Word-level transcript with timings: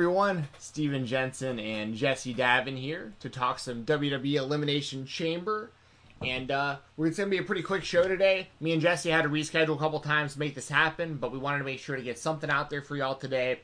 everyone, 0.00 0.48
Steven 0.58 1.04
Jensen 1.04 1.60
and 1.60 1.94
Jesse 1.94 2.34
Davin 2.34 2.78
here 2.78 3.12
to 3.20 3.28
talk 3.28 3.58
some 3.58 3.84
WWE 3.84 4.36
Elimination 4.36 5.04
Chamber. 5.04 5.72
And 6.22 6.50
uh, 6.50 6.76
we're 6.96 7.08
it's 7.08 7.18
going 7.18 7.28
to 7.28 7.36
be 7.36 7.42
a 7.42 7.44
pretty 7.44 7.60
quick 7.60 7.84
show 7.84 8.08
today. 8.08 8.48
Me 8.60 8.72
and 8.72 8.80
Jesse 8.80 9.10
had 9.10 9.24
to 9.24 9.28
reschedule 9.28 9.76
a 9.76 9.78
couple 9.78 10.00
times 10.00 10.32
to 10.32 10.38
make 10.38 10.54
this 10.54 10.70
happen, 10.70 11.16
but 11.16 11.32
we 11.32 11.38
wanted 11.38 11.58
to 11.58 11.64
make 11.64 11.80
sure 11.80 11.96
to 11.96 12.02
get 12.02 12.18
something 12.18 12.48
out 12.48 12.70
there 12.70 12.80
for 12.80 12.96
y'all 12.96 13.14
today. 13.14 13.60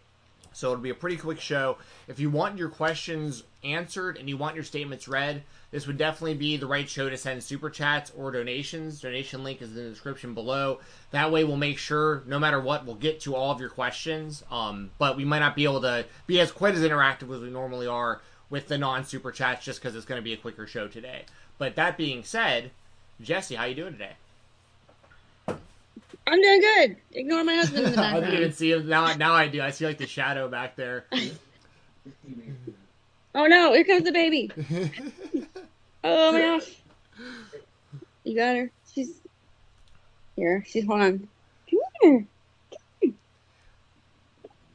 So 0.56 0.72
it'll 0.72 0.82
be 0.82 0.88
a 0.88 0.94
pretty 0.94 1.18
quick 1.18 1.38
show. 1.38 1.76
If 2.08 2.18
you 2.18 2.30
want 2.30 2.56
your 2.56 2.70
questions 2.70 3.42
answered 3.62 4.16
and 4.16 4.26
you 4.26 4.38
want 4.38 4.54
your 4.54 4.64
statements 4.64 5.06
read, 5.06 5.42
this 5.70 5.86
would 5.86 5.98
definitely 5.98 6.32
be 6.32 6.56
the 6.56 6.66
right 6.66 6.88
show 6.88 7.10
to 7.10 7.16
send 7.18 7.42
super 7.42 7.68
chats 7.68 8.10
or 8.16 8.32
donations. 8.32 9.02
Donation 9.02 9.44
link 9.44 9.60
is 9.60 9.68
in 9.68 9.76
the 9.76 9.90
description 9.90 10.32
below. 10.32 10.80
That 11.10 11.30
way, 11.30 11.44
we'll 11.44 11.58
make 11.58 11.76
sure, 11.76 12.22
no 12.26 12.38
matter 12.38 12.58
what, 12.58 12.86
we'll 12.86 12.94
get 12.94 13.20
to 13.20 13.36
all 13.36 13.50
of 13.50 13.60
your 13.60 13.68
questions. 13.68 14.44
Um, 14.50 14.92
but 14.96 15.18
we 15.18 15.26
might 15.26 15.40
not 15.40 15.56
be 15.56 15.64
able 15.64 15.82
to 15.82 16.06
be 16.26 16.40
as 16.40 16.50
quite 16.50 16.74
as 16.74 16.80
interactive 16.80 17.34
as 17.34 17.42
we 17.42 17.50
normally 17.50 17.86
are 17.86 18.22
with 18.48 18.68
the 18.68 18.78
non 18.78 19.04
super 19.04 19.32
chats, 19.32 19.62
just 19.62 19.82
because 19.82 19.94
it's 19.94 20.06
going 20.06 20.18
to 20.18 20.24
be 20.24 20.32
a 20.32 20.38
quicker 20.38 20.66
show 20.66 20.88
today. 20.88 21.26
But 21.58 21.76
that 21.76 21.98
being 21.98 22.24
said, 22.24 22.70
Jesse, 23.20 23.56
how 23.56 23.64
you 23.64 23.74
doing 23.74 23.92
today? 23.92 24.12
I'm 26.26 26.40
doing 26.40 26.60
good. 26.60 26.96
Ignore 27.12 27.44
my 27.44 27.54
husband 27.54 27.86
in 27.86 27.92
the 27.92 28.00
I 28.02 28.20
didn't 28.20 28.34
even 28.34 28.52
see 28.52 28.72
him. 28.72 28.88
Now, 28.88 29.14
now 29.14 29.32
I 29.32 29.46
do. 29.48 29.60
I 29.62 29.70
see 29.70 29.86
like 29.86 29.98
the 29.98 30.06
shadow 30.06 30.48
back 30.48 30.74
there. 30.76 31.06
oh 33.34 33.46
no, 33.46 33.72
here 33.72 33.84
comes 33.84 34.04
the 34.04 34.12
baby. 34.12 34.50
Oh 36.08 36.30
my 36.30 36.40
gosh. 36.40 36.76
You 38.22 38.36
got 38.36 38.54
her. 38.54 38.70
She's 38.94 39.20
here. 40.36 40.62
She's 40.64 40.86
hold 40.86 41.00
on. 41.00 41.28
Come 41.68 41.80
here. 42.00 42.26
Come 43.02 43.14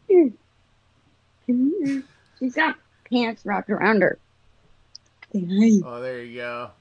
here. 0.10 0.32
Come 1.48 1.74
here. 1.86 2.04
She's 2.38 2.54
got 2.54 2.76
pants 3.10 3.46
wrapped 3.46 3.70
around 3.70 4.02
her. 4.02 4.18
Say 5.32 5.46
hi. 5.46 5.80
Oh, 5.86 6.02
there 6.02 6.22
you 6.22 6.42
go. 6.42 6.72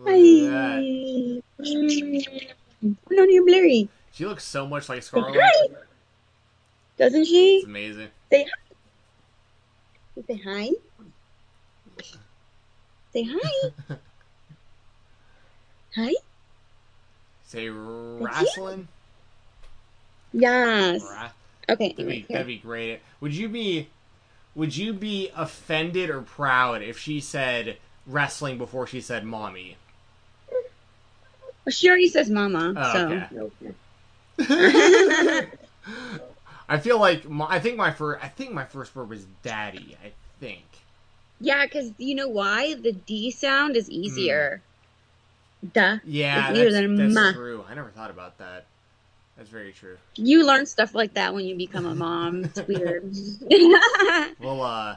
Look 0.00 0.08
at 0.08 0.50
that. 0.50 1.42
Hi. 1.58 2.57
Put 2.80 3.18
on 3.18 3.32
your 3.32 3.44
blurry. 3.44 3.88
She 4.12 4.24
looks 4.26 4.44
so 4.44 4.66
much 4.66 4.88
like 4.88 5.02
Say 5.02 5.08
Scarlett. 5.08 5.40
hi. 5.42 5.66
Doesn't 6.98 7.24
she? 7.26 7.56
It's 7.58 7.66
amazing. 7.66 8.08
Say 8.30 8.44
hi. 8.44 10.20
Say 10.26 10.40
hi. 10.44 10.70
Say 13.12 13.22
hi. 13.24 13.96
Hi. 15.96 16.12
Say 17.46 17.68
wrestling. 17.70 18.86
Yes. 20.32 21.02
Ra- 21.02 21.30
Okay. 21.70 21.88
That'd 21.90 22.06
be, 22.08 22.26
that'd 22.28 22.46
be 22.46 22.58
great. 22.58 23.00
Would 23.20 23.34
you 23.34 23.48
be 23.48 23.88
would 24.54 24.76
you 24.76 24.92
be 24.92 25.30
offended 25.34 26.08
or 26.10 26.20
proud 26.22 26.82
if 26.82 26.98
she 26.98 27.20
said 27.20 27.78
wrestling 28.06 28.58
before 28.58 28.86
she 28.86 29.00
said 29.00 29.24
mommy? 29.24 29.76
Well, 31.68 31.72
she 31.74 31.86
already 31.90 32.08
says 32.08 32.30
mama. 32.30 32.72
Oh, 32.78 33.50
so. 34.38 34.48
I 36.66 36.78
feel 36.78 36.98
like 36.98 37.28
my, 37.28 37.44
I 37.46 37.58
think 37.60 37.76
my 37.76 37.90
first 37.90 38.24
I 38.24 38.28
think 38.28 38.52
my 38.52 38.64
first 38.64 38.96
word 38.96 39.10
was 39.10 39.26
daddy. 39.42 39.94
I 40.02 40.12
think. 40.40 40.64
yeah, 41.40 41.66
because 41.66 41.90
you 41.98 42.14
know 42.14 42.26
why? 42.28 42.72
The 42.72 42.92
D 42.92 43.30
sound 43.30 43.76
is 43.76 43.90
easier. 43.90 44.62
Duh. 45.74 45.98
Yeah, 46.04 46.48
It's 46.48 46.58
easier 46.58 46.72
that's, 46.72 46.74
than 46.86 46.96
that's 46.96 47.14
ma. 47.14 47.32
true. 47.32 47.62
I 47.68 47.74
never 47.74 47.90
thought 47.90 48.08
about 48.10 48.38
that. 48.38 48.64
That's 49.36 49.50
very 49.50 49.72
true. 49.72 49.98
You 50.16 50.46
learn 50.46 50.64
stuff 50.64 50.94
like 50.94 51.12
that 51.14 51.34
when 51.34 51.44
you 51.44 51.54
become 51.54 51.84
a 51.84 51.94
mom. 51.94 52.44
It's 52.46 52.60
weird. 52.66 53.12
Well, 54.40 54.62
uh, 54.62 54.96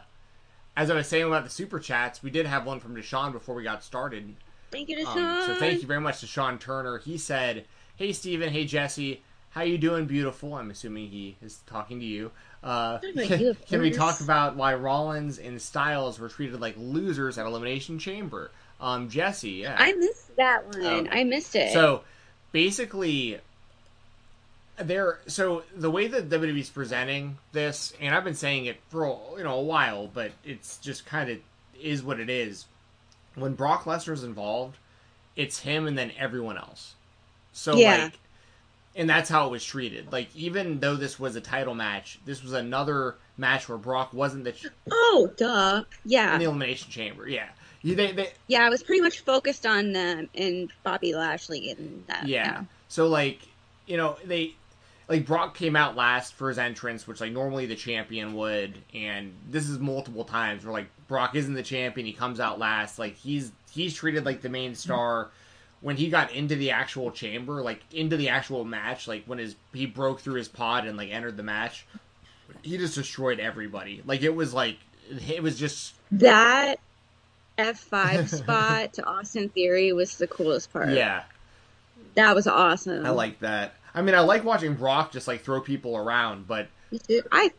as 0.78 0.90
I 0.90 0.96
was 0.96 1.08
saying 1.08 1.26
about 1.26 1.44
the 1.44 1.50
super 1.50 1.80
chats, 1.80 2.24
we 2.24 2.32
did 2.32 2.46
have 2.46 2.66
one 2.66 2.80
from 2.80 2.96
Deshaun 2.96 3.34
before 3.34 3.56
we 3.56 3.64
got 3.64 3.84
started. 3.84 4.36
Thank 4.72 4.90
you, 4.90 5.06
Um, 5.06 5.44
so 5.46 5.56
thank 5.56 5.82
you 5.82 5.88
very 5.88 6.00
much 6.00 6.22
to 6.22 6.28
Sean 6.28 6.58
Turner. 6.58 6.98
He 7.00 7.18
said, 7.18 7.66
"Hey 7.98 8.14
Steven, 8.14 8.50
hey 8.50 8.66
Jesse, 8.66 9.22
how 9.52 9.64
you 9.64 9.78
doing, 9.78 10.06
beautiful?" 10.06 10.56
I'm 10.56 10.72
assuming 10.72 11.10
he 11.10 11.36
is 11.42 11.60
talking 11.68 12.00
to 12.00 12.06
you. 12.06 12.32
Uh, 12.64 13.00
you, 13.16 13.56
can 13.68 13.82
we 13.82 13.92
talk 13.92 14.22
about 14.22 14.56
why 14.56 14.74
Rollins 14.76 15.40
and 15.40 15.62
Styles 15.62 16.20
were 16.20 16.30
treated 16.30 16.62
like 16.62 16.76
losers 16.78 17.38
at 17.38 17.46
Elimination 17.46 18.00
Chamber? 18.00 18.52
Um, 18.80 19.10
Jesse, 19.10 19.50
yeah. 19.52 19.76
I 19.78 19.94
missed 19.94 20.36
that 20.38 20.66
one. 20.68 21.08
Oh. 21.08 21.12
I 21.12 21.24
missed 21.24 21.56
it. 21.56 21.74
So 21.74 22.04
basically, 22.52 23.40
there. 24.78 25.20
So 25.28 25.64
the 25.76 25.92
way 25.92 26.08
that 26.08 26.30
WWE's 26.30 26.70
presenting 26.70 27.38
this, 27.52 27.94
and 28.00 28.16
I've 28.16 28.24
been 28.24 28.36
saying 28.36 28.66
it 28.66 28.78
for 28.90 29.20
you 29.38 29.44
know 29.44 29.56
a 29.56 29.64
while, 29.64 30.08
but 30.08 30.32
it's 30.44 30.78
just 30.78 31.06
kind 31.06 31.30
of 31.30 31.40
is 31.80 32.04
what 32.04 32.20
it 32.20 32.30
is. 32.30 32.66
When 33.42 33.54
Brock 33.56 33.84
Lesnar's 33.86 34.24
involved, 34.24 34.78
it's 35.36 35.60
him 35.60 35.88
and 35.88 35.98
then 35.98 36.12
everyone 36.18 36.58
else. 36.58 36.94
So 37.54 37.76
Yeah. 37.76 38.04
like, 38.06 38.14
and 38.96 39.10
that's 39.10 39.30
how 39.30 39.48
it 39.48 39.52
was 39.52 39.64
treated. 39.64 40.12
Like 40.12 40.34
even 40.36 40.80
though 40.80 40.96
this 40.96 41.20
was 41.20 41.36
a 41.36 41.42
title 41.42 41.74
match, 41.76 42.20
this 42.26 42.44
was 42.44 42.54
another 42.54 43.16
match 43.38 43.68
where 43.70 43.78
Brock 43.78 44.14
wasn't 44.14 44.44
the 44.44 44.52
ch- 44.52 44.68
oh, 44.92 45.32
duh. 45.38 45.84
Yeah. 46.06 46.34
in 46.34 46.40
the 46.40 46.46
elimination 46.46 46.92
chamber. 46.92 47.28
Yeah, 47.28 47.48
You- 47.82 47.96
they, 47.96 48.12
they 48.12 48.32
Yeah, 48.48 48.66
I 48.66 48.70
was 48.70 48.84
pretty 48.84 49.02
much 49.02 49.22
focused 49.22 49.66
on 49.66 49.94
them 49.94 50.30
and 50.36 50.72
Bobby 50.84 51.14
Lashley 51.16 51.72
and 51.72 52.04
that. 52.08 52.28
Yeah. 52.28 52.64
So 52.90 53.08
like, 53.08 53.40
you 53.88 53.98
know, 53.98 54.18
they 54.26 54.54
like 55.08 55.26
Brock 55.26 55.56
came 55.58 55.76
out 55.76 55.96
last 55.96 56.34
for 56.34 56.50
his 56.50 56.58
entrance, 56.58 57.08
which 57.08 57.22
like 57.22 57.32
normally 57.32 57.66
the 57.66 57.76
champion 57.76 58.34
would, 58.34 58.78
and 58.94 59.34
this 59.50 59.68
is 59.68 59.80
multiple 59.80 60.24
times 60.24 60.64
where 60.64 60.74
like 60.74 60.88
Brock 61.08 61.36
isn't 61.36 61.54
the 61.54 61.64
champion, 61.64 62.06
he 62.08 62.14
comes 62.14 62.40
out 62.40 62.60
last, 62.60 62.98
like 63.00 63.16
he's 63.16 63.52
he's 63.72 63.94
treated 63.94 64.26
like 64.26 64.42
the 64.42 64.50
main 64.50 64.76
star. 64.76 65.30
When 65.82 65.98
he 65.98 66.10
got 66.10 66.32
into 66.32 66.56
the 66.56 66.70
actual 66.72 67.10
chamber, 67.10 67.64
like 67.64 67.82
into 67.92 68.16
the 68.16 68.30
actual 68.30 68.64
match, 68.64 69.08
like 69.08 69.24
when 69.26 69.40
his 69.40 69.56
he 69.74 69.88
broke 69.88 70.20
through 70.20 70.36
his 70.36 70.48
pod 70.48 70.86
and 70.86 70.96
like 70.96 71.10
entered 71.10 71.38
the 71.38 71.44
match, 71.44 71.88
he 72.62 72.78
just 72.78 72.96
destroyed 72.96 73.40
everybody. 73.40 74.04
Like 74.06 74.22
it 74.22 74.36
was 74.36 74.54
like 74.54 74.78
it 75.28 75.42
was 75.42 75.58
just 75.58 75.96
That 76.12 76.80
F5 77.58 78.30
spot 78.38 78.94
to 78.94 79.04
Austin 79.06 79.50
Theory 79.50 79.92
was 79.92 80.18
the 80.18 80.28
coolest 80.28 80.72
part. 80.72 80.90
yeah. 80.90 81.24
That 82.16 82.36
was 82.36 82.46
awesome. 82.46 83.06
I 83.06 83.10
like 83.10 83.40
that. 83.40 83.74
I 83.94 84.02
mean, 84.02 84.16
I 84.16 84.22
like 84.22 84.44
watching 84.44 84.76
Brock 84.76 85.12
just 85.12 85.28
like 85.28 85.44
throw 85.44 85.62
people 85.62 85.98
around, 85.98 86.48
but 86.48 86.68
I 87.32 87.52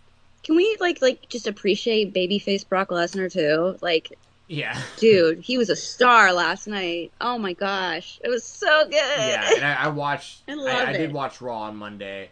can 0.43 0.56
we 0.56 0.76
like 0.81 1.00
like 1.03 1.28
just 1.28 1.47
appreciate 1.47 2.12
babyface 2.15 2.69
Brock 2.69 2.88
Lesnar 2.88 3.31
too? 3.32 3.78
Like, 3.81 4.19
yeah. 4.48 4.81
dude, 4.98 5.41
he 5.41 5.59
was 5.59 5.71
a 5.71 5.76
star 5.76 6.32
last 6.32 6.66
night. 6.66 7.12
Oh 7.21 7.38
my 7.38 7.53
gosh, 7.53 8.21
it 8.25 8.28
was 8.28 8.44
so 8.44 8.84
good. 8.84 8.94
yeah, 8.94 9.50
and 9.56 9.65
I, 9.65 9.84
I 9.84 9.88
watched. 9.88 10.42
I 10.48 10.53
I, 10.54 10.87
I, 10.88 10.92
did 10.92 11.12
watch 11.12 11.41
Raw 11.41 11.62
on 11.62 11.76
Monday. 11.76 12.31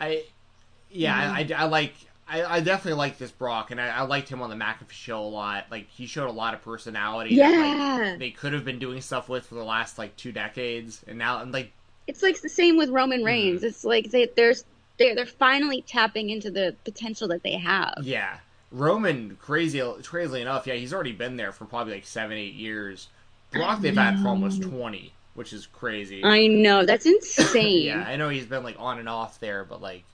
I, 0.00 0.24
yeah, 0.90 1.36
Mm-hmm. 1.36 1.52
I, 1.52 1.56
I, 1.58 1.62
I 1.62 1.64
like. 1.66 1.94
I, 2.28 2.44
I 2.44 2.60
definitely 2.60 2.98
like 2.98 3.18
this 3.18 3.30
Brock, 3.30 3.72
and 3.72 3.80
I, 3.80 3.88
I 3.88 4.02
liked 4.02 4.28
him 4.28 4.40
on 4.40 4.48
the 4.48 4.56
McAfee 4.56 4.90
show 4.92 5.20
a 5.20 5.28
lot. 5.28 5.66
Like 5.70 5.88
he 5.90 6.06
showed 6.06 6.28
a 6.28 6.32
lot 6.32 6.54
of 6.54 6.62
personality. 6.62 7.36
that, 7.36 7.50
Yeah. 7.50 8.10
like, 8.10 8.18
they 8.18 8.30
could 8.30 8.54
have 8.54 8.64
been 8.64 8.78
doing 8.78 9.02
stuff 9.02 9.28
with 9.28 9.46
for 9.46 9.56
the 9.56 9.64
last 9.64 9.98
like 9.98 10.16
two 10.16 10.32
decades, 10.32 11.04
and 11.06 11.18
now 11.18 11.42
and 11.42 11.52
like 11.52 11.72
It's 12.12 12.22
like 12.22 12.40
the 12.42 12.48
same 12.48 12.76
with 12.76 12.90
Mm-hmm. 12.90 12.96
Roman 12.96 13.24
Reigns. 13.24 13.62
It's 13.64 13.84
like 13.84 14.10
they, 14.10 14.26
there's 14.36 14.64
they're 14.98 15.14
they're 15.14 15.26
finally 15.26 15.82
tapping 15.82 16.28
into 16.30 16.50
the 16.50 16.76
potential 16.84 17.28
that 17.28 17.42
they 17.42 17.56
have. 17.56 18.02
yeah, 18.02 18.38
Roman 18.70 19.36
crazy 19.40 19.80
crazily 20.02 20.42
enough, 20.42 20.66
yeah, 20.66 20.74
he's 20.74 20.92
already 20.92 21.12
been 21.12 21.36
there 21.36 21.52
for 21.52 21.64
probably 21.64 21.94
like 21.94 22.06
seven 22.06 22.36
eight 22.36 22.54
years. 22.54 23.08
Brock 23.50 23.80
they've 23.80 23.96
had 23.96 24.18
for 24.20 24.28
almost 24.28 24.62
twenty, 24.62 25.12
which 25.34 25.52
is 25.52 25.66
crazy. 25.66 26.22
I 26.24 26.46
know 26.46 26.84
that's 26.84 27.06
insane. 27.06 27.82
yeah, 27.86 28.04
I 28.06 28.16
know 28.16 28.28
he's 28.28 28.46
been 28.46 28.62
like 28.64 28.76
on 28.78 28.98
and 28.98 29.08
off 29.08 29.40
there, 29.40 29.64
but 29.64 29.80
like 29.82 30.04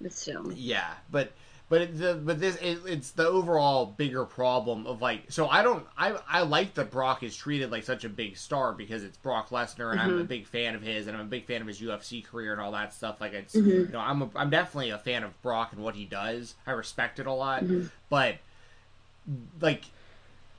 But 0.00 0.12
still, 0.12 0.52
Yeah, 0.52 0.94
but 1.10 1.32
but 1.70 1.82
it, 1.82 1.98
the 1.98 2.14
but 2.14 2.40
this 2.40 2.56
it, 2.56 2.80
it's 2.84 3.12
the 3.12 3.26
overall 3.26 3.86
bigger 3.86 4.24
problem 4.24 4.88
of 4.88 5.00
like 5.00 5.22
so 5.28 5.48
I 5.48 5.62
don't 5.62 5.86
I 5.96 6.18
I 6.28 6.42
like 6.42 6.74
that 6.74 6.90
Brock 6.90 7.22
is 7.22 7.34
treated 7.34 7.70
like 7.70 7.84
such 7.84 8.02
a 8.02 8.08
big 8.08 8.36
star 8.36 8.72
because 8.72 9.04
it's 9.04 9.16
Brock 9.16 9.50
Lesnar 9.50 9.92
and 9.92 10.00
I'm 10.00 10.10
a 10.10 10.12
mm-hmm. 10.14 10.26
big 10.26 10.46
fan 10.48 10.74
of 10.74 10.82
his 10.82 11.06
and 11.06 11.16
I'm 11.16 11.22
a 11.22 11.28
big 11.28 11.46
fan 11.46 11.62
of 11.62 11.68
his 11.68 11.80
UFC 11.80 12.24
career 12.24 12.50
and 12.52 12.60
all 12.60 12.72
that 12.72 12.92
stuff. 12.92 13.20
Like 13.20 13.34
it's 13.34 13.54
mm-hmm. 13.54 13.68
you 13.68 13.88
know 13.92 14.00
I'm 14.00 14.20
a, 14.20 14.30
I'm 14.34 14.50
definitely 14.50 14.90
a 14.90 14.98
fan 14.98 15.22
of 15.22 15.40
Brock 15.42 15.72
and 15.72 15.84
what 15.84 15.94
he 15.94 16.04
does. 16.04 16.56
I 16.66 16.72
respect 16.72 17.20
it 17.20 17.28
a 17.28 17.32
lot. 17.32 17.62
Mm-hmm. 17.62 17.86
But 18.08 18.38
like 19.60 19.84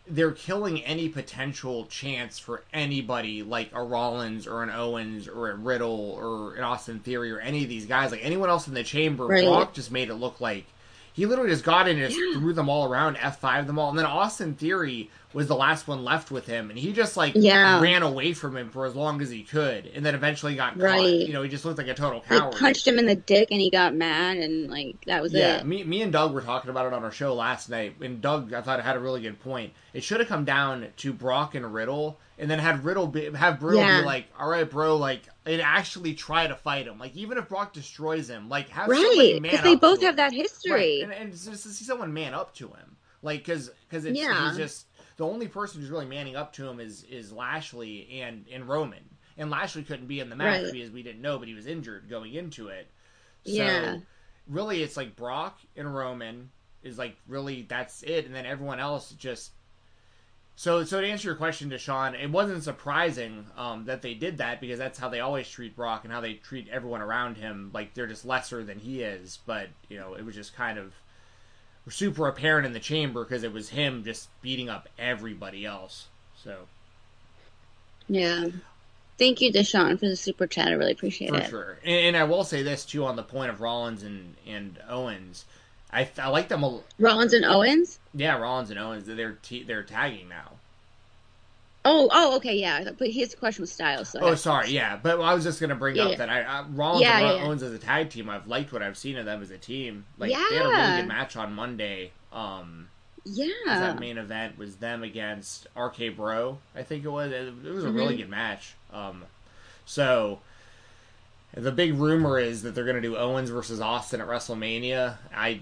they're 0.08 0.31
killing 0.31 0.81
any 0.86 1.10
potential 1.10 1.88
chance 1.88 2.40
for 2.40 2.63
anybody 2.72 3.44
like 3.44 3.69
a 3.74 3.84
Rollins 3.84 4.48
or 4.48 4.63
an 4.63 4.69
Owens 4.69 5.28
or 5.28 5.52
a 5.52 5.56
Riddle 5.56 6.12
or 6.12 6.56
an 6.56 6.63
Austin 6.63 7.00
Theory 7.00 7.34
or 7.34 7.40
any 7.42 7.63
of 7.63 7.69
these 7.69 7.86
guys. 7.86 8.12
Like 8.12 8.24
anyone 8.24 8.48
else 8.48 8.69
in 8.69 8.74
the 8.74 8.84
chamber, 8.84 9.28
Right. 9.28 9.44
Brock 9.44 9.74
just 9.74 9.92
made 9.92 10.10
it 10.10 10.16
look 10.16 10.40
like 10.40 10.66
he 11.13 11.25
literally 11.25 11.50
just 11.52 11.63
got 11.63 11.88
in 11.88 11.98
and 11.98 12.08
just 12.10 12.19
Yeah. 12.19 12.40
threw 12.40 12.54
them 12.54 12.69
all 12.69 12.92
around, 12.92 13.18
F5 13.18 13.68
them 13.68 13.78
all. 13.80 13.90
And 13.90 13.98
then 14.00 14.06
Austin 14.06 14.54
Theory 14.56 15.10
was 15.33 15.48
the 15.48 15.56
last 15.56 15.88
one 15.88 16.04
left 16.04 16.30
with 16.31 16.45
him. 16.45 16.69
And 16.69 16.78
he 16.78 16.92
just 16.94 17.16
like 17.16 17.33
Yeah. 17.36 17.80
ran 17.81 18.04
away 18.04 18.33
from 18.33 18.57
him 18.57 18.69
for 18.69 18.86
as 18.86 18.95
long 18.95 19.22
as 19.22 19.30
he 19.30 19.44
could. 19.44 19.86
And 19.94 20.06
then 20.06 20.13
eventually 20.16 20.56
got 20.56 20.74
caught. 20.74 20.83
Right. 20.83 21.06
You 21.28 21.33
know, 21.33 21.42
he 21.42 21.50
just 21.50 21.63
looked 21.66 21.78
like 21.78 21.88
a 21.88 21.94
total 21.94 22.22
coward. 22.22 22.51
Like 22.54 22.60
punched 22.60 22.88
him 22.88 23.00
in 23.00 23.06
the 23.06 23.16
dick 23.16 23.48
and 23.51 23.62
he 23.62 23.69
got 23.69 23.94
mad 23.95 24.38
and 24.38 24.69
like 24.69 24.95
that 25.06 25.22
was 25.22 25.33
Yeah, 25.33 25.57
it. 25.60 25.66
me, 25.66 25.83
me 25.83 26.01
and 26.01 26.12
Doug 26.12 26.33
were 26.33 26.42
talking 26.42 26.69
about 26.69 26.86
it 26.86 26.94
on 26.94 27.04
our 27.04 27.12
show 27.12 27.33
last 27.33 27.69
night, 27.69 27.95
and 28.01 28.22
Doug, 28.22 28.54
I 28.54 28.62
thought, 28.62 28.81
had 28.81 28.95
a 28.95 29.00
really 29.00 29.22
good 29.22 29.39
point. 29.39 29.74
It 29.94 30.04
should 30.04 30.19
have 30.19 30.30
come 30.30 30.45
down 30.45 30.88
to 30.98 31.13
Brock 31.13 31.56
and 31.56 31.74
Riddle, 31.74 32.19
and 32.38 32.50
then 32.50 32.60
had 32.60 32.84
Riddle 32.84 33.07
be, 33.07 33.30
have 33.34 33.62
Riddle 33.62 33.81
Yeah. 33.81 34.00
be 34.01 34.06
like, 34.06 34.25
"All 34.39 34.50
right, 34.50 34.69
bro, 34.69 34.95
like, 34.98 35.24
and 35.45 35.62
actually 35.62 36.13
try 36.13 36.48
to 36.48 36.56
fight 36.56 36.88
him. 36.88 36.98
Like, 36.98 37.16
even 37.16 37.38
if 37.38 37.48
Brock 37.50 37.74
destroys 37.74 38.30
him, 38.30 38.48
like, 38.50 38.69
have 38.69 38.88
Right, 38.89 39.39
because 39.42 39.62
they 39.62 39.75
both 39.75 40.01
have 40.01 40.12
him. 40.12 40.16
that 40.18 40.34
history. 40.34 40.72
Right, 40.72 41.04
and, 41.04 41.12
and 41.13 41.31
just 41.31 41.63
to 41.63 41.69
see 41.69 41.84
someone 41.86 42.13
man 42.13 42.34
up 42.34 42.56
to 42.56 42.68
him, 42.68 42.95
like, 43.22 43.39
because 43.45 43.69
because 43.89 44.06
it's 44.06 44.18
Yeah. 44.19 44.48
he's 44.50 44.57
just 44.57 44.86
the 45.18 45.25
only 45.25 45.48
person 45.48 45.81
who's 45.81 45.90
really 45.90 46.06
manning 46.06 46.36
up 46.36 46.54
to 46.54 46.68
him 46.68 46.80
is 46.80 47.04
is 47.04 47.31
Lashley 47.31 48.22
and 48.22 48.46
and 48.52 48.68
Roman, 48.68 49.04
and 49.38 49.50
Lashley 49.50 49.84
couldn't 49.84 50.08
be 50.08 50.19
in 50.19 50.30
the 50.30 50.36
match 50.36 50.63
Right. 50.63 50.74
because 50.74 50.92
we 50.92 51.04
didn't 51.04 51.22
know, 51.22 51.38
but 51.40 51.48
he 51.48 51.54
was 51.54 51.68
injured 51.68 52.10
going 52.10 52.34
into 52.34 52.68
it. 52.68 52.88
So, 53.46 53.52
Yeah. 53.54 53.98
really 54.48 54.84
it's 54.84 54.98
like 54.98 55.16
Brock 55.16 55.60
and 55.75 55.94
Roman 55.94 56.50
is 56.84 56.98
like 56.98 57.16
really 57.28 57.63
that's 57.63 58.04
it, 58.04 58.25
and 58.25 58.34
then 58.36 58.46
everyone 58.46 58.80
else 58.80 59.12
just. 59.12 59.52
So, 60.56 60.84
so 60.84 61.02
to 61.02 61.08
answer 61.08 61.28
your 61.30 61.36
question, 61.38 61.72
Deshaun, 61.72 62.13
it 62.22 62.30
wasn't 62.30 62.63
surprising 62.63 63.48
um, 63.58 63.86
that 63.86 64.04
they 64.04 64.13
did 64.13 64.38
that 64.40 64.62
because 64.62 64.78
that's 64.78 65.00
how 65.00 65.10
they 65.10 65.19
always 65.22 65.50
treat 65.50 65.75
Brock 65.75 66.04
and 66.04 66.13
how 66.13 66.22
they 66.22 66.34
treat 66.36 66.68
everyone 66.69 67.02
around 67.02 67.38
him. 67.38 67.72
Like 67.74 67.94
they're 67.96 68.06
just 68.06 68.25
lesser 68.25 68.63
than 68.63 68.78
he 68.78 69.02
is. 69.02 69.40
But 69.48 69.69
you 69.90 69.98
know, 69.98 70.13
it 70.13 70.24
was 70.24 70.36
just 70.36 70.56
kind 70.56 70.78
of 70.78 70.94
super 71.89 72.28
apparent 72.28 72.66
in 72.66 72.74
the 72.74 72.80
chamber 72.80 73.24
because 73.24 73.44
it 73.44 73.51
was 73.54 73.69
him 73.69 74.04
just 74.04 74.30
beating 74.42 74.69
up 74.69 74.88
everybody 75.00 75.66
else. 75.66 76.07
So 76.44 76.68
Yeah. 78.07 78.48
Thank 79.18 79.42
you, 79.42 79.51
Deshaun, 79.54 80.00
for 80.00 80.07
the 80.07 80.16
super 80.16 80.48
chat. 80.48 80.69
I 80.69 80.72
really 80.72 80.94
appreciate 80.94 81.30
for 81.30 81.38
it. 81.38 81.50
sure, 81.50 81.78
and, 81.83 82.07
and 82.07 82.18
I 82.18 82.24
will 82.24 82.44
say 82.44 82.63
this 82.63 82.86
too 82.86 83.06
on 83.06 83.16
the 83.16 83.24
point 83.24 83.51
of 83.51 83.62
Rollins 83.62 84.04
and 84.04 84.36
and 84.48 84.80
Owens. 84.89 85.45
I, 85.94 86.10
I 86.18 86.30
like 86.30 86.48
them 86.48 86.63
a 86.63 86.80
Rollins 86.98 87.33
and 87.33 87.45
Owens. 87.45 88.00
Yeah, 88.16 88.38
Rollins 88.38 88.72
and 88.72 88.80
Owens, 88.80 89.06
they're 89.06 89.38
t- 89.44 89.63
they're 89.63 89.84
tagging 89.84 90.30
now. 90.30 90.54
Oh, 91.83 92.10
oh, 92.12 92.36
okay, 92.38 92.56
yeah. 92.56 92.92
But 92.98 93.10
his 93.10 93.33
question 93.33 93.63
was 93.63 93.72
style. 93.72 94.06
So 94.06 94.19
Oh, 94.22 94.36
sorry, 94.36 94.69
yeah, 94.69 95.00
but 95.01 95.19
I 95.19 95.33
was 95.33 95.44
just 95.44 95.60
gonna 95.60 95.75
bring 95.75 95.95
Yeah, 95.95 96.04
up 96.04 96.12
yeah. 96.12 96.18
that 96.18 96.30
I, 96.30 96.42
I 96.42 96.62
Rollins 96.69 97.01
Yeah, 97.01 97.18
and 97.18 97.25
yeah, 97.25 97.31
Ro- 97.31 97.38
yeah. 97.38 97.44
Owens 97.45 97.63
as 97.63 97.74
a 97.74 97.80
tag 97.80 98.10
team. 98.12 98.30
I've 98.30 98.45
liked 98.48 98.72
what 98.72 98.83
I've 98.83 98.98
seen 98.98 99.18
of 99.18 99.25
them 99.25 99.42
as 99.42 99.50
a 99.50 99.57
team. 99.57 100.06
Like 100.19 100.30
they 100.30 100.36
had 100.56 100.66
a 100.66 100.69
really 100.69 101.01
good 101.01 101.07
match 101.07 101.36
on 101.36 101.54
Monday. 101.54 102.12
Um, 102.31 102.88
Yeah. 103.25 103.48
that 103.66 104.00
main 104.00 104.18
event 104.19 104.57
was 104.60 104.75
them 104.75 105.01
against 105.04 105.68
RK 105.75 106.16
Bro. 106.16 106.60
I 106.75 106.83
think 106.83 107.04
it 107.04 107.10
was. 107.10 107.31
It, 107.31 107.54
it 107.66 107.74
was 107.74 107.84
a 107.84 107.89
really 107.92 108.13
Mhm. 108.13 108.19
good 108.19 108.30
match. 108.30 108.75
Um, 108.94 109.25
so 109.86 110.39
the 111.56 111.72
big 111.72 111.95
rumor 111.95 112.38
is 112.39 112.62
that 112.62 112.75
they're 112.75 112.86
gonna 112.86 113.01
do 113.01 113.18
Owens 113.18 113.50
versus 113.50 113.81
Austin 113.81 114.22
at 114.22 114.27
WrestleMania. 114.27 115.18
I, 115.36 115.62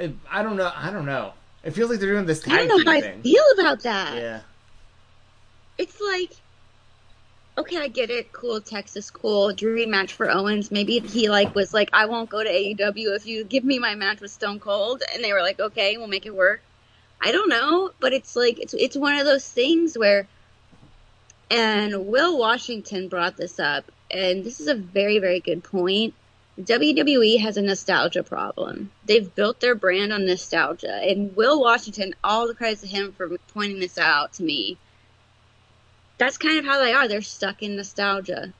I, 0.00 0.12
I 0.30 0.42
don't 0.42 0.56
know. 0.56 0.72
I 0.74 0.90
don't 0.90 1.06
know. 1.06 1.34
It 1.62 1.72
feels 1.72 1.90
like 1.90 2.00
they're 2.00 2.10
doing 2.10 2.26
this 2.26 2.46
I 2.48 2.56
don't 2.66 2.68
know 2.68 2.76
team 2.78 2.86
how 2.86 2.92
I 2.92 3.20
feel 3.22 3.44
about 3.58 3.82
that. 3.82 4.16
Yeah. 4.16 4.40
It's 5.80 5.98
like, 5.98 6.32
okay, 7.56 7.78
I 7.78 7.88
get 7.88 8.10
it. 8.10 8.32
Cool, 8.32 8.60
Texas, 8.60 9.10
cool. 9.10 9.54
Dream 9.54 9.88
match 9.88 10.12
for 10.12 10.30
Owens. 10.30 10.70
Maybe 10.70 10.98
he 10.98 11.30
like 11.30 11.54
was 11.54 11.72
like, 11.72 11.88
I 11.94 12.04
won't 12.04 12.28
go 12.28 12.44
to 12.44 12.50
AEW 12.50 13.16
if 13.16 13.24
you 13.24 13.44
give 13.44 13.64
me 13.64 13.78
my 13.78 13.94
match 13.94 14.20
with 14.20 14.30
Stone 14.30 14.60
Cold, 14.60 15.02
and 15.14 15.24
they 15.24 15.32
were 15.32 15.40
like, 15.40 15.58
okay, 15.58 15.96
we'll 15.96 16.06
make 16.06 16.26
it 16.26 16.34
work. 16.34 16.60
I 17.18 17.32
don't 17.32 17.48
know, 17.48 17.92
but 17.98 18.12
it's 18.12 18.36
like 18.36 18.58
it's 18.58 18.74
it's 18.74 18.94
one 18.94 19.16
of 19.16 19.24
those 19.24 19.48
things 19.48 19.96
where, 19.96 20.26
and 21.50 22.08
Will 22.08 22.38
Washington 22.38 23.08
brought 23.08 23.38
this 23.38 23.58
up, 23.58 23.90
and 24.10 24.44
this 24.44 24.60
is 24.60 24.68
a 24.68 24.74
very 24.74 25.18
very 25.18 25.40
good 25.40 25.64
point. 25.64 26.12
WWE 26.60 27.40
has 27.40 27.56
a 27.56 27.62
nostalgia 27.62 28.22
problem. 28.22 28.90
They've 29.06 29.34
built 29.34 29.60
their 29.60 29.74
brand 29.74 30.12
on 30.12 30.26
nostalgia, 30.26 30.94
and 30.94 31.34
Will 31.34 31.58
Washington, 31.58 32.14
all 32.22 32.46
the 32.46 32.54
credit 32.54 32.80
to 32.80 32.86
him 32.86 33.12
for 33.12 33.38
pointing 33.54 33.80
this 33.80 33.96
out 33.96 34.34
to 34.34 34.42
me 34.42 34.76
that's 36.20 36.36
kind 36.36 36.58
of 36.58 36.66
how 36.66 36.78
they 36.84 36.92
are. 36.92 37.08
They're 37.08 37.22
stuck 37.22 37.62
in 37.62 37.76
nostalgia. 37.76 38.52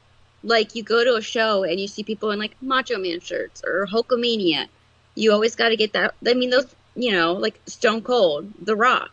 Like 0.42 0.74
you 0.74 0.82
go 0.82 1.04
to 1.04 1.16
a 1.16 1.22
show 1.22 1.62
and 1.62 1.78
you 1.78 1.86
see 1.86 2.02
people 2.02 2.30
in 2.30 2.38
like 2.38 2.56
Macho 2.62 2.98
Man 2.98 3.20
shirts 3.20 3.62
or 3.62 3.86
Hulkamania. 3.86 4.66
You 5.14 5.32
always 5.32 5.56
got 5.56 5.68
to 5.68 5.76
get 5.76 5.92
that. 5.92 6.14
I 6.26 6.32
mean, 6.32 6.48
those 6.48 6.74
you 6.96 7.12
know, 7.12 7.34
like 7.34 7.60
Stone 7.66 8.02
Cold, 8.02 8.50
The 8.62 8.74
Rock. 8.74 9.10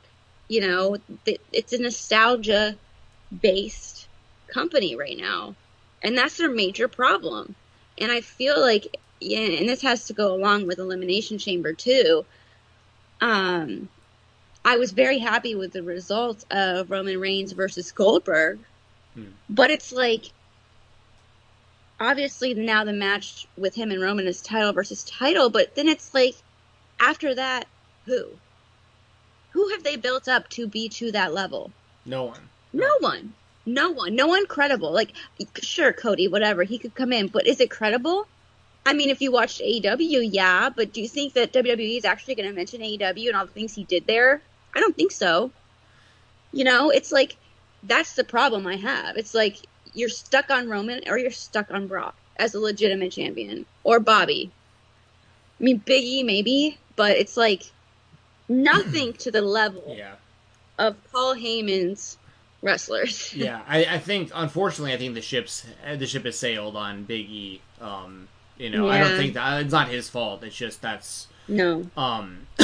You 0.48 0.62
know, 0.62 0.98
it's 1.26 1.74
a 1.74 1.78
nostalgia 1.78 2.78
based 3.42 4.08
company 4.48 4.96
right 4.96 5.18
now, 5.18 5.56
and 6.02 6.18
that's 6.18 6.38
their 6.38 6.50
major 6.50 6.88
problem. 6.88 7.54
And 7.98 8.14
I 8.14 8.22
feel 8.22 8.62
like, 8.62 8.96
yeah, 9.20 9.40
and 9.40 9.68
this 9.68 9.82
has 9.82 10.06
to 10.06 10.14
go 10.14 10.34
along 10.34 10.68
with 10.68 10.80
Elimination 10.80 11.38
Chamber 11.38 11.74
too. 11.74 12.26
Um, 13.20 13.90
I 14.68 14.76
was 14.76 14.92
very 14.92 15.18
happy 15.18 15.56
with 15.56 15.72
the 15.72 15.82
results 15.82 16.46
of 16.52 16.92
Roman 16.92 17.22
Reigns 17.22 17.54
versus 17.54 17.94
Goldberg. 17.94 18.60
Hmm. 19.14 19.28
But 19.50 19.72
it's 19.72 19.94
like 19.94 20.26
obviously 22.02 22.54
now 22.54 22.84
the 22.84 22.92
match 22.92 23.48
with 23.58 23.76
him 23.76 23.92
and 23.92 24.02
Roman 24.02 24.28
is 24.28 24.42
title 24.42 24.74
versus 24.74 25.06
title, 25.06 25.50
but 25.50 25.74
then 25.76 25.88
it's 25.88 26.14
like 26.14 26.36
after 27.00 27.34
that, 27.36 27.66
who? 28.08 28.26
Who 29.52 29.70
have 29.70 29.84
they 29.84 29.96
built 29.96 30.28
up 30.28 30.50
to 30.50 30.68
be 30.68 30.90
to 30.90 31.14
that 31.14 31.34
level? 31.34 31.72
No 32.06 32.26
one. 32.26 32.50
No 32.74 32.92
one. 33.00 33.36
No 33.66 33.92
one. 33.92 34.18
No 34.18 34.28
one 34.28 34.48
credible. 34.48 34.92
Like 34.92 35.14
sure, 35.62 35.94
Cody, 35.94 36.28
whatever, 36.28 36.64
he 36.64 36.78
could 36.78 36.94
come 36.94 37.14
in, 37.14 37.28
but 37.28 37.48
is 37.48 37.62
it 37.62 37.72
credible? 37.72 38.28
I 38.86 38.92
mean, 38.92 39.12
if 39.12 39.22
you 39.22 39.32
watched 39.32 39.62
AEW, 39.62 40.28
yeah, 40.30 40.70
but 40.70 40.92
do 40.92 41.02
you 41.02 41.08
think 41.08 41.36
that 41.36 41.54
WWE 41.54 41.98
is 41.98 42.04
actually 42.04 42.36
going 42.36 42.50
to 42.50 42.56
mention 42.56 42.82
AEW 42.82 43.28
and 43.28 43.38
all 43.38 43.46
the 43.46 43.52
things 43.54 43.74
he 43.74 43.86
did 43.86 44.06
there? 44.08 44.42
I 44.76 44.80
don't 44.80 44.96
think 44.96 45.12
so. 45.12 45.52
You 46.52 46.64
know, 46.64 46.90
it's 46.90 47.12
like 47.12 47.36
that's 47.84 48.16
the 48.16 48.24
problem 48.24 48.66
I 48.68 48.76
have. 48.78 49.18
It's 49.18 49.34
like 49.34 49.58
you're 49.94 50.10
stuck 50.10 50.50
on 50.50 50.70
Roman 50.70 51.02
or 51.08 51.18
you're 51.18 51.32
stuck 51.32 51.72
on 51.72 51.88
Brock 51.88 52.16
as 52.38 52.54
a 52.54 52.60
legitimate 52.60 53.12
champion 53.12 53.66
or 53.84 54.00
Bobby. 54.00 54.52
I 55.60 55.64
mean, 55.64 55.78
Big 55.78 56.04
E 56.04 56.24
maybe, 56.24 56.78
but 56.96 57.18
it's 57.18 57.36
like 57.38 57.64
nothing 58.48 59.14
to 59.14 59.32
the 59.32 59.42
level 59.42 59.84
Yeah. 59.98 60.16
of 60.78 60.96
Paul 61.12 61.36
Heyman's 61.36 62.18
wrestlers. 62.62 63.34
yeah, 63.36 63.62
I, 63.68 63.86
I 63.86 64.00
think 64.00 64.32
unfortunately, 64.34 64.94
I 64.94 64.98
think 64.98 65.16
the 65.16 65.22
ship's 65.22 65.66
uh, 65.86 65.96
the 65.96 66.06
ship 66.08 66.26
has 66.26 66.38
sailed 66.38 66.76
on 66.76 67.04
Big 67.04 67.30
E. 67.30 67.62
Um, 67.82 68.28
you 68.58 68.70
know, 68.70 68.88
I 68.90 69.00
don't 69.00 69.18
think 69.18 69.34
that 69.36 69.62
it's 69.62 69.72
not 69.72 69.90
his 69.90 70.10
fault. 70.10 70.44
It's 70.44 70.56
just 70.56 70.82
that's 70.82 71.28
No. 71.48 71.90
um. 71.98 72.48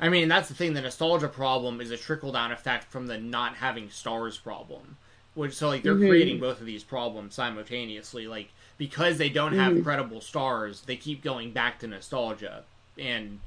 I 0.00 0.08
mean, 0.08 0.28
that's 0.28 0.48
the 0.48 0.54
thing. 0.54 0.74
The 0.74 0.80
nostalgia 0.80 1.28
problem 1.28 1.80
is 1.80 1.90
a 1.90 1.96
trickle 1.96 2.32
down 2.32 2.52
effect 2.52 2.84
from 2.90 3.06
the 3.06 3.18
not 3.18 3.56
having 3.56 3.90
stars 3.90 4.38
problem. 4.38 4.96
Which 5.34 5.54
so 5.54 5.68
like 5.68 5.82
they're 5.84 5.94
Mhm. 5.94 6.06
creating 6.06 6.40
both 6.40 6.60
of 6.60 6.66
these 6.66 6.82
problems 6.84 7.34
simultaneously. 7.34 8.26
Like 8.26 8.48
because 8.76 9.18
they 9.18 9.28
don't 9.28 9.52
have 9.52 9.74
Mhm. 9.74 9.82
credible 9.82 10.20
stars, 10.20 10.82
they 10.82 10.96
keep 10.96 11.22
going 11.22 11.52
back 11.52 11.78
to 11.80 11.86
nostalgia. 11.86 12.64
And 12.98 13.40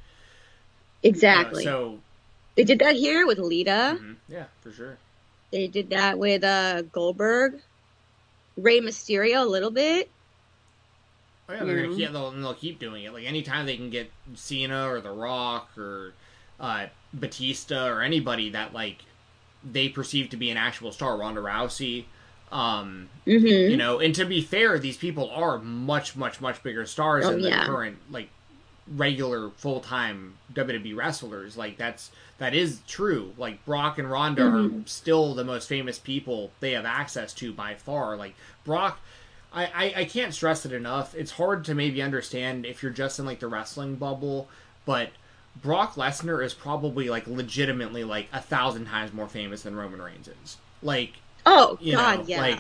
Exactly. 1.04 1.64
so 1.64 2.00
they 2.56 2.64
did 2.64 2.80
that 2.80 2.96
here 2.96 3.28
with 3.28 3.40
Lita. 3.40 4.00
mhm, 4.02 4.16
yeah, 4.28 4.46
for 4.62 4.72
sure. 4.72 4.98
They 5.52 5.68
did 5.68 5.90
that 5.92 6.18
with 6.20 6.44
uh, 6.44 6.82
Goldberg, 6.82 7.62
Rey 8.58 8.80
Mysterio 8.82 9.42
a 9.46 9.50
little 9.50 9.72
bit. 9.72 10.10
Oh, 11.50 11.54
yeah, 11.54 11.64
they're 11.66 11.76
gonna 11.76 11.88
Mhm. 11.88 11.96
keep, 11.96 12.12
they'll, 12.12 12.32
they'll 12.32 12.54
keep 12.54 12.80
doing 12.80 13.04
it. 13.04 13.14
Like 13.14 13.26
anytime 13.26 13.66
they 13.66 13.76
can 13.76 13.90
get 13.90 14.12
Cena 14.36 14.88
or 14.90 15.02
The 15.02 15.12
Rock 15.12 15.78
or 15.78 16.14
uh, 16.62 16.86
Batista 17.14 17.88
or 17.88 18.02
anybody 18.02 18.52
that 18.52 18.74
like 18.74 19.00
they 19.70 19.90
perceive 19.90 20.30
to 20.30 20.38
be 20.38 20.50
an 20.50 20.58
actual 20.58 20.94
star, 20.94 21.18
Ronda 21.18 21.42
Rousey. 21.42 22.06
Um, 22.52 23.10
hmm 23.26 23.46
you 23.46 23.78
know, 23.78 24.00
and 24.00 24.14
to 24.16 24.26
be 24.26 24.42
fair, 24.42 24.80
these 24.80 24.98
people 24.98 25.30
are 25.32 25.58
much, 25.60 26.16
much, 26.16 26.42
much 26.42 26.64
bigger 26.64 26.86
stars 26.86 27.26
Oh, 27.26 27.32
than 27.32 27.42
the 27.42 27.52
current 27.66 27.98
like 28.10 28.30
regular 28.88 29.52
full 29.52 29.80
time 29.80 30.34
WWE 30.54 30.96
wrestlers. 30.96 31.58
Like 31.58 31.78
that's 31.78 32.12
that 32.40 32.54
is 32.54 32.82
true. 32.88 33.34
Like 33.38 33.64
Brock 33.66 33.98
and 34.00 34.10
Ronda 34.10 34.42
Mhm. 34.42 34.84
are 34.84 34.88
still 34.88 35.34
the 35.36 35.44
most 35.44 35.68
famous 35.70 36.00
people 36.00 36.52
they 36.60 36.72
have 36.74 36.86
access 36.86 37.34
to 37.36 37.54
by 37.54 37.76
far. 37.76 38.16
Like 38.18 38.36
Brock. 38.66 39.00
I, 39.54 39.66
I, 39.66 39.94
I 40.02 40.06
can't 40.06 40.34
stress 40.34 40.66
it 40.66 40.72
enough. 40.72 41.14
It's 41.14 41.32
hard 41.32 41.66
to 41.66 41.76
maybe 41.76 42.02
understand 42.02 42.66
if 42.66 42.82
you're 42.82 42.92
just 42.94 43.20
in 43.20 43.26
like 43.26 43.42
the 43.42 43.50
wrestling 43.50 43.96
bubble, 43.98 44.48
but 44.86 45.10
Brock 45.62 45.96
Lesnar 45.96 46.44
is 46.44 46.54
probably 46.54 47.10
like 47.10 47.28
legitimately 47.28 48.04
like 48.04 48.28
a 48.34 48.42
thousand 48.42 48.86
times 48.86 49.14
more 49.14 49.28
famous 49.28 49.64
than 49.64 49.76
Roman 49.76 50.02
Reigns 50.02 50.28
is. 50.44 50.58
Like 50.82 51.14
Oh 51.46 51.78
you 51.82 51.94
God, 51.94 52.20
know, 52.20 52.26
yeah. 52.28 52.42
like 52.42 52.60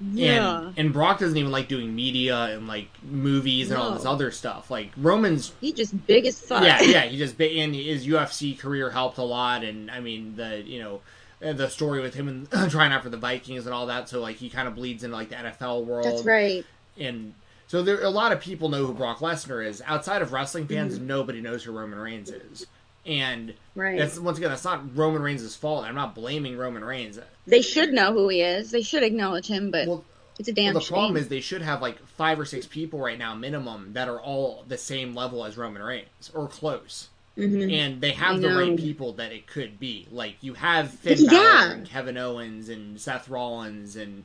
Yeah. 0.00 0.60
And 0.66 0.78
and 0.78 0.92
Brock 0.92 1.18
doesn't 1.18 1.36
even 1.36 1.50
like 1.52 1.68
doing 1.68 1.94
media 1.94 2.44
and 2.56 2.66
like 2.66 2.88
movies 3.02 3.70
and 3.70 3.80
all 3.80 3.92
this 3.92 4.04
other 4.04 4.30
stuff. 4.30 4.70
Like 4.70 4.92
Roman's 4.96 5.52
He 5.60 5.72
just 5.72 6.06
big 6.06 6.26
as 6.26 6.40
fuck. 6.40 6.62
yeah, 6.64 6.80
yeah, 6.82 7.02
he 7.02 7.16
just 7.16 7.40
and 7.40 7.74
his 7.74 8.06
UFC 8.06 8.58
career 8.58 8.90
helped 8.90 9.18
a 9.18 9.22
lot, 9.22 9.64
and 9.64 9.90
I 9.90 10.00
mean 10.00 10.36
the 10.36 10.62
you 10.62 10.80
know 10.80 11.00
the 11.40 11.68
story 11.68 12.00
with 12.00 12.14
him 12.14 12.28
and 12.28 12.50
trying 12.70 12.92
out 12.92 13.02
for 13.02 13.10
the 13.10 13.16
Vikings 13.16 13.66
and 13.66 13.74
all 13.74 13.86
that. 13.86 14.08
So 14.08 14.20
like 14.20 14.36
he 14.36 14.50
kind 14.50 14.68
of 14.68 14.74
bleeds 14.74 15.04
into 15.04 15.16
like 15.16 15.30
the 15.30 15.36
NFL 15.36 15.84
world. 15.84 16.04
That's 16.04 16.24
right. 16.24 16.64
And 16.98 17.34
so 17.68 17.82
there 17.82 18.02
a 18.02 18.10
lot 18.10 18.32
of 18.32 18.40
people 18.40 18.68
know 18.68 18.84
who 18.86 18.92
Brock 18.94 19.18
Lesnar 19.20 19.64
is 19.64 19.80
outside 19.86 20.20
of 20.22 20.32
wrestling 20.32 20.66
fans. 20.66 20.96
Mm-hmm. 20.96 21.06
Nobody 21.06 21.40
knows 21.40 21.62
who 21.62 21.70
Roman 21.72 21.98
Reigns 22.00 22.30
is, 22.30 22.66
and 23.06 23.54
Right. 23.76 23.96
that's 23.98 24.18
once 24.18 24.38
again 24.38 24.50
that's 24.50 24.64
not 24.64 24.96
Roman 24.96 25.22
Reigns' 25.22 25.54
fault. 25.54 25.84
I'm 25.84 25.94
not 25.94 26.14
blaming 26.16 26.56
Roman 26.58 26.82
Reigns. 26.84 27.18
They 27.46 27.62
should 27.62 27.92
know 27.92 28.12
who 28.12 28.28
he 28.28 28.42
is. 28.42 28.72
They 28.72 28.82
should 28.82 29.02
acknowledge 29.04 29.46
him, 29.46 29.70
but 29.70 29.86
Well, 29.86 30.04
it's 30.38 30.48
a 30.48 30.52
damn 30.52 30.74
well, 30.74 30.80
the 30.80 30.86
shame. 30.86 30.94
problem 30.94 31.16
is 31.16 31.28
they 31.28 31.40
should 31.40 31.62
have 31.62 31.80
like 31.80 32.04
five 32.16 32.38
or 32.40 32.44
six 32.44 32.66
people 32.66 32.98
right 32.98 33.18
now 33.18 33.34
minimum 33.34 33.92
that 33.94 34.08
are 34.08 34.20
all 34.20 34.64
the 34.68 34.76
same 34.78 35.14
level 35.14 35.44
as 35.44 35.56
Roman 35.56 35.82
Reigns 35.82 36.30
or 36.34 36.48
close. 36.48 37.08
Mhm. 37.36 37.72
and 37.72 38.00
they 38.00 38.10
have 38.10 38.34
I 38.34 38.38
the 38.40 38.48
right 38.48 38.76
people 38.76 39.12
that 39.12 39.30
it 39.30 39.46
could 39.46 39.78
be. 39.78 40.08
Like 40.10 40.38
you 40.40 40.54
have 40.54 40.90
Finn 40.90 41.18
Yeah. 41.20 41.30
Balor 41.30 41.72
and 41.74 41.86
Kevin 41.88 42.18
Owens 42.18 42.68
and 42.68 43.00
Seth 43.00 43.28
Rollins, 43.28 43.94
and 43.94 44.24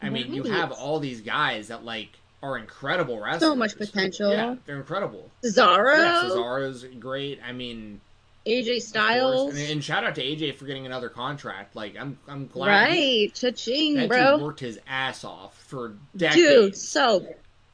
I 0.00 0.08
mean 0.08 0.32
you 0.32 0.44
have 0.44 0.72
all 0.72 0.98
these 0.98 1.20
guys 1.20 1.68
that 1.68 1.84
like 1.84 2.08
are 2.44 2.58
incredible 2.58 3.18
wrestlers. 3.20 3.40
So 3.40 3.56
much 3.56 3.76
potential. 3.76 4.30
Yeah, 4.30 4.56
they're 4.66 4.76
incredible. 4.76 5.30
Cesaro, 5.42 5.96
Yeah, 5.96 6.22
Cesaro's 6.28 6.84
great. 7.00 7.40
I 7.44 7.52
mean, 7.52 8.00
AJ. 8.46 8.82
Styles, 8.82 9.54
and, 9.56 9.70
and 9.70 9.84
shout 9.84 10.04
out 10.04 10.14
to 10.16 10.22
AJ 10.22 10.56
for 10.56 10.66
getting 10.66 10.84
another 10.84 11.08
contract. 11.08 11.74
Like 11.74 11.96
I'm, 11.98 12.18
I'm 12.28 12.46
glad. 12.46 12.92
he- 12.92 13.24
right? 13.24 13.34
Cha-ching, 13.34 13.94
that 13.94 14.08
bro. 14.08 14.36
dude 14.36 14.44
worked 14.44 14.60
his 14.60 14.78
ass 14.86 15.24
off 15.24 15.56
for 15.66 15.94
decades 16.16 16.36
Dude, 16.36 16.76
so 16.76 17.26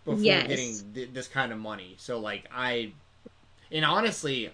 before 0.04 0.20
yes. 0.22 0.46
getting 0.46 0.94
th- 0.94 1.10
this 1.12 1.26
kind 1.26 1.50
of 1.52 1.58
money. 1.58 1.94
So 1.98 2.20
like 2.20 2.48
I, 2.54 2.92
and 3.72 3.84
honestly, 3.84 4.50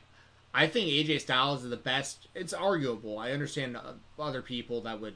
I 0.55 0.67
think 0.67 0.89
AJ 0.89 1.21
Styles 1.21 1.63
is 1.65 1.71
the 1.71 1.77
best. 1.77 2.29
It's 2.35 2.55
arguable. 2.55 3.19
I 3.19 3.33
understand 3.33 3.77
uh, 3.77 3.93
other 4.19 4.41
people 4.41 4.81
that 4.83 4.99
would 5.03 5.15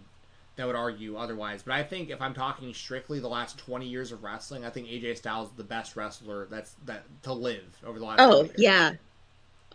that 0.61 0.67
would 0.67 0.77
argue 0.77 1.17
otherwise, 1.17 1.63
but 1.63 1.75
I 1.75 1.83
think 1.83 2.11
if 2.11 2.21
I'm 2.21 2.35
talking 2.35 2.73
strictly 2.75 3.19
the 3.19 3.29
last 3.29 3.59
20 3.59 3.87
years 3.87 4.13
of 4.13 4.23
wrestling, 4.23 4.65
I 4.65 4.71
think 4.71 4.87
AJ 4.89 5.17
Styles 5.19 5.49
is 5.51 5.55
the 5.57 5.65
best 5.65 5.97
wrestler 5.97 6.47
that's 6.51 6.75
that 6.85 7.05
to 7.23 7.33
live 7.33 7.65
over 7.85 7.99
the 7.99 8.05
last. 8.05 8.21
Oh 8.21 8.45
20 8.45 8.49
years. 8.49 8.55
yeah. 8.59 8.93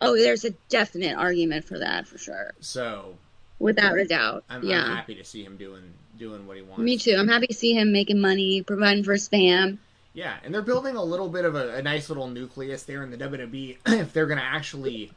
Oh, 0.02 0.16
there's 0.16 0.46
a 0.46 0.52
definite 0.70 1.18
argument 1.18 1.66
for 1.66 1.80
that 1.80 2.06
for 2.08 2.18
sure, 2.18 2.54
So 2.60 3.16
without 3.60 3.98
a 3.98 4.06
doubt. 4.06 4.44
I'm, 4.50 4.64
yeah, 4.64 4.84
I'm 4.84 4.96
happy 4.96 5.16
to 5.16 5.24
see 5.24 5.44
him 5.44 5.58
doing 5.58 5.94
doing 6.18 6.46
what 6.48 6.58
he 6.58 6.64
wants. 6.64 6.80
me 6.80 6.98
too. 6.98 7.16
I'm 7.18 7.28
happy 7.28 7.48
to 7.48 7.54
see 7.54 7.74
him 7.74 7.92
making 7.92 8.20
money, 8.20 8.62
providing 8.62 9.04
for 9.04 9.14
his 9.14 9.28
fam. 9.28 9.80
Yeah, 10.14 10.36
and 10.44 10.54
they're 10.54 10.62
building 10.62 10.96
a 10.96 11.04
little 11.04 11.28
bit 11.30 11.44
of 11.46 11.56
a, 11.56 11.76
a 11.76 11.82
nice 11.82 12.10
little 12.10 12.28
nucleus 12.28 12.84
there 12.84 13.04
in 13.04 13.12
the 13.12 13.18
WWE 13.18 13.78
if 13.88 14.14
they're 14.14 14.28
gonna 14.28 14.42
actually 14.42 15.12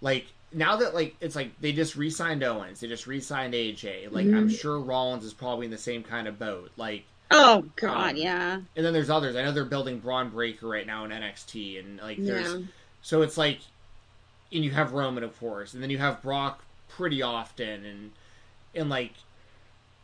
like 0.00 0.26
now 0.54 0.76
that 0.76 0.94
like 0.94 1.16
it's 1.20 1.36
like 1.36 1.58
they 1.60 1.72
just 1.72 1.96
re-signed 1.96 2.42
Owens, 2.42 2.80
they 2.80 2.88
just 2.88 3.06
re-signed 3.06 3.54
AJ. 3.54 4.08
Like 4.08 4.30
I'm 4.34 4.48
Mhm. 4.48 4.48
sure 4.48 4.80
Rollins 4.80 5.24
is 5.24 5.34
probably 5.34 5.66
in 5.66 5.72
the 5.72 5.78
same 5.78 6.02
kind 6.02 6.28
of 6.28 6.38
boat. 6.38 6.72
Like, 6.76 7.06
Oh 7.30 7.70
God, 7.76 8.16
Um, 8.16 8.16
yeah, 8.16 8.62
and 8.76 8.84
then 8.86 8.92
there's 8.94 9.10
others. 9.10 9.36
I 9.36 9.42
know 9.44 9.52
they're 9.52 9.64
building 9.66 10.00
Bron 10.00 10.30
Breakker 10.30 10.68
right 10.68 10.86
now 10.86 11.04
in 11.04 11.12
NXT, 11.12 11.78
and 11.78 12.00
like 12.00 12.24
there's 12.24 12.56
yeah, 12.56 12.62
so 13.02 13.22
it's 13.22 13.38
like, 13.38 13.60
and 14.52 14.64
you 14.64 14.70
have 14.72 14.92
Roman 14.92 15.24
of 15.24 15.38
course, 15.38 15.74
and 15.74 15.82
then 15.82 15.90
you 15.90 15.98
have 15.98 16.22
Brock 16.22 16.64
pretty 16.88 17.22
often, 17.22 17.84
and 17.84 18.12
and 18.74 18.90
like 18.90 19.14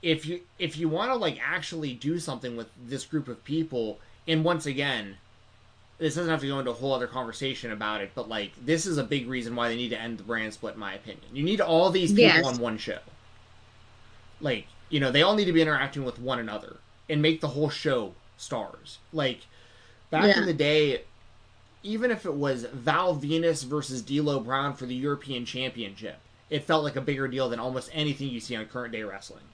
if 0.02 0.26
you 0.26 0.42
if 0.58 0.76
you 0.78 0.88
want 0.88 1.10
to 1.12 1.16
like 1.16 1.38
actually 1.42 1.94
do 1.94 2.18
something 2.18 2.56
with 2.56 2.68
this 2.76 3.04
group 3.06 3.28
of 3.28 3.44
people, 3.44 4.00
and 4.26 4.44
once 4.44 4.66
again, 4.66 5.18
this 6.00 6.14
doesn't 6.14 6.30
have 6.30 6.40
to 6.40 6.48
go 6.48 6.58
into 6.58 6.70
a 6.70 6.74
whole 6.74 6.94
other 6.94 7.06
conversation 7.06 7.70
about 7.70 8.00
it, 8.00 8.10
but 8.14 8.28
like 8.28 8.52
this 8.64 8.86
is 8.86 8.98
a 8.98 9.04
big 9.04 9.28
reason 9.28 9.54
why 9.54 9.68
they 9.68 9.76
need 9.76 9.90
to 9.90 10.00
end 10.00 10.18
the 10.18 10.22
brand 10.24 10.52
split, 10.54 10.74
in 10.74 10.80
my 10.80 10.94
opinion. 10.94 11.22
You 11.32 11.44
need 11.44 11.60
all 11.60 11.90
these 11.90 12.10
people 12.10 12.24
Yes. 12.24 12.44
on 12.46 12.58
one 12.58 12.78
show. 12.78 12.98
Like 14.40 14.66
you 14.88 14.98
know, 14.98 15.12
they 15.12 15.22
all 15.22 15.34
need 15.36 15.44
to 15.44 15.52
be 15.52 15.62
interacting 15.62 16.04
with 16.04 16.18
one 16.18 16.38
another 16.40 16.76
and 17.08 17.22
make 17.22 17.40
the 17.40 17.48
whole 17.48 17.70
show 17.70 18.14
stars. 18.38 18.98
Like 19.12 19.42
back 20.10 20.24
Yeah. 20.24 20.40
in 20.40 20.46
the 20.46 20.54
day, 20.54 21.02
even 21.82 22.10
if 22.10 22.24
it 22.26 22.34
was 22.34 22.64
Val 22.64 23.14
Venis 23.16 23.64
versus 23.64 24.02
D'Lo 24.02 24.40
Brown 24.40 24.74
for 24.74 24.86
the 24.86 24.94
European 24.94 25.44
Championship, 25.44 26.18
it 26.48 26.64
felt 26.64 26.82
like 26.82 26.96
a 26.96 27.00
bigger 27.00 27.28
deal 27.28 27.48
than 27.48 27.60
almost 27.60 27.90
anything 27.92 28.28
you 28.28 28.40
see 28.40 28.56
on 28.56 28.66
current 28.66 28.92
day 28.92 29.02
wrestling. 29.04 29.44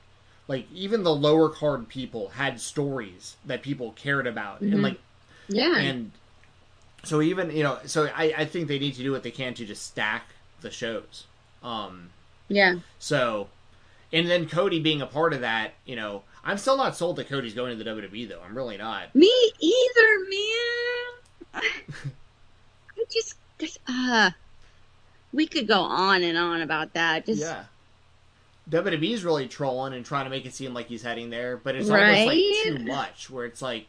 Like 0.49 0.67
even 0.73 1.03
the 1.03 1.15
lower 1.15 1.49
card 1.51 1.89
people 1.89 2.29
had 2.31 2.61
stories 2.61 3.37
that 3.45 3.63
people 3.63 3.93
cared 3.93 4.27
about, 4.27 4.61
and 4.61 4.75
Mhm. 4.75 4.83
like 4.83 5.01
yeah. 5.49 5.77
and 5.79 6.13
so 7.05 7.23
even 7.23 7.51
you 7.51 7.63
know, 7.63 7.79
so 7.87 8.09
I, 8.15 8.35
I 8.39 8.45
think 8.45 8.69
they 8.69 8.79
need 8.79 8.95
to 8.95 9.03
do 9.03 9.13
what 9.13 9.23
they 9.23 9.31
can 9.31 9.55
to 9.55 9.65
just 9.65 9.85
stack 9.85 10.25
the 10.61 10.71
shows. 10.71 11.25
Um, 11.63 12.11
yeah. 12.49 12.77
so, 12.99 13.49
and 14.13 14.29
then 14.29 14.49
Cody 14.49 14.81
being 14.81 15.03
a 15.03 15.07
part 15.07 15.33
of 15.33 15.41
that, 15.41 15.75
you 15.85 15.97
know, 15.97 16.23
I'm 16.45 16.59
still 16.59 16.77
not 16.77 16.97
sold 16.97 17.17
that 17.17 17.29
Cody's 17.29 17.55
going 17.55 17.77
to 17.77 17.83
the 17.83 17.91
WWE 17.91 18.29
though. 18.29 18.41
I'm 18.41 18.57
really 18.57 18.77
not. 18.77 19.15
Me 19.15 19.33
either, 19.61 20.19
man. 20.31 21.63
I 22.99 23.05
just, 23.11 23.37
this, 23.59 23.79
uh, 23.89 24.31
we 25.33 25.47
could 25.47 25.67
go 25.67 25.81
on 25.81 26.23
and 26.23 26.39
on 26.39 26.61
about 26.61 26.93
that. 26.95 27.27
Just 27.27 27.41
yeah. 27.41 27.65
WWE's 28.71 29.25
really 29.25 29.47
trolling 29.49 29.93
and 29.93 30.05
trying 30.05 30.25
to 30.25 30.31
make 30.31 30.45
it 30.45 30.55
seem 30.55 30.75
like 30.75 30.87
he's 30.87 31.03
heading 31.03 31.31
there, 31.31 31.57
but 31.57 31.77
it's 31.77 31.89
almost 31.89 32.27
like 32.27 32.39
too 32.65 32.79
much. 32.81 33.31
Where 33.31 33.45
it's 33.47 33.63
like, 33.63 33.87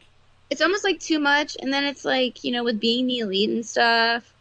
it's 0.50 0.62
almost 0.62 0.84
like 0.84 1.00
too 1.00 1.20
much, 1.20 1.58
and 1.62 1.72
then 1.74 1.84
it's 1.84 2.06
like 2.06 2.44
you 2.44 2.52
know 2.52 2.64
with 2.64 2.80
being 2.80 3.08
the 3.08 3.20
elite 3.20 3.50
and 3.50 3.66
stuff. 3.66 4.34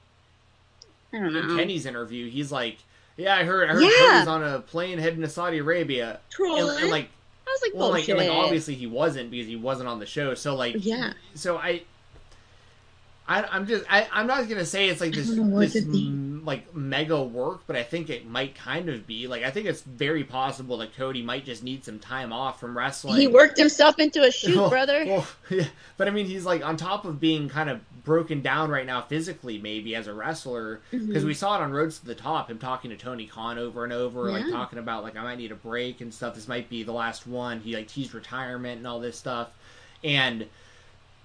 I 1.13 1.19
don't 1.19 1.33
know. 1.33 1.41
in. 1.41 1.57
Kenny's 1.57 1.87
interview, 1.87 2.29
he's 2.29 2.53
like, 2.53 2.79
"Yeah, 3.17 3.37
I 3.37 3.45
heard, 3.45 3.71
I 3.71 3.75
heard 3.75 3.83
Yeah. 3.83 3.91
Cody's 4.13 4.29
on 4.29 4.43
a 4.45 4.61
plane 4.61 4.99
heading 4.99 5.21
to 5.23 5.29
Saudi 5.29 5.59
Arabia," 5.59 6.11
and, 6.11 6.19
Trolling. 6.31 6.83
and 6.83 6.91
like, 6.91 7.09
I 7.47 7.51
was 7.51 7.63
like, 7.63 7.73
well, 7.75 7.91
like, 7.91 8.09
and, 8.09 8.19
like, 8.19 8.29
obviously 8.31 8.75
he 8.75 8.87
wasn't 8.87 9.31
because 9.31 9.47
he 9.47 9.57
wasn't 9.57 9.89
on 9.89 9.99
the 9.99 10.07
show. 10.07 10.35
So 10.35 10.55
like, 10.57 10.75
Yeah. 10.79 11.13
So 11.35 11.57
I, 11.57 11.83
I 13.29 13.45
I'm 13.45 13.67
just 13.67 13.85
I 13.91 14.09
I'm 14.13 14.27
not 14.27 14.49
gonna 14.49 14.67
say 14.67 14.89
it's 14.89 15.01
like 15.01 15.13
this 15.15 15.29
don't 15.29 15.37
know 15.49 15.55
what 15.55 15.61
this 15.61 15.73
to 15.75 15.81
think. 15.83 16.09
m- 16.09 16.26
like 16.47 16.75
mega 16.75 17.21
work, 17.23 17.63
but 17.67 17.75
I 17.77 17.83
think 17.83 18.09
it 18.09 18.27
might 18.27 18.55
kind 18.55 18.89
of 18.89 19.07
be 19.07 19.27
like 19.27 19.43
I 19.43 19.51
think 19.51 19.67
it's 19.67 19.83
very 19.83 20.25
possible 20.25 20.79
that 20.79 20.97
Cody 20.97 21.21
might 21.21 21.45
just 21.45 21.63
need 21.63 21.85
some 21.85 21.99
time 21.99 22.33
off 22.33 22.59
from 22.61 22.79
wrestling. 22.79 23.17
he 23.21 23.27
worked 23.27 23.59
himself 23.59 23.99
into 23.99 24.23
a 24.23 24.31
shoot, 24.31 24.57
Well- 24.57 24.71
brother. 24.77 25.05
Well, 25.05 25.27
yeah, 25.51 25.65
but 25.99 26.07
I 26.09 26.13
mean, 26.13 26.25
he's 26.27 26.45
like 26.47 26.65
on 26.65 26.77
top 26.79 27.05
of 27.05 27.21
being 27.21 27.49
kind 27.49 27.69
of 27.69 27.81
broken 28.05 28.41
down 28.41 28.71
right 28.71 28.87
now 28.87 29.03
physically, 29.03 29.59
maybe 29.59 29.95
as 29.97 30.07
a 30.07 30.15
wrestler, 30.15 30.81
because 30.93 31.25
Mhm. 31.25 31.27
we 31.27 31.35
saw 31.35 31.57
it 31.57 31.63
on 31.63 31.73
Rhodes 31.73 31.99
to 31.99 32.07
the 32.07 32.15
Top, 32.15 32.49
him 32.51 32.59
talking 32.59 32.91
to 32.93 32.97
Tony 32.97 33.27
Khan 33.27 33.59
over 33.59 33.83
and 33.85 33.93
over, 33.93 34.31
like 34.31 34.49
talking 34.49 34.79
about 34.79 35.03
like 35.03 35.17
I 35.17 35.23
might 35.25 35.39
need 35.39 35.51
a 35.53 35.57
break 35.57 36.01
and 36.01 36.15
stuff. 36.15 36.35
This 36.37 36.47
might 36.49 36.71
be 36.71 36.85
the 36.85 36.93
last 36.93 37.27
one. 37.27 37.59
He 37.61 37.75
like 37.75 37.89
teased 37.89 38.15
retirement 38.15 38.79
and 38.79 38.87
all 38.87 39.01
this 39.01 39.19
stuff, 39.19 39.49
and 40.05 40.47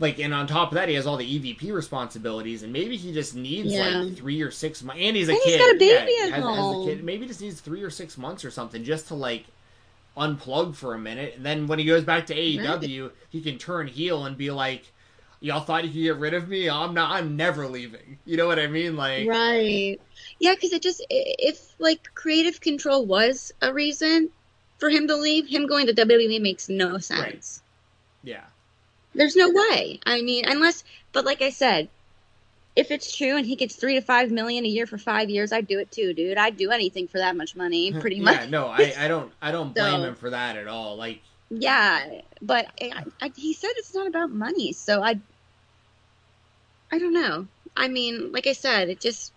like 0.01 0.20
and 0.20 0.34
on 0.34 0.48
top 0.48 0.70
of 0.70 0.75
that, 0.75 0.89
he 0.89 0.96
has 0.96 1.08
all 1.08 1.15
the 1.15 1.39
EVP 1.39 1.72
responsibilities, 1.72 2.63
and 2.63 2.74
maybe 2.74 2.98
he 2.98 3.13
just 3.13 3.36
needs 3.36 3.72
Yeah. 3.72 4.00
like 4.00 4.17
three 4.17 4.41
or 4.41 4.51
six 4.51 4.84
months. 4.84 5.01
And 5.01 5.15
he's 5.15 5.29
a 5.29 5.34
And 5.34 5.41
kid. 5.43 5.50
he's 5.51 5.60
got 5.62 5.75
a 5.75 5.79
baby 5.79 6.12
yeah, 6.17 6.25
at 6.25 6.34
has, 6.43 6.55
has 6.55 6.75
a 6.75 6.84
kid. 6.86 7.03
Maybe 7.03 7.25
just 7.27 7.41
needs 7.41 7.62
three 7.62 7.84
or 7.84 7.89
six 7.89 8.17
months 8.17 8.43
or 8.43 8.51
something 8.51 8.84
just 8.84 9.08
to 9.10 9.15
like 9.15 9.46
unplug 10.17 10.75
for 10.75 10.93
a 10.93 11.00
minute, 11.00 11.36
and 11.38 11.46
then 11.46 11.67
when 11.67 11.79
he 11.79 11.86
goes 11.86 12.03
back 12.03 12.25
to 12.27 12.36
AEW, 12.36 13.12
he 13.29 13.41
can 13.41 13.58
turn 13.58 13.88
heel 13.88 14.25
and 14.25 14.38
be 14.38 14.51
like, 14.51 14.91
"Y'all 15.39 15.62
thought 15.62 15.84
you 15.86 15.89
could 15.89 16.01
get 16.03 16.15
rid 16.17 16.34
of 16.34 16.50
me? 16.50 16.70
I'm 16.70 16.93
not. 16.93 17.12
I'm 17.12 17.38
never 17.38 17.67
leaving." 17.67 18.17
You 18.25 18.36
know 18.38 18.48
what 18.48 18.60
I 18.60 18.67
mean? 18.67 18.98
Like, 18.98 19.27
Right. 19.27 20.01
Yeah, 20.39 20.53
because 20.55 20.74
it 20.74 20.81
just 20.81 21.05
if 21.10 21.74
like 21.79 22.13
creative 22.13 22.60
control 22.60 23.05
was 23.05 23.53
a 23.62 23.74
reason 23.74 24.29
for 24.79 24.89
him 24.89 25.08
to 25.08 25.15
leave, 25.15 25.48
him 25.48 25.65
going 25.67 25.88
to 25.88 25.93
WWE 25.93 26.41
makes 26.41 26.67
no 26.67 26.98
sense. 26.98 27.62
yeah, 28.24 28.41
There's 29.13 29.36
no 29.36 29.50
way. 29.50 30.00
I 30.06 30.22
mean, 30.22 30.46
unless, 30.48 30.84
but 31.12 31.25
like 31.25 31.41
I 31.41 31.50
said, 31.50 31.89
if 32.75 32.91
it's 32.91 33.15
true 33.15 33.36
and 33.36 33.46
he 33.46 33.56
gets 33.58 33.75
three 33.75 33.96
to 33.96 34.01
five 34.01 34.32
million 34.32 34.63
a 34.63 34.70
year 34.70 34.86
for 34.86 34.98
five 34.98 35.30
years, 35.30 35.51
I'd 35.51 35.68
do 35.68 35.80
it 35.80 35.91
too, 35.91 36.13
dude. 36.13 36.38
I'd 36.38 36.56
do 36.56 36.72
anything 36.72 37.08
for 37.10 37.18
that 37.18 37.36
much 37.36 37.56
money, 37.56 37.91
pretty 38.00 38.15
yeah. 38.18 38.24
much. 38.24 38.39
Yeah, 38.41 38.50
no, 38.50 38.68
I, 38.68 38.94
I 38.98 39.08
don't. 39.10 39.32
I 39.41 39.51
don't 39.51 39.74
blame 39.75 40.00
So- 40.01 40.03
him 40.08 40.15
for 40.15 40.30
that 40.30 40.56
at 40.56 40.68
all. 40.68 40.96
Like, 40.96 41.22
Yeah, 41.50 42.22
but 42.41 42.68
I, 42.82 43.03
I, 43.22 43.32
he 43.36 43.53
said 43.53 43.72
it's 43.75 43.94
not 43.94 44.08
about 44.08 44.32
money, 44.32 44.72
so 44.72 45.03
I, 45.03 45.20
I 46.91 47.00
don't 47.00 47.13
know. 47.13 47.48
I 47.75 47.89
mean, 47.89 48.32
like 48.32 48.48
I 48.48 48.53
said, 48.53 48.89
it 48.89 49.00
just, 49.01 49.34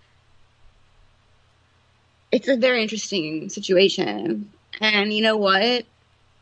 it's 2.33 2.49
a 2.49 2.57
very 2.57 2.83
interesting 2.83 3.49
situation, 3.49 4.51
and 4.81 5.13
you 5.13 5.23
know 5.23 5.37
what? 5.37 5.85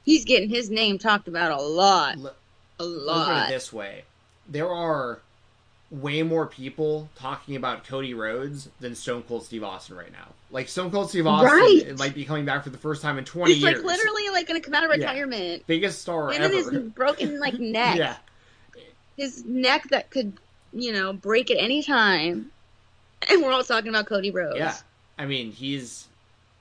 He's 0.04 0.24
getting 0.24 0.48
his 0.48 0.68
name 0.70 0.98
talked 0.98 1.28
about 1.28 1.52
a 1.52 1.62
lot, 1.62 2.16
l- 2.18 2.34
a 2.82 2.86
look 2.86 3.28
at 3.28 3.50
it 3.50 3.54
this 3.54 3.72
way: 3.72 4.04
there 4.48 4.68
are 4.70 5.20
way 5.90 6.22
more 6.22 6.46
people 6.46 7.08
talking 7.16 7.54
about 7.54 7.84
Cody 7.86 8.14
Rhodes 8.14 8.68
than 8.80 8.94
Stone 8.94 9.24
Cold 9.28 9.44
Steve 9.44 9.62
Austin 9.62 9.94
right 9.96 10.10
now. 10.10 10.28
Like 10.50 10.68
Stone 10.68 10.90
Cold 10.90 11.10
Steve 11.10 11.26
Austin 11.26 11.50
Right. 11.50 11.98
might 11.98 12.14
be 12.14 12.24
coming 12.24 12.44
back 12.46 12.64
for 12.64 12.70
the 12.70 12.78
first 12.78 13.02
time 13.02 13.18
in 13.18 13.24
20 13.26 13.52
He's 13.52 13.62
years. 13.62 13.74
like 13.76 13.84
literally 13.84 14.28
like 14.30 14.46
gonna 14.48 14.60
come 14.60 14.72
out 14.74 14.84
of 14.84 14.90
Yeah. 14.98 15.10
retirement. 15.10 15.64
biggest 15.66 16.00
star 16.00 16.30
And 16.32 16.44
ever. 16.44 16.54
his 16.54 16.70
broken 16.94 17.38
like 17.40 17.58
neck. 17.58 17.96
yeah. 17.98 18.16
His 19.18 19.44
neck 19.44 19.88
that 19.90 20.08
could, 20.10 20.32
you 20.72 20.92
know, 20.92 21.12
break 21.12 21.50
at 21.50 21.58
any 21.58 21.82
time. 21.82 22.50
And 23.28 23.42
we're 23.42 23.52
all 23.52 23.62
talking 23.62 23.90
about 23.90 24.06
Cody 24.06 24.30
Rhodes. 24.30 24.56
Yeah. 24.58 24.74
I 25.18 25.26
mean, 25.26 25.52
he's 25.52 26.08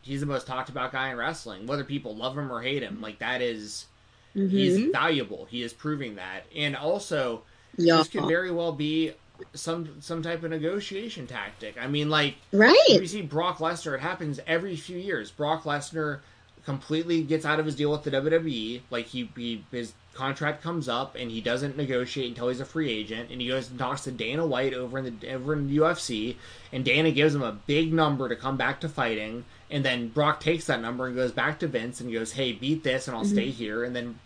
he's 0.01 0.19
the 0.19 0.25
most 0.25 0.45
talked 0.45 0.67
about 0.69 0.91
guy 0.91 1.09
in 1.09 1.15
wrestling. 1.17 1.67
Whether 1.67 1.85
people 1.85 2.15
love 2.17 2.37
him 2.37 2.51
or 2.51 2.61
hate 2.61 2.83
him, 2.83 2.99
like 3.01 3.19
that 3.19 3.41
is 3.41 3.85
he's 4.33 4.77
Mhm. 4.77 4.91
valuable. 4.93 5.47
He 5.49 5.61
is 5.63 5.73
proving 5.73 6.15
that. 6.15 6.45
And 6.55 6.75
also 6.75 7.41
Yeah. 7.77 7.97
this 7.97 8.07
could 8.07 8.25
very 8.25 8.51
well 8.51 8.71
be 8.71 9.13
some 9.53 10.01
some 10.01 10.21
type 10.21 10.43
of 10.43 10.51
negotiation 10.51 11.25
tactic. 11.27 11.75
I 11.79 11.87
mean, 11.87 12.09
like 12.09 12.35
Right. 12.51 12.77
you 12.89 13.05
see 13.07 13.21
Brock 13.21 13.57
Lesnar. 13.57 13.95
It 13.95 14.01
happens 14.01 14.39
every 14.45 14.75
few 14.75 14.97
years. 14.97 15.31
Brock 15.31 15.63
Lesnar 15.63 16.19
completely 16.63 17.23
gets 17.23 17.43
out 17.45 17.59
of 17.59 17.65
his 17.65 17.75
deal 17.75 17.91
with 17.91 18.03
the 18.03 18.11
WWE. 18.11 18.83
Like 18.91 19.07
he, 19.07 19.29
he 19.35 19.63
his 19.71 19.93
contract 20.13 20.61
comes 20.61 20.87
up 20.89 21.15
and 21.15 21.31
he 21.31 21.41
doesn't 21.41 21.75
negotiate 21.77 22.27
until 22.29 22.49
he's 22.49 22.59
a 22.59 22.65
free 22.65 22.91
agent. 22.91 23.31
And 23.31 23.41
he 23.41 23.47
goes 23.47 23.69
and 23.69 23.79
talks 23.79 24.01
to 24.01 24.11
Dana 24.11 24.45
White 24.45 24.73
over 24.73 24.99
in 24.99 25.17
the 25.19 25.31
over 25.33 25.53
in 25.53 25.67
the 25.67 25.73
UFC. 25.77 26.37
And 26.71 26.85
Dana 26.85 27.09
gives 27.11 27.33
him 27.33 27.41
a 27.41 27.53
big 27.65 27.91
number 27.93 28.29
to 28.29 28.35
come 28.35 28.57
back 28.57 28.79
to 28.81 28.89
fighting. 28.89 29.45
And 29.71 29.85
then 29.85 30.09
Brock 30.09 30.41
takes 30.41 30.65
that 30.65 30.81
number 30.81 31.07
and 31.07 31.15
goes 31.15 31.31
back 31.31 31.59
to 31.59 31.67
Vince 31.67 32.01
and 32.01 32.11
goes, 32.11 32.33
"Hey, 32.33 32.51
beat 32.51 32.83
this, 32.83 33.07
and 33.07 33.15
I'll 33.15 33.23
stay 33.25 33.49
here." 33.49 33.83
And 33.85 33.95
then 33.95 34.19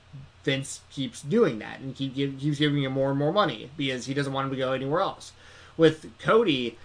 Vince 0.43 0.81
keeps 0.91 1.21
doing 1.21 1.59
that 1.59 1.79
and 1.79 1.95
keep, 1.95 2.15
give, 2.15 2.39
keeps 2.39 2.57
giving 2.57 2.83
him 2.83 2.93
more 2.93 3.11
and 3.11 3.19
more 3.19 3.31
money 3.31 3.69
because 3.77 4.05
he 4.07 4.13
doesn't 4.13 4.33
want 4.33 4.45
him 4.45 4.51
to 4.51 4.57
go 4.57 4.73
anywhere 4.73 5.01
else. 5.01 5.31
With 5.77 6.07
Cody, 6.19 6.77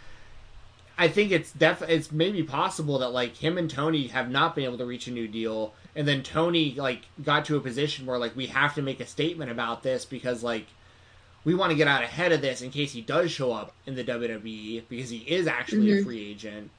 I 0.99 1.09
think 1.09 1.33
it's 1.33 1.53
def 1.53 1.81
it's 1.83 2.13
maybe 2.13 2.43
possible 2.43 2.99
that 2.99 3.09
like 3.11 3.37
him 3.37 3.57
and 3.57 3.71
Tony 3.71 4.09
have 4.09 4.31
not 4.31 4.55
been 4.55 4.65
able 4.65 4.79
to 4.79 4.85
reach 4.85 5.07
a 5.07 5.11
new 5.11 5.27
deal, 5.27 5.73
and 5.97 6.07
then 6.07 6.23
Tony 6.23 6.75
like 6.75 7.03
got 7.23 7.47
to 7.47 7.57
a 7.57 7.61
position 7.61 8.05
where 8.05 8.19
like 8.19 8.37
we 8.37 8.47
have 8.49 8.75
to 8.75 8.83
make 8.83 9.01
a 9.01 9.07
statement 9.07 9.51
about 9.51 9.83
this 9.83 10.05
because 10.05 10.43
like 10.43 10.67
we 11.45 11.55
want 11.55 11.71
to 11.71 11.77
get 11.77 11.89
out 11.89 12.03
ahead 12.03 12.33
of 12.33 12.43
this 12.43 12.61
in 12.61 12.71
case 12.71 12.93
he 12.93 13.01
does 13.01 13.31
show 13.31 13.53
up 13.53 13.73
in 13.87 13.95
the 13.95 14.05
WWE 14.05 14.83
because 14.91 15.09
he 15.09 15.19
is 15.19 15.47
actually 15.47 15.91
a 15.93 15.97
Mhm. 15.97 16.05
free 16.05 16.31
agent. 16.31 16.71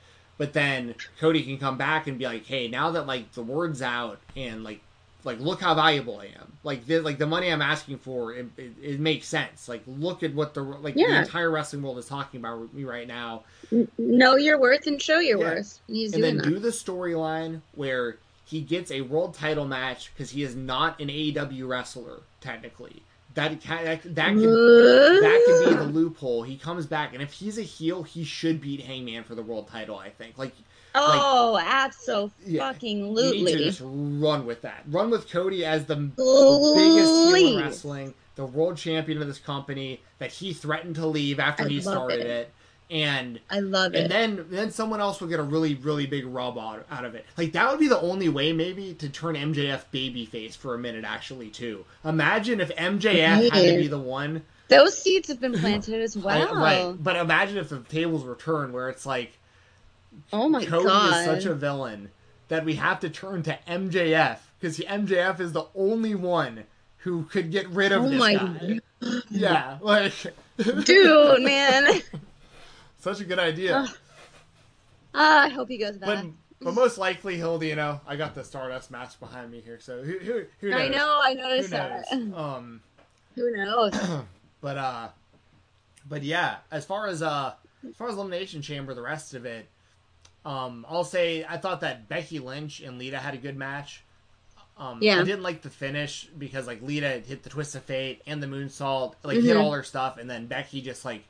But 0.42 0.54
then 0.54 0.96
Cody 1.20 1.44
can 1.44 1.60
come 1.60 1.78
back 1.78 2.08
and 2.08 2.18
be 2.18 2.26
like, 2.26 2.48
"Hey, 2.48 2.68
now 2.68 2.90
that 2.90 3.06
like 3.06 3.32
the 3.34 3.44
word's 3.44 3.80
out 3.80 4.18
and 4.36 4.64
like 4.64 4.82
like 5.24 5.40
look 5.40 5.62
how 5.62 5.76
valuable 5.76 6.18
I 6.20 6.30
am. 6.36 6.54
Like 6.64 6.88
the 6.88 7.00
like 7.00 7.20
the 7.20 7.28
money 7.28 7.52
I'm 7.54 7.62
asking 7.62 8.00
for, 8.00 8.34
it, 8.34 8.48
it, 8.58 8.72
it 8.82 9.00
makes 9.00 9.28
sense. 9.28 9.70
Like 9.70 9.84
look 9.86 10.24
at 10.24 10.34
what 10.34 10.56
the 10.56 10.64
like 10.64 10.96
the 10.96 11.16
entire 11.16 11.52
wrestling 11.52 11.84
world 11.84 12.00
is 12.00 12.08
talking 12.08 12.40
about 12.40 12.74
me 12.74 12.84
right 12.86 13.08
now." 13.08 13.44
Know 14.00 14.36
your 14.36 14.60
worth 14.60 14.88
and 14.88 15.00
show 15.00 15.20
your 15.20 15.38
Yeah. 15.40 15.46
worth. 15.46 15.80
He's 15.86 16.16
and 16.16 16.24
then 16.24 16.38
that. 16.38 16.46
do 16.46 16.58
the 16.58 16.70
storyline 16.70 17.62
where 17.76 18.18
he 18.44 18.62
gets 18.62 18.90
a 18.90 19.02
world 19.02 19.36
title 19.36 19.68
match 19.68 20.12
because 20.12 20.32
he 20.32 20.42
is 20.42 20.56
not 20.56 21.00
an 21.00 21.10
AEW 21.10 21.68
wrestler 21.68 22.22
technically. 22.40 23.04
That 23.36 23.64
ca- 23.64 23.84
that 23.84 24.16
that 24.16 24.34
could, 24.34 25.24
that 25.24 25.44
could 25.46 25.70
be 25.70 25.76
the 25.76 25.84
loophole. 25.86 26.44
He 26.44 26.58
comes 26.58 26.86
back, 26.86 27.14
and 27.14 27.22
if 27.22 27.32
he's 27.32 27.58
a 27.58 27.62
heel, 27.62 28.04
he 28.04 28.24
should 28.24 28.60
beat 28.60 28.82
Hangman 28.82 29.24
for 29.24 29.36
the 29.36 29.42
world 29.44 29.68
title. 29.70 29.98
I 29.98 30.10
think. 30.10 30.38
Like 30.38 30.54
Oh, 30.94 31.58
Yeah. 32.46 32.68
absolutely. 32.68 33.38
you 33.40 33.46
need 33.46 33.58
to 33.58 33.64
just 33.64 33.82
run 33.84 34.46
with 34.46 34.62
that. 34.64 34.84
Run 34.88 35.10
with 35.10 35.30
Cody 35.30 35.64
as 35.64 35.86
the 35.86 35.96
biggest 35.96 36.18
heel 36.18 37.36
in 37.36 37.58
wrestling, 37.64 38.14
the 38.36 38.46
world 38.46 38.76
champion 38.78 39.22
of 39.22 39.28
this 39.28 39.40
company 39.40 40.02
that 40.20 40.32
he 40.32 40.52
threatened 40.54 40.96
to 40.96 41.08
leave 41.08 41.40
after 41.40 41.64
I 41.64 41.68
he 41.70 41.82
started 41.82 42.20
it. 42.20 42.26
it. 42.28 42.54
And 42.92 43.40
I 43.50 43.62
love 43.62 43.96
it. 43.96 44.00
and 44.04 44.12
then 44.12 44.46
then 44.50 44.70
someone 44.70 45.00
else 45.00 45.22
will 45.22 45.30
get 45.30 45.40
a 45.40 45.44
really 45.44 45.76
really 45.76 46.06
big 46.08 46.26
rub 46.26 46.58
out, 46.58 46.86
out 46.92 47.06
of 47.06 47.16
it. 47.16 47.26
Like 47.38 47.54
that 47.54 47.72
would 47.72 47.80
be 47.80 47.88
the 47.88 48.02
only 48.02 48.28
way 48.28 48.52
maybe 48.52 48.94
to 48.96 49.08
turn 49.08 49.36
MJF 49.36 49.84
babyface 49.94 50.58
for 50.58 50.76
a 50.76 50.78
minute 50.78 51.06
actually 51.06 51.48
too. 51.50 51.86
Imagine 52.04 52.60
if 52.60 52.70
MJF 52.76 53.50
had 53.50 53.54
to 53.54 53.78
be 53.78 53.88
the 53.88 53.98
one. 53.98 54.44
Those 54.68 54.98
seeds 54.98 55.30
have 55.30 55.40
been 55.40 55.54
planted 55.58 56.02
as 56.02 56.18
I- 56.18 56.20
well. 56.20 56.56
right. 56.56 56.96
But 57.04 57.16
imagine 57.16 57.58
if 57.58 57.70
the 57.70 57.80
tables 57.80 58.26
were 58.26 58.36
turned 58.36 58.74
where 58.74 58.90
it's 58.90 59.06
like 59.06 59.38
Oh 60.34 60.50
my 60.50 60.66
Cody 60.66 60.86
god. 60.88 61.18
is 61.20 61.26
such 61.26 61.46
a 61.50 61.56
villain 61.56 62.10
that 62.50 62.66
we 62.66 62.76
have 62.76 63.00
to 63.00 63.10
turn 63.10 63.44
to 63.44 63.58
MJF 63.70 64.40
because 64.60 64.78
MJF 64.80 65.40
is 65.40 65.54
the 65.54 65.64
only 65.76 66.14
one 66.16 66.66
who 66.98 67.24
could 67.24 67.52
get 67.52 67.70
rid 67.70 67.94
of 67.94 68.04
Oh 68.04 68.10
this 68.10 68.20
my 68.20 68.34
guy. 68.36 68.80
Yeah, 69.30 69.78
like 69.82 70.14
Dude, 70.84 71.42
man. 71.42 71.88
such 73.04 73.20
a 73.20 73.26
good 73.26 73.40
idea. 73.40 73.88
Ah, 75.14 75.44
I 75.44 75.50
hope 75.50 75.68
he 75.70 75.78
goes 75.78 75.98
back. 75.98 76.26
but 76.62 76.74
most 76.74 76.98
likely 76.98 77.36
he'll 77.38 77.62
you 77.64 77.76
know 77.76 78.00
I 78.08 78.16
got 78.16 78.36
the 78.36 78.44
Stardust 78.44 78.92
mask 78.92 79.20
behind 79.20 79.52
me 79.52 79.62
here, 79.62 79.80
so 79.80 80.02
who 80.04 80.20
who, 80.20 80.44
who 80.60 80.70
knows? 80.70 80.80
I 80.82 80.88
know, 80.88 81.20
I 81.24 81.34
noticed 81.34 81.70
that. 81.72 82.06
Um, 82.36 82.82
Who 83.36 83.52
knows? 83.56 83.94
but 84.62 84.78
uh, 84.78 85.10
but 86.08 86.24
yeah, 86.24 86.58
as 86.72 86.86
far 86.86 87.08
as 87.08 87.22
uh, 87.22 87.54
as 87.88 87.96
far 87.96 88.08
as 88.10 88.16
Elimination 88.16 88.62
Chamber, 88.62 88.94
the 88.94 89.02
rest 89.02 89.34
of 89.34 89.46
it, 89.46 89.68
um, 90.46 90.86
I'll 90.90 91.04
say 91.04 91.46
I 91.48 91.58
thought 91.58 91.82
that 91.82 92.08
Becky 92.08 92.40
Lynch 92.40 92.80
and 92.82 92.98
Lita 92.98 93.18
had 93.18 93.34
a 93.34 93.38
good 93.38 93.58
match. 93.58 94.04
Um, 94.78 95.00
Yeah. 95.02 95.20
I 95.20 95.24
didn't 95.24 95.44
like 95.44 95.62
the 95.62 95.70
finish 95.70 96.26
because 96.38 96.66
like 96.68 96.82
Lita 96.82 97.22
hit 97.26 97.44
the 97.44 97.50
twist 97.50 97.76
of 97.76 97.84
fate 97.84 98.22
and 98.26 98.42
the 98.42 98.48
moonsault, 98.48 99.16
like 99.24 99.38
hit 99.42 99.56
Mhm. 99.58 99.62
all 99.64 99.72
her 99.74 99.84
stuff, 99.84 100.18
and 100.18 100.30
then 100.30 100.46
Becky 100.48 100.82
just 100.82 101.04
like 101.06 101.24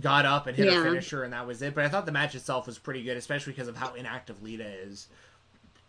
got 0.00 0.26
up 0.26 0.46
and 0.46 0.56
hit 0.56 0.66
Yeah. 0.66 0.74
her 0.78 0.84
finisher, 0.84 1.22
and 1.24 1.32
that 1.32 1.46
was 1.46 1.62
it. 1.62 1.74
But 1.74 1.84
I 1.84 1.88
thought 1.88 2.06
the 2.06 2.12
match 2.12 2.34
itself 2.34 2.66
was 2.66 2.78
pretty 2.78 3.02
good, 3.02 3.16
especially 3.16 3.52
because 3.52 3.68
of 3.68 3.76
how 3.76 3.94
inactive 3.94 4.42
Lita 4.42 4.66
is. 4.66 5.06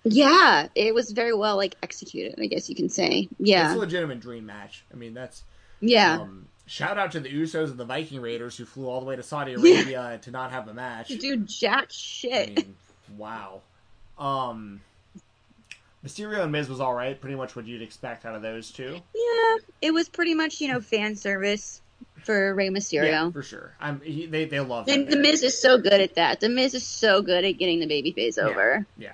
Yeah, 0.04 0.68
it 0.76 0.94
was 0.94 1.12
very 1.12 1.34
well 1.34 1.58
like 1.58 1.76
executed, 1.84 2.36
I 2.42 2.46
guess 2.48 2.70
you 2.70 2.76
can 2.76 2.90
say. 2.90 3.28
Yeah, 3.40 3.68
it's 3.68 3.76
a 3.76 3.80
legitimate 3.80 4.20
dream 4.22 4.46
match. 4.46 4.84
I 4.94 4.96
mean, 4.96 5.14
that's 5.14 5.44
Yeah. 5.82 6.20
Um, 6.22 6.48
shout 6.66 6.98
out 6.98 7.12
to 7.14 7.20
the 7.20 7.30
Usos 7.30 7.70
and 7.72 7.78
the 7.78 7.86
Viking 7.86 8.22
Raiders 8.22 8.56
who 8.58 8.66
flew 8.66 8.88
all 8.88 9.00
the 9.00 9.06
way 9.06 9.16
to 9.16 9.24
Saudi 9.24 9.54
Arabia 9.54 10.20
to 10.24 10.32
not 10.32 10.52
have 10.52 10.68
a 10.68 10.74
match. 10.74 11.10
Dude, 11.10 11.48
jack 11.48 11.86
I 11.86 11.92
shit. 11.92 12.56
mean, 12.56 12.76
wow. 13.18 13.62
Um, 14.18 14.82
Mysterio 16.06 16.42
and 16.44 16.52
Miz 16.52 16.70
was 16.70 16.80
all 16.80 16.94
right, 16.94 17.20
pretty 17.20 17.36
much 17.36 17.56
what 17.56 17.66
you'd 17.66 17.82
expect 17.82 18.26
out 18.26 18.36
of 18.36 18.42
those 18.42 18.72
two. 18.72 19.00
Yeah, 19.14 19.56
it 19.82 19.92
was 19.94 20.08
pretty 20.08 20.36
much, 20.36 20.62
you 20.62 20.70
know, 20.70 20.80
fan 20.80 21.16
service 21.16 21.82
for 22.28 22.54
Rey 22.54 22.70
Mysterio. 22.70 23.08
Yeah, 23.08 23.32
for 23.32 23.42
sure. 23.42 23.72
I'm 23.82 24.00
he, 24.02 24.28
they 24.28 24.46
they 24.46 24.60
love 24.60 24.86
The 24.86 25.04
there. 25.04 25.20
Miz 25.20 25.42
is 25.42 25.60
so 25.60 25.80
good 25.80 25.94
at 26.00 26.14
that. 26.16 26.40
The 26.40 26.50
Miz 26.50 26.76
is 26.76 26.86
so 26.86 27.24
good 27.24 27.44
at 27.44 27.54
getting 27.58 27.80
the 27.80 27.88
baby 27.88 28.12
face 28.12 28.38
over. 28.38 28.86
Yeah. 28.98 29.14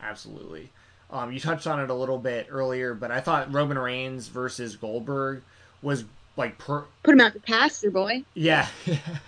Absolutely. 0.00 0.70
Um, 1.10 1.32
you 1.32 1.40
touched 1.40 1.66
on 1.66 1.80
it 1.80 1.90
a 1.90 1.94
little 1.94 2.18
bit 2.18 2.46
earlier, 2.50 2.94
but 2.94 3.10
I 3.10 3.20
thought 3.20 3.52
Roman 3.52 3.78
Reigns 3.78 4.28
versus 4.28 4.76
Goldberg 4.76 5.42
was 5.82 6.04
like 6.36 6.58
per 6.58 6.84
Put 7.02 7.14
him 7.14 7.20
out 7.20 7.32
to 7.32 7.40
pasture, 7.40 7.90
boy. 7.90 8.22
Yeah, 8.34 8.68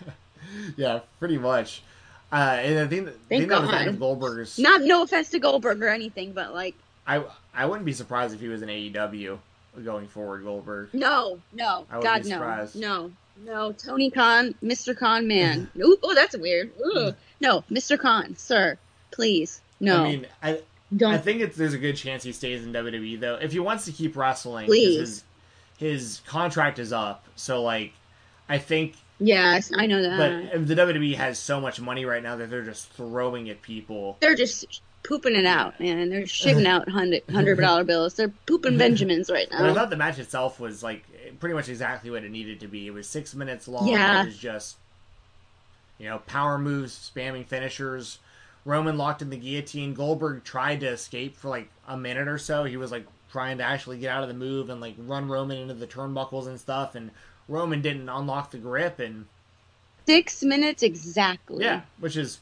yeah, 0.77 1.01
pretty 1.19 1.39
much. 1.39 1.83
Uh, 2.31 2.59
and 2.61 2.79
I 2.81 2.87
think, 2.87 3.07
Thank 3.07 3.19
think 3.29 3.49
that 3.49 3.63
was 3.63 3.71
the 3.71 3.77
God. 3.77 3.89
of 3.89 3.99
Goldberg's. 3.99 4.59
Not 4.59 4.83
no 4.83 5.03
offense 5.03 5.31
to 5.31 5.39
Goldberg 5.39 5.83
or 5.83 5.89
anything, 5.89 6.33
but 6.33 6.53
like, 6.53 6.75
I 7.07 7.25
I 7.55 7.65
wouldn't 7.67 7.87
be 7.87 7.93
surprised 7.95 8.35
if 8.35 8.41
he 8.41 8.49
was 8.49 8.61
in 8.61 8.69
AEW 8.69 9.39
going 9.85 10.09
forward. 10.09 10.45
Goldberg. 10.45 10.91
no, 10.93 11.41
no, 11.53 11.87
God, 12.01 12.27
no, 12.27 12.69
no, 12.75 13.13
no. 13.45 13.73
Tony 13.73 14.11
Khan, 14.11 14.55
Mr. 14.63 14.97
Khan, 14.97 15.27
man. 15.27 15.71
Ooh, 15.79 15.99
oh, 16.03 16.15
that's 16.15 16.37
weird. 16.37 16.73
Ooh. 16.81 17.13
No, 17.41 17.63
Mr. 17.71 17.99
Khan, 17.99 18.37
sir, 18.37 18.79
please, 19.11 19.61
no, 19.81 20.05
I 20.05 20.11
mean, 20.11 20.27
I 20.43 20.61
don't. 20.97 21.13
I 21.13 21.19
think 21.19 21.41
it's 21.41 21.57
there's 21.57 21.75
a 21.75 21.79
good 21.79 21.97
chance 21.97 22.23
he 22.23 22.33
stays 22.33 22.65
in 22.65 22.73
WWE 22.73 23.21
though. 23.21 23.37
If 23.37 23.53
he 23.53 23.59
wants 23.59 23.85
to 23.87 23.93
keep 23.93 24.17
wrestling, 24.17 24.67
Please. 24.67 24.99
his 24.99 25.25
his 25.79 26.21
contract 26.27 26.79
is 26.79 26.93
up. 26.93 27.25
So 27.37 27.63
like, 27.63 27.93
I 28.49 28.59
think, 28.59 28.95
yes, 29.19 29.71
I 29.77 29.87
know 29.87 30.03
that. 30.03 30.17
but 30.17 30.57
uh, 30.57 30.65
the 30.65 30.75
WWE 30.75 31.15
has 31.17 31.39
so 31.39 31.61
much 31.61 31.81
money 31.81 32.05
right 32.05 32.23
now 32.23 32.37
that 32.37 32.51
they're 32.51 32.65
just 32.65 32.91
throwing 32.93 33.49
at 33.51 33.63
people. 33.63 34.17
They're 34.21 34.35
just 34.35 34.83
pooping 35.09 35.35
it 35.35 35.47
out, 35.47 35.81
man. 35.81 36.11
They're 36.11 36.23
shitting 36.25 36.67
out 36.67 36.89
hundred 36.89 37.23
hundred 37.31 37.57
dollar 37.57 37.83
bills. 37.83 38.15
They're 38.15 38.33
pooping 38.47 38.77
Benjamins 38.79 39.31
right 39.31 39.49
But 39.51 39.63
I 39.71 39.75
thought 39.75 39.91
the 39.91 39.97
match 39.97 40.19
itself 40.19 40.61
was 40.61 40.83
like 40.83 41.05
pretty 41.41 41.55
much 41.55 41.69
exactly 41.69 42.11
what 42.11 42.25
it 42.25 42.31
needed 42.31 42.61
to 42.61 42.69
be. 42.69 42.87
It 42.87 42.93
was 42.93 43.09
six 43.09 43.35
minutes 43.35 43.67
long. 43.67 43.89
Yeah. 43.89 44.23
It 44.23 44.27
was 44.27 44.39
just 44.39 44.77
you 45.99 46.09
know 46.09 46.19
power 46.21 46.59
moves, 46.59 47.11
spamming 47.15 47.47
finishers. 47.47 48.19
Roman 48.65 48.99
locked 48.99 49.23
in 49.23 49.31
the 49.31 49.37
guillotine. 49.39 49.95
Goldberg 49.95 50.45
tried 50.45 50.81
to 50.81 50.89
escape 50.89 51.37
for 51.37 51.49
like 51.49 51.71
a 51.87 51.97
minute 51.97 52.29
or 52.29 52.39
so. 52.39 52.65
He 52.65 52.77
was 52.77 52.93
like 52.93 53.07
trying 53.33 53.59
to 53.59 53.65
actually 53.65 53.99
get 53.99 54.11
out 54.11 54.23
of 54.23 54.29
the 54.29 54.35
move 54.35 54.69
and 54.69 54.81
like 54.81 54.95
run 54.99 55.29
Roman 55.29 55.57
into 55.57 55.75
the 55.75 55.87
turnbuckles 55.87 56.47
and 56.47 56.61
stuff. 56.61 56.95
And 56.95 57.11
Roman 57.49 57.81
didn't 57.81 58.11
unlock 58.11 58.51
the 58.51 58.59
grip. 58.59 58.99
And 58.99 59.25
Six 60.07 60.43
minutes 60.43 60.83
exactly. 60.83 61.65
yeah, 61.65 61.83
which 61.99 62.17
is, 62.17 62.41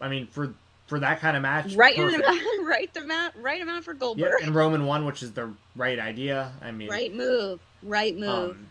I 0.00 0.08
mean, 0.08 0.26
for 0.28 0.54
for 0.86 1.00
that 1.00 1.20
kind 1.20 1.36
of 1.36 1.42
match, 1.42 1.74
Right 1.74 1.96
perfect. 1.96 2.24
amount, 2.24 2.42
right 2.66 2.96
amount, 2.96 3.34
right 3.40 3.60
amount 3.60 3.84
for 3.84 3.94
Goldberg. 3.94 4.32
and 4.42 4.54
Roman 4.54 4.86
won, 4.86 5.04
which 5.04 5.22
is 5.22 5.32
the 5.32 5.52
right 5.74 5.98
idea. 5.98 6.52
I 6.62 6.70
mean, 6.70 6.88
Right 6.88 7.12
move, 7.14 7.60
right 7.82 8.16
move. 8.16 8.50
Um, 8.52 8.68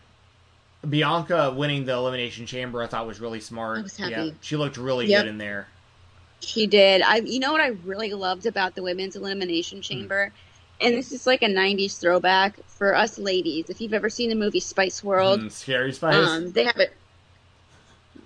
Bianca 0.88 1.52
winning 1.56 1.84
the 1.84 1.92
Elimination 1.92 2.46
Chamber, 2.46 2.82
I 2.82 2.86
thought 2.86 3.06
was 3.06 3.20
really 3.20 3.40
smart. 3.40 3.78
I 3.80 3.82
was 3.82 3.96
happy. 3.96 4.10
Yeah, 4.12 4.30
she 4.40 4.56
looked 4.56 4.76
really 4.76 5.06
Yep. 5.06 5.24
good 5.24 5.28
in 5.28 5.38
there. 5.38 5.66
She 6.40 6.66
did. 6.66 7.02
I 7.02 7.16
you 7.16 7.40
know 7.40 7.50
what 7.52 7.60
I 7.60 7.68
really 7.84 8.12
loved 8.12 8.46
about 8.46 8.74
the 8.74 8.82
women's 8.82 9.16
elimination 9.16 9.82
chamber? 9.82 10.32
And 10.80 10.94
this 10.94 11.10
is 11.10 11.26
like 11.26 11.42
a 11.42 11.46
90s 11.48 11.98
throwback 11.98 12.58
for 12.68 12.94
us 12.94 13.18
ladies. 13.18 13.70
If 13.70 13.80
you've 13.80 13.94
ever 13.94 14.10
seen 14.10 14.28
the 14.28 14.34
movie 14.36 14.60
Spice 14.60 15.02
World, 15.02 15.40
Mm, 15.40 15.50
Scary 15.50 15.92
Spice. 15.94 16.14
um, 16.28 16.52
they 16.52 16.64
have 16.64 16.76
it. 16.76 16.92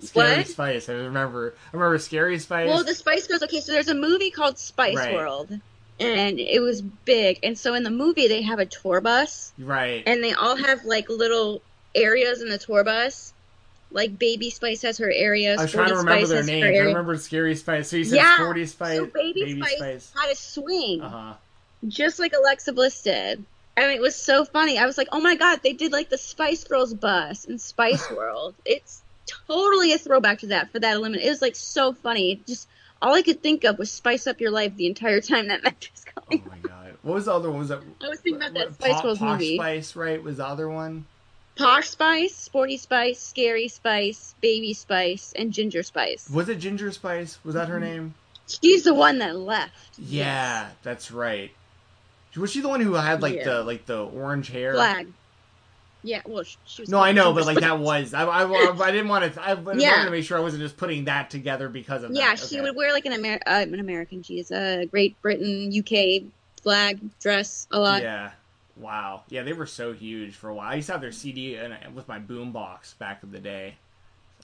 Scary 0.01 0.37
what? 0.37 0.47
Spice. 0.47 0.89
I 0.89 0.93
remember. 0.93 1.53
I 1.73 1.77
remember 1.77 1.97
Scary 1.99 2.39
Spice. 2.39 2.67
Well, 2.67 2.83
the 2.83 2.95
Spice 2.95 3.27
Girls. 3.27 3.43
Okay, 3.43 3.59
so 3.59 3.71
there's 3.71 3.87
a 3.87 3.95
movie 3.95 4.31
called 4.31 4.57
Spice 4.57 4.95
Right. 4.95 5.13
World, 5.13 5.51
and 5.99 6.39
it 6.39 6.61
was 6.61 6.81
big. 6.81 7.39
And 7.43 7.57
so 7.57 7.73
in 7.73 7.83
the 7.83 7.91
movie, 7.91 8.27
they 8.27 8.41
have 8.41 8.59
a 8.59 8.65
tour 8.65 9.01
bus, 9.01 9.53
right. 9.59 10.03
and 10.05 10.23
they 10.23 10.33
all 10.33 10.55
have 10.55 10.83
like 10.85 11.09
little 11.09 11.61
areas 11.93 12.41
in 12.41 12.49
the 12.49 12.57
tour 12.57 12.83
bus. 12.83 13.33
Like 13.91 14.17
Baby 14.17 14.49
Spice 14.49 14.81
has 14.83 14.97
her 14.99 15.11
areas. 15.11 15.59
I 15.59 15.63
was 15.63 15.71
trying 15.71 15.89
to 15.89 15.97
remember 15.97 16.25
Spice 16.25 16.29
their 16.29 16.43
names. 16.43 16.79
I 16.79 16.83
remember 16.83 17.17
Scary 17.17 17.55
Spice. 17.55 17.89
So 17.89 17.97
you 17.97 18.05
said 18.05 18.15
Yeah, 18.15 18.35
Sporty 18.37 18.65
Spice, 18.65 18.97
so 18.97 19.05
Baby, 19.05 19.61
Spice, 19.61 19.75
Spice, 19.77 20.13
had 20.15 20.31
a 20.31 20.35
swing, 20.35 21.01
Uh 21.01 21.09
huh. 21.09 21.33
just 21.87 22.17
like 22.19 22.33
Alexa 22.33 22.71
Bliss 22.73 23.01
did. 23.01 23.45
And 23.77 23.91
it 23.91 24.01
was 24.01 24.15
so 24.15 24.45
funny. 24.45 24.77
I 24.77 24.85
was 24.85 24.97
like, 24.97 25.07
oh 25.11 25.21
my 25.21 25.35
god, 25.35 25.59
they 25.63 25.73
did 25.73 25.91
like 25.91 26.09
the 26.09 26.17
Spice 26.17 26.63
Girls 26.63 26.93
bus 26.93 27.45
in 27.45 27.59
Spice 27.59 28.09
World. 28.15 28.55
It's 28.65 29.01
totally 29.47 29.93
a 29.93 29.97
throwback 29.97 30.39
to 30.39 30.47
that 30.47 30.71
for 30.71 30.79
that 30.79 30.95
eliminate. 30.95 31.25
It 31.25 31.29
was 31.29 31.41
like 31.41 31.55
so 31.55 31.93
funny. 31.93 32.41
Just 32.47 32.67
all 33.01 33.13
I 33.13 33.21
could 33.21 33.41
think 33.41 33.63
of 33.63 33.77
was 33.79 33.91
spice 33.91 34.27
up 34.27 34.39
your 34.41 34.51
life 34.51 34.75
the 34.75 34.87
entire 34.87 35.21
time 35.21 35.47
that 35.47 35.63
match 35.63 35.91
was 35.93 36.03
going. 36.05 36.41
Oh 36.43 36.49
going. 36.49 36.61
my 36.63 36.69
god. 36.69 36.97
What 37.03 37.15
was 37.15 37.25
the 37.25 37.33
other 37.33 37.49
one? 37.49 37.59
Was 37.59 37.69
that 37.69 37.79
I 38.03 38.09
was 38.09 38.19
thinking 38.19 38.41
about 38.41 38.53
that 38.53 38.75
Spice 38.75 39.01
Girls 39.01 39.17
Posh 39.19 39.31
movie. 39.39 39.57
Spice, 39.57 39.95
right? 39.95 40.21
Was 40.23 40.37
the 40.37 40.45
other 40.45 40.69
one? 40.69 41.05
Posh 41.57 41.89
Spice, 41.89 42.35
Sporty 42.35 42.77
Spice, 42.77 43.19
Scary 43.19 43.67
Spice, 43.67 44.35
Baby 44.39 44.73
Spice, 44.73 45.33
and 45.35 45.51
Ginger 45.51 45.83
Spice. 45.83 46.29
Was 46.29 46.47
it 46.47 46.55
Ginger 46.59 46.91
Spice? 46.91 47.39
Was 47.43 47.55
that 47.55 47.67
her 47.69 47.75
Mm-hmm. 47.79 47.83
name? 47.85 48.13
She's 48.47 48.83
the 48.83 48.93
one 48.93 49.17
that 49.19 49.35
left. 49.35 49.97
Yeah, 49.97 50.69
that's 50.83 51.11
right. 51.11 51.51
Was 52.35 52.51
she 52.51 52.61
the 52.61 52.67
one 52.69 52.81
who 52.81 52.93
had 52.93 53.21
like 53.21 53.35
Yeah. 53.35 53.43
the 53.45 53.63
like 53.63 53.85
the 53.85 54.05
orange 54.05 54.49
hair? 54.49 54.73
Flag. 54.73 55.07
Yeah, 56.03 56.21
well, 56.25 56.43
sh- 56.43 56.55
she 56.65 56.81
was. 56.81 56.89
No, 56.89 56.99
I 56.99 57.11
know, 57.11 57.31
but 57.33 57.45
like 57.45 57.59
that 57.59 57.77
was 57.79 58.13
I, 58.13 58.23
I, 58.25 58.43
I 58.79 58.91
didn't 58.91 59.07
want 59.07 59.33
to 59.33 59.41
I 59.41 59.53
wanted 59.53 59.81
Yeah. 59.83 60.03
to 60.05 60.09
make 60.11 60.25
sure 60.25 60.37
I 60.37 60.41
wasn't 60.41 60.63
just 60.63 60.75
putting 60.77 61.05
that 61.05 61.29
together 61.29 61.69
because 61.69 62.03
of 62.03 62.11
Yeah, 62.11 62.35
she 62.35 62.59
would 62.59 62.75
wear 62.75 62.91
like 62.91 63.05
an 63.05 63.13
Amer- 63.13 63.41
uh, 63.45 63.65
an 63.67 63.79
American, 63.79 64.23
geez, 64.23 64.49
a 64.51 64.85
Great 64.85 65.21
Britain, 65.21 65.71
UK 65.71 66.23
flag 66.63 66.99
dress 67.19 67.67
a 67.71 67.79
lot. 67.79 68.01
Yeah. 68.01 68.31
Wow. 68.77 69.23
Yeah, 69.29 69.43
they 69.43 69.53
were 69.53 69.67
so 69.67 69.93
huge 69.93 70.33
for 70.33 70.49
a 70.49 70.55
while. 70.55 70.69
I 70.71 70.75
used 70.75 70.87
to 70.87 70.93
have 70.93 71.01
their 71.01 71.11
CD 71.11 71.55
and 71.55 71.95
with 71.95 72.07
my 72.07 72.19
boombox 72.19 72.97
back 72.97 73.21
in 73.21 73.31
the 73.31 73.39
day. 73.39 73.75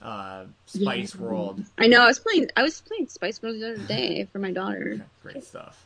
Uh, 0.00 0.44
Spice 0.66 1.14
Yeah. 1.16 1.20
World. 1.20 1.64
I 1.76 1.88
know. 1.88 2.02
I 2.02 2.06
was 2.06 2.20
playing. 2.20 2.48
I 2.56 2.62
was 2.62 2.80
playing 2.82 3.08
Spice 3.08 3.40
Girls 3.40 3.58
the 3.58 3.72
other 3.74 3.82
day 3.82 4.28
for 4.30 4.38
my 4.38 4.52
daughter. 4.52 5.04
Great 5.24 5.42
stuff. 5.42 5.84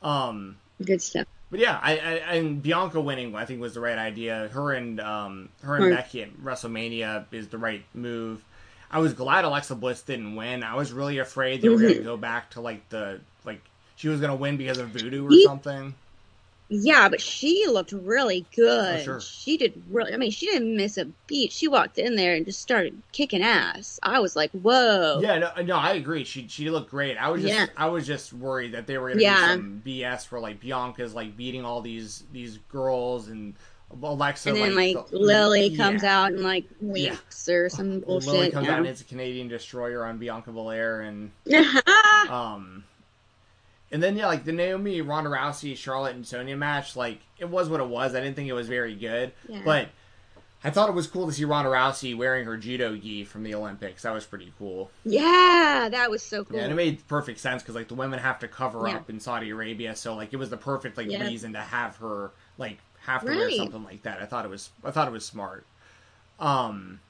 Um, 0.00 0.56
Good 0.84 1.02
stuff. 1.02 1.26
But 1.50 1.60
yeah, 1.60 1.78
I, 1.82 1.92
I 1.98 2.14
and 2.36 2.62
Bianca 2.62 3.00
winning 3.00 3.34
I 3.34 3.44
think 3.44 3.60
was 3.60 3.74
the 3.74 3.80
right 3.80 3.98
idea. 3.98 4.48
Her 4.52 4.72
and 4.72 5.00
um 5.00 5.48
her 5.62 5.76
and 5.76 5.84
Right. 5.86 5.94
Becky 5.94 6.22
at 6.22 6.36
WrestleMania 6.38 7.26
is 7.32 7.48
the 7.48 7.58
right 7.58 7.82
move. 7.94 8.42
I 8.90 9.00
was 9.00 9.12
glad 9.12 9.44
Alexa 9.44 9.74
Bliss 9.74 10.02
didn't 10.02 10.34
win. 10.36 10.62
I 10.62 10.74
was 10.74 10.92
really 10.92 11.18
afraid 11.18 11.60
they 11.60 11.68
were 11.68 11.76
Mm-hmm. 11.76 11.88
gonna 11.88 12.02
go 12.04 12.16
back 12.16 12.50
to 12.50 12.60
like 12.60 12.88
the 12.88 13.20
like 13.44 13.60
she 13.96 14.08
was 14.08 14.20
gonna 14.20 14.34
win 14.36 14.56
because 14.56 14.78
of 14.78 14.88
voodoo 14.88 15.26
or 15.26 15.30
something. 15.44 15.94
Yeah, 16.70 17.08
but 17.08 17.20
she 17.20 17.66
looked 17.66 17.92
really 17.92 18.44
good. 18.54 19.00
Oh, 19.00 19.02
sure. 19.02 19.20
She 19.20 19.56
did 19.56 19.82
really. 19.90 20.12
I 20.12 20.18
mean, 20.18 20.30
she 20.30 20.46
didn't 20.46 20.76
miss 20.76 20.98
a 20.98 21.06
beat. 21.26 21.50
She 21.50 21.66
walked 21.66 21.98
in 21.98 22.14
there 22.14 22.34
and 22.34 22.44
just 22.44 22.60
started 22.60 23.00
kicking 23.12 23.42
ass. 23.42 23.98
I 24.02 24.20
was 24.20 24.36
like, 24.36 24.50
whoa. 24.50 25.20
Yeah, 25.22 25.38
no, 25.38 25.62
no, 25.62 25.76
I 25.76 25.92
agree. 25.94 26.24
She 26.24 26.46
she 26.48 26.68
looked 26.68 26.90
great. 26.90 27.16
I 27.16 27.30
was 27.30 27.40
just 27.42 27.54
Yeah. 27.54 27.66
I 27.76 27.86
was 27.86 28.06
just 28.06 28.34
worried 28.34 28.72
that 28.72 28.86
they 28.86 28.98
were 28.98 29.08
gonna 29.08 29.22
Yeah. 29.22 29.46
do 29.56 29.62
some 29.62 29.82
BS 29.84 30.26
for 30.26 30.40
like 30.40 30.60
Bianca's 30.60 31.14
like 31.14 31.36
beating 31.36 31.64
all 31.64 31.80
these 31.80 32.24
these 32.32 32.58
girls 32.70 33.28
and 33.28 33.54
Alexa 34.02 34.50
and 34.50 34.58
then 34.58 34.76
like, 34.76 34.96
like, 34.96 35.06
Lily 35.12 35.68
yeah. 35.68 35.76
comes 35.82 36.04
out 36.04 36.32
and 36.32 36.42
like 36.42 36.64
winks 36.82 37.48
or 37.48 37.70
some 37.70 38.00
bullshit. 38.00 38.30
Lily 38.30 38.50
comes 38.50 38.68
out 38.68 38.78
and 38.78 38.86
it's 38.86 39.00
a 39.00 39.04
Canadian 39.04 39.48
destroyer 39.48 40.04
on 40.04 40.18
Bianca 40.18 40.52
Belair 40.52 41.00
and 41.00 41.30
um 42.28 42.84
and 43.90 44.02
then 44.02 44.16
yeah 44.16 44.26
like 44.26 44.44
the 44.44 44.52
Naomi 44.52 45.00
Ronda 45.00 45.30
Rousey 45.30 45.76
Charlotte 45.76 46.14
and 46.16 46.26
Sonya 46.26 46.56
match 46.56 46.96
like 46.96 47.20
it 47.38 47.48
was 47.48 47.68
what 47.68 47.80
it 47.80 47.88
was 47.88 48.14
I 48.14 48.20
didn't 48.20 48.36
think 48.36 48.48
it 48.48 48.52
was 48.54 48.68
very 48.68 48.94
good 48.94 49.32
Yeah. 49.48 49.62
but 49.64 49.88
I 50.64 50.70
thought 50.70 50.88
it 50.88 50.94
was 50.94 51.06
cool 51.06 51.26
to 51.26 51.32
see 51.32 51.44
Ronda 51.44 51.70
Rousey 51.70 52.16
wearing 52.16 52.44
her 52.44 52.56
judo 52.56 52.96
gi 52.96 53.24
from 53.24 53.44
the 53.44 53.54
Olympics 53.54 54.02
that 54.02 54.12
was 54.12 54.24
pretty 54.26 54.52
cool 54.58 54.90
yeah, 55.04 55.88
that 55.90 56.10
was 56.10 56.22
so 56.22 56.44
cool. 56.44 56.56
yeah 56.56 56.64
and 56.64 56.72
it 56.72 56.76
made 56.76 57.06
perfect 57.08 57.38
sense 57.40 57.62
because 57.62 57.74
like 57.74 57.88
the 57.88 57.94
women 57.94 58.18
have 58.18 58.38
to 58.40 58.48
cover 58.48 58.86
Yeah. 58.88 58.96
up 58.96 59.08
in 59.10 59.20
Saudi 59.20 59.50
Arabia 59.50 59.94
so 59.96 60.14
like 60.14 60.32
it 60.32 60.36
was 60.36 60.50
the 60.50 60.56
perfect 60.56 60.96
like 60.96 61.08
Yeah. 61.10 61.24
reason 61.26 61.52
to 61.54 61.60
have 61.60 61.96
her 61.96 62.32
like 62.58 62.78
have 63.00 63.22
to 63.24 63.28
wear 63.28 63.50
something 63.52 63.84
like 63.84 64.02
that 64.02 64.20
I 64.20 64.26
thought 64.26 64.44
it 64.44 64.48
was 64.50 64.70
I 64.84 64.90
thought 64.90 65.08
it 65.08 65.12
was 65.12 65.24
smart 65.24 65.64
um 66.40 67.00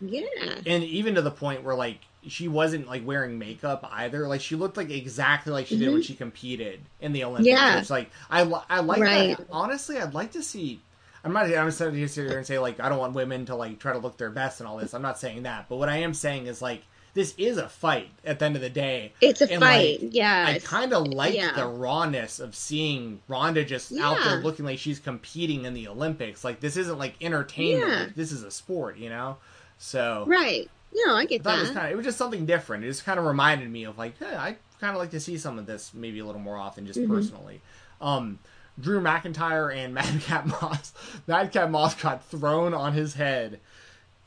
yeah. 0.00 0.22
and 0.66 0.82
even 0.84 1.14
to 1.14 1.22
the 1.22 1.30
point 1.30 1.62
where 1.64 1.74
like 1.74 2.00
she 2.26 2.48
wasn't 2.48 2.86
like 2.88 3.06
wearing 3.06 3.38
makeup 3.38 3.88
either. 3.92 4.26
Like 4.28 4.40
she 4.40 4.54
looked 4.56 4.76
like 4.76 4.90
exactly 4.90 5.52
like 5.52 5.66
she 5.66 5.78
did 5.78 5.92
when 5.92 6.02
she 6.02 6.14
competed 6.14 6.80
in 7.00 7.12
the 7.12 7.24
Olympics. 7.24 7.48
Mm-hmm. 7.48 7.66
Yeah. 7.74 7.78
It's 7.78 7.90
like 7.90 8.10
I 8.30 8.42
I 8.70 8.80
like 8.80 9.00
Right. 9.00 9.36
that. 9.36 9.46
Honestly, 9.50 9.98
I'd 9.98 10.14
like 10.14 10.32
to 10.32 10.42
see. 10.42 10.80
I'm 11.24 11.32
not. 11.32 11.44
I'm 11.44 11.50
not 11.50 11.78
going 11.78 11.92
to 11.94 12.08
sit 12.08 12.28
here 12.28 12.36
and 12.36 12.46
say 12.46 12.58
like 12.58 12.80
I 12.80 12.88
don't 12.88 12.98
want 12.98 13.14
women 13.14 13.46
to 13.46 13.54
like 13.54 13.78
try 13.78 13.92
to 13.92 13.98
look 13.98 14.16
their 14.16 14.30
best 14.30 14.60
and 14.60 14.68
all 14.68 14.76
this. 14.78 14.92
I'm 14.94 15.02
not 15.02 15.18
saying 15.18 15.44
that. 15.44 15.66
But 15.68 15.76
what 15.76 15.88
I 15.88 15.98
am 15.98 16.14
saying 16.14 16.46
is 16.46 16.60
like 16.60 16.82
this 17.14 17.34
is 17.36 17.58
a 17.58 17.68
fight 17.68 18.08
at 18.24 18.38
the 18.38 18.44
end 18.46 18.56
of 18.56 18.62
the 18.62 18.70
day. 18.70 19.12
It's 19.20 19.40
a 19.42 19.52
And, 19.52 19.60
fight. 19.60 20.02
like, 20.02 20.14
yeah. 20.14 20.46
I 20.48 20.58
kind 20.60 20.92
of 20.94 21.06
like 21.08 21.34
yeah. 21.34 21.52
the 21.52 21.66
rawness 21.66 22.40
of 22.40 22.54
seeing 22.54 23.20
Ronda 23.28 23.64
just 23.64 23.92
out 23.98 24.16
there 24.24 24.36
looking 24.36 24.64
like 24.64 24.78
she's 24.78 24.98
competing 24.98 25.64
in 25.66 25.74
the 25.74 25.88
Olympics. 25.88 26.42
Like 26.42 26.60
this 26.60 26.76
isn't 26.76 26.98
like 26.98 27.14
entertainment. 27.20 27.90
Yeah. 27.90 28.06
This 28.16 28.32
is 28.32 28.42
a 28.44 28.50
sport, 28.50 28.96
you 28.96 29.10
know. 29.10 29.36
So 29.78 30.24
Right. 30.26 30.70
No, 30.94 31.14
I 31.16 31.24
get 31.24 31.46
I 31.46 31.58
was 31.60 31.68
that. 31.68 31.74
kind 31.74 31.86
of 31.86 31.92
it 31.92 31.96
was 31.96 32.04
just 32.06 32.18
something 32.18 32.44
different. 32.46 32.84
It 32.84 32.88
just 32.88 33.04
kind 33.04 33.18
of 33.18 33.24
reminded 33.24 33.70
me 33.70 33.84
of 33.84 33.96
like, 33.98 34.18
hey, 34.18 34.36
I 34.36 34.56
kind 34.80 34.94
of 34.94 35.00
like 35.00 35.10
to 35.12 35.20
see 35.20 35.38
some 35.38 35.58
of 35.58 35.66
this 35.66 35.92
maybe 35.94 36.18
a 36.18 36.24
little 36.26 36.40
more 36.40 36.56
often, 36.56 36.86
just 36.86 36.98
Mm-hmm. 37.00 37.12
personally. 37.14 37.60
Um, 38.00 38.38
Drew 38.80 39.00
McIntyre 39.00 39.74
and 39.74 39.94
Madcap 39.94 40.46
Moss. 40.46 40.92
Madcap 41.26 41.70
Moss 41.70 41.94
got 41.94 42.24
thrown 42.26 42.74
on 42.74 42.92
his 42.92 43.14
head, 43.14 43.60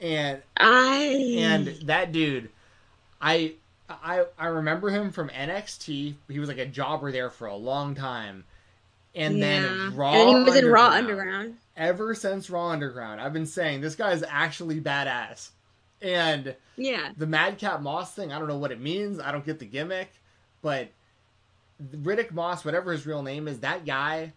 and 0.02 0.42
I 0.58 1.36
and 1.40 1.68
that 1.84 2.12
dude, 2.12 2.50
I 3.22 3.54
I 3.90 4.26
I 4.38 4.48
remember 4.48 4.90
him 4.90 5.12
from 5.12 5.30
NXT. 5.30 6.16
He 6.30 6.40
was 6.40 6.48
like 6.50 6.58
a 6.58 6.66
jobber 6.66 7.12
there 7.12 7.30
for 7.30 7.48
a 7.48 7.56
long 7.56 7.96
time, 7.96 8.44
and 9.14 9.38
yeah. 9.38 9.46
then 9.62 9.96
Raw. 9.96 10.14
and 10.14 10.30
he 10.30 10.36
was 10.44 10.56
in 10.56 10.66
Raw 10.68 10.90
Underground. 10.90 11.56
ever 11.78 12.16
since 12.16 12.50
Raw 12.50 12.70
Underground, 12.70 13.22
I've 13.22 13.34
been 13.34 13.46
saying 13.46 13.82
this 13.82 13.96
guy 13.96 14.12
is 14.14 14.24
actually 14.28 14.80
badass. 14.82 15.50
And 16.02 16.56
Yeah. 16.78 17.12
the 17.18 17.28
Madcap 17.28 17.82
Moss 17.82 18.14
thing, 18.14 18.32
I 18.32 18.40
don't 18.40 18.48
know 18.48 18.58
what 18.58 18.72
it 18.72 18.80
means. 18.80 19.20
I 19.20 19.32
don't 19.32 19.46
get 19.46 19.60
the 19.60 19.66
gimmick, 19.66 20.10
but 20.62 20.90
Riddick 21.84 22.32
Moss, 22.32 22.64
whatever 22.64 22.92
his 22.92 23.06
real 23.06 23.24
name 23.24 23.48
is, 23.48 23.60
that 23.60 23.86
guy, 23.86 24.34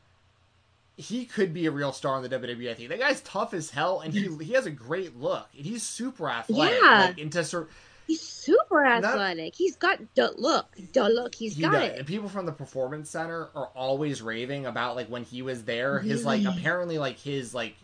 he 0.97 1.25
could 1.25 1.55
be 1.55 1.67
a 1.67 1.71
real 1.71 1.93
star 1.93 2.17
in 2.17 2.23
the 2.23 2.29
WWE. 2.29 2.71
I 2.71 2.75
think 2.75 2.89
that 2.91 2.99
guy's 2.99 3.21
tough 3.23 3.55
as 3.55 3.71
hell, 3.71 4.01
and 4.01 4.13
he 4.13 4.29
he 4.45 4.53
has 4.55 4.67
a 4.67 4.71
great 4.71 5.17
look, 5.17 5.47
and 5.57 5.65
he's 5.65 5.83
super 5.85 6.29
athletic. 6.29 6.81
Yeah. 6.83 7.05
Like, 7.07 7.19
and 7.21 7.31
to 7.33 7.45
sort, 7.45 7.71
He's 8.09 8.23
super 8.23 8.85
athletic. 8.87 9.55
He's 9.55 9.77
got 9.77 10.01
the 10.15 10.33
look. 10.39 10.67
The 10.95 11.09
look. 11.11 11.35
He's 11.35 11.57
he 11.57 11.63
got 11.63 11.73
does. 11.73 11.83
it. 11.83 11.99
And 11.99 12.07
people 12.07 12.29
from 12.31 12.47
the 12.47 12.53
performance 12.53 13.11
center 13.11 13.49
are 13.55 13.67
always 13.77 14.23
raving 14.23 14.65
about 14.65 14.97
like 14.97 15.09
when 15.09 15.25
he 15.25 15.43
was 15.43 15.65
there. 15.65 15.99
His 16.01 16.25
like 16.25 16.45
apparently 16.45 16.97
like 16.99 17.19
his 17.19 17.55
like 17.55 17.77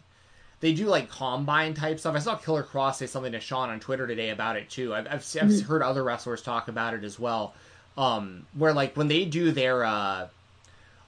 they 0.64 0.72
do 0.72 0.86
like 0.86 1.10
combine 1.10 1.74
type 1.74 2.00
stuff. 2.00 2.14
I 2.16 2.20
saw 2.20 2.36
Killer 2.36 2.62
Kross 2.62 2.94
say 2.94 3.06
something 3.06 3.32
to 3.32 3.40
Sean 3.40 3.68
on 3.68 3.80
Twitter 3.80 4.06
today 4.06 4.30
about 4.30 4.56
it 4.56 4.70
too. 4.70 4.94
I've 4.94 5.06
I've, 5.06 5.12
I've 5.14 5.50
Mm-hmm. 5.50 5.66
heard 5.66 5.82
other 5.82 6.02
wrestlers 6.02 6.40
talk 6.40 6.68
about 6.68 6.94
it 6.94 7.04
as 7.04 7.18
well. 7.20 7.54
Um, 7.98 8.46
where 8.54 8.72
like 8.72 8.96
when 8.96 9.08
they 9.08 9.26
do 9.26 9.52
their 9.52 9.84
uh 9.84 10.28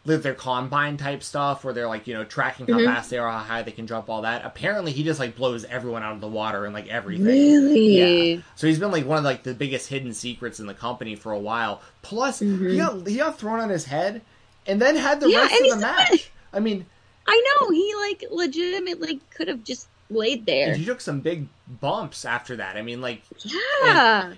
their 0.04 0.34
combine 0.34 0.96
type 0.98 1.22
stuff 1.22 1.64
where 1.64 1.74
they're 1.74 1.88
like 1.88 2.06
you 2.06 2.14
know 2.14 2.24
tracking 2.24 2.68
how 2.68 2.78
Mhm. 2.78 2.84
fast 2.84 3.10
they 3.10 3.18
are 3.18 3.30
how 3.30 3.38
high 3.38 3.62
they 3.62 3.72
can 3.72 3.86
jump 3.86 4.08
all 4.08 4.22
that 4.22 4.44
apparently 4.44 4.92
he 4.92 5.02
just 5.02 5.18
like 5.18 5.34
blows 5.34 5.64
everyone 5.64 6.02
out 6.04 6.12
of 6.14 6.20
the 6.20 6.28
water 6.28 6.64
and 6.64 6.74
like 6.74 6.86
everything 6.88 7.24
Really? 7.24 7.96
yeah. 7.96 8.26
So 8.56 8.66
he's 8.66 8.78
been 8.78 8.92
like 8.92 9.06
one 9.06 9.18
of 9.18 9.24
like 9.24 9.42
the 9.42 9.54
biggest 9.54 9.88
hidden 9.88 10.12
secrets 10.12 10.60
in 10.60 10.66
the 10.66 10.74
company 10.74 11.16
for 11.16 11.32
a 11.32 11.38
while. 11.38 11.82
Plus, 12.02 12.42
he 12.66 12.76
got 12.76 13.06
he 13.08 13.16
got 13.16 13.38
thrown 13.38 13.60
on 13.60 13.68
his 13.70 13.84
head, 13.86 14.22
and 14.66 14.80
then 14.80 14.96
had 14.96 15.20
the 15.20 15.26
Mm-hmm. 15.26 15.32
Yeah, 15.32 15.38
rest 15.42 15.60
of 15.60 15.68
the 15.68 15.76
match. 15.76 16.30
I 16.52 16.60
mean, 16.60 16.86
I 17.26 17.56
know. 17.60 17.70
He 17.70 17.94
like 17.94 18.24
legitimately 18.30 19.20
could 19.34 19.48
have 19.48 19.64
just 19.64 19.88
laid 20.10 20.46
there. 20.46 20.74
he 20.74 20.84
took 20.84 21.00
some 21.00 21.20
big 21.20 21.48
bumps 21.80 22.24
after 22.24 22.56
that. 22.56 22.76
I 22.76 22.82
mean, 22.82 23.00
like 23.00 23.22
Yeah. 23.84 24.34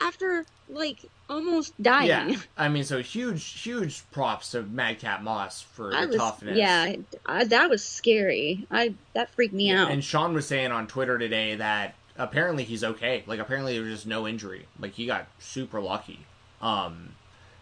after 0.00 0.44
like 0.68 0.98
almost 1.28 1.80
dying. 1.82 2.08
Yeah, 2.08 2.36
I 2.56 2.68
mean, 2.68 2.84
so 2.84 3.00
huge, 3.02 3.44
huge 3.62 4.02
props 4.10 4.52
to 4.52 4.62
Madcap 4.62 5.22
Moss 5.22 5.60
for 5.62 5.90
was, 5.90 6.16
toughness. 6.16 6.56
yeah, 6.56 6.94
I, 7.26 7.44
that 7.44 7.68
was 7.70 7.84
scary. 7.84 8.66
I 8.70 8.94
that 9.14 9.30
freaked 9.34 9.54
me 9.54 9.70
out. 9.70 9.90
And 9.90 10.02
Sean 10.02 10.32
was 10.32 10.46
saying 10.46 10.72
on 10.72 10.86
Twitter 10.86 11.18
today 11.18 11.56
that 11.56 11.94
apparently 12.16 12.64
he's 12.64 12.82
okay. 12.84 13.24
Like 13.26 13.40
apparently 13.40 13.74
there 13.74 13.82
was 13.82 13.92
just 13.94 14.06
no 14.06 14.26
injury. 14.26 14.66
Like 14.78 14.94
he 14.94 15.06
got 15.06 15.26
super 15.38 15.80
lucky. 15.80 16.20
Um, 16.62 17.10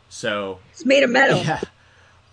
so 0.09 0.59
it's 0.71 0.85
made 0.85 1.03
of 1.03 1.11
metal. 1.11 1.39
yeah. 1.45 1.61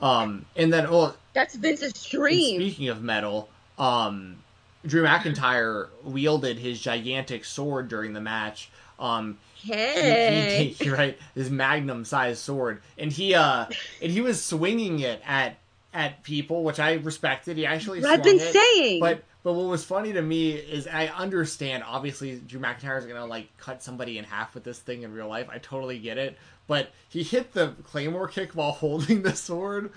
Um, 0.01 0.45
and 0.55 0.71
then 0.73 0.89
well, 0.89 1.15
That's 1.34 1.55
Vince's 1.55 1.93
dream. 2.05 2.60
speaking 2.62 2.89
of 2.89 3.01
metal, 3.01 3.49
um, 3.79 4.38
Drew 4.86 5.03
McIntyre 5.03 5.88
wielded 6.03 6.60
his 6.60 6.79
gigantic 6.79 7.45
sword 7.45 7.88
during 7.88 8.13
the 8.13 8.21
match. 8.21 8.69
Um, 8.99 9.38
he- 9.55 9.73
Hey, 9.73 10.73
he, 10.77 10.84
you're 10.86 10.95
right, 10.95 11.17
his 11.34 11.49
magnum 11.49 12.05
sized 12.05 12.39
sword, 12.39 12.81
and 12.97 13.12
he 13.12 13.34
uh, 13.34 13.65
and 14.01 14.12
he 14.12 14.21
was 14.21 14.43
swinging 14.43 14.99
it 14.99 15.21
at 15.25 15.58
at 15.93 16.23
people, 16.23 16.63
which 16.63 16.79
I 16.79 16.93
respected. 16.95 17.58
He 17.58 17.65
actually 17.65 18.03
I've 18.03 18.21
been 18.23 18.39
it, 18.39 18.53
saying. 18.53 18.99
but 18.99 19.23
but 19.43 19.53
what 19.53 19.65
was 19.67 19.84
funny 19.84 20.13
to 20.13 20.21
me 20.21 20.51
is 20.53 20.88
I 20.88 21.08
understand. 21.08 21.84
Obviously, 21.88 22.36
Drew 22.39 22.60
McIntyre 22.60 22.97
is 22.99 23.05
gonna 23.05 23.25
like 23.25 23.47
cut 23.58 23.81
somebody 23.81 24.17
in 24.17 24.25
half 24.25 24.53
with 24.53 24.63
this 24.63 24.79
thing 24.79 25.03
in 25.03 25.13
real 25.13 25.27
life. 25.29 25.47
I 25.51 25.58
totally 25.58 25.99
get 25.99 26.17
it. 26.17 26.38
But 26.67 26.89
he 27.10 27.23
hit 27.23 27.54
the 27.54 27.73
claymore 27.84 28.28
kick 28.28 28.51
while 28.51 28.71
holding 28.84 29.21
the 29.21 29.36
sword, 29.36 29.91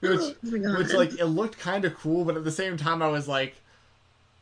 which 0.00 0.20
Oh 0.20 0.78
which 0.78 0.92
like 0.92 1.18
it 1.18 1.26
looked 1.26 1.58
kind 1.58 1.84
of 1.84 1.96
cool. 1.96 2.24
But 2.24 2.36
at 2.36 2.44
the 2.44 2.52
same 2.52 2.76
time, 2.76 3.02
I 3.02 3.08
was 3.08 3.28
like, 3.28 3.56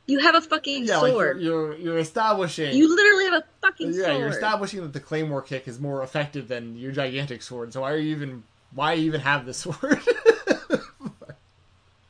you 0.06 0.18
have 0.18 0.34
a 0.34 0.40
fucking 0.40 0.84
yeah, 0.84 0.98
like 0.98 1.12
you're, 1.12 1.32
sword. 1.34 1.40
you're 1.40 1.76
you're 1.76 1.98
establishing. 1.98 2.74
you 2.76 2.94
literally 2.94 3.24
have 3.24 3.42
a 3.42 3.44
fucking 3.60 3.92
yeah, 3.94 4.04
sword. 4.04 4.18
you're 4.18 4.28
establishing 4.28 4.80
that 4.80 4.92
the 4.92 5.00
claymore 5.00 5.42
kick 5.42 5.68
is 5.68 5.80
more 5.80 6.02
effective 6.02 6.48
than 6.48 6.76
your 6.76 6.92
gigantic 6.92 7.42
sword. 7.42 7.72
So 7.72 7.82
why 7.82 7.92
are 7.92 7.96
you 7.96 8.10
even 8.10 8.42
why 8.74 8.94
you 8.94 9.06
even 9.06 9.20
have 9.20 9.46
the 9.46 9.54
sword? 9.54 10.00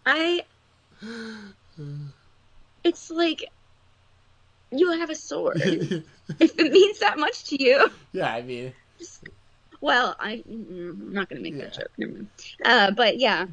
I. 0.07 0.43
It's 2.85 3.11
like 3.11 3.51
you 4.71 4.91
have 4.93 5.11
a 5.11 5.15
sword. 5.15 5.61
if 5.61 6.05
it 6.59 6.73
means 6.73 6.99
that 7.01 7.19
much 7.19 7.45
to 7.45 7.63
you, 7.63 7.91
yeah, 8.13 8.33
I 8.33 8.43
mean, 8.43 8.73
well, 9.83 10.17
I, 10.19 10.43
mm, 10.49 10.91
I'm 10.91 11.13
not 11.13 11.29
going 11.29 11.43
to 11.43 11.51
make 11.51 11.59
that 11.61 11.75
joke. 11.75 11.91
Never 11.99 12.13
mind. 12.13 12.29
Uh, 12.65 12.91
but 12.93 13.19
yeah, 13.19 13.47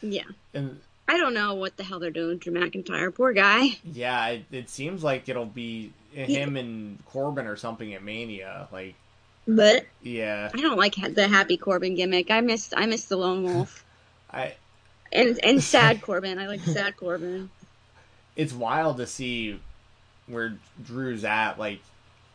yeah. 0.00 0.22
and 0.54 0.78
I 1.08 1.16
don't 1.18 1.34
know 1.34 1.54
what 1.54 1.76
the 1.76 1.82
hell 1.84 1.98
they're 1.98 2.10
doing, 2.10 2.38
Drew 2.38 2.52
McIntyre. 2.52 3.14
Poor 3.14 3.32
guy. 3.32 3.78
yeah, 3.84 4.26
it, 4.28 4.44
it 4.52 4.70
seems 4.70 5.02
like 5.02 5.28
it'll 5.28 5.44
be 5.46 5.92
him 6.12 6.56
and 6.56 7.04
Corbin 7.06 7.46
or 7.46 7.56
something 7.56 7.92
at 7.94 8.02
Mania. 8.02 8.68
Like, 8.72 8.94
But 9.48 9.86
yeah, 10.02 10.50
I 10.54 10.60
don't 10.60 10.78
like 10.78 10.94
the 11.14 11.26
Happy 11.28 11.56
Corbin 11.56 11.94
gimmick. 11.94 12.30
I 12.30 12.40
missed 12.40 12.74
I 12.76 12.86
missed 12.86 13.08
the 13.08 13.16
Lone 13.16 13.42
Wolf 13.42 13.84
I 14.32 14.54
and 15.12 15.38
and 15.42 15.62
Sad 15.64 16.02
Corbin. 16.02 16.38
I 16.38 16.46
like 16.46 16.60
Sad 16.60 16.96
Corbin. 16.96 17.50
it's 18.36 18.52
wild 18.52 18.98
to 18.98 19.06
see 19.06 19.58
where 20.26 20.54
Drew's 20.84 21.24
at. 21.24 21.58
Like, 21.58 21.80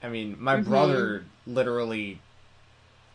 I 0.03 0.09
mean, 0.09 0.35
my 0.39 0.57
Mhm. 0.57 0.65
brother 0.65 1.23
literally. 1.45 2.19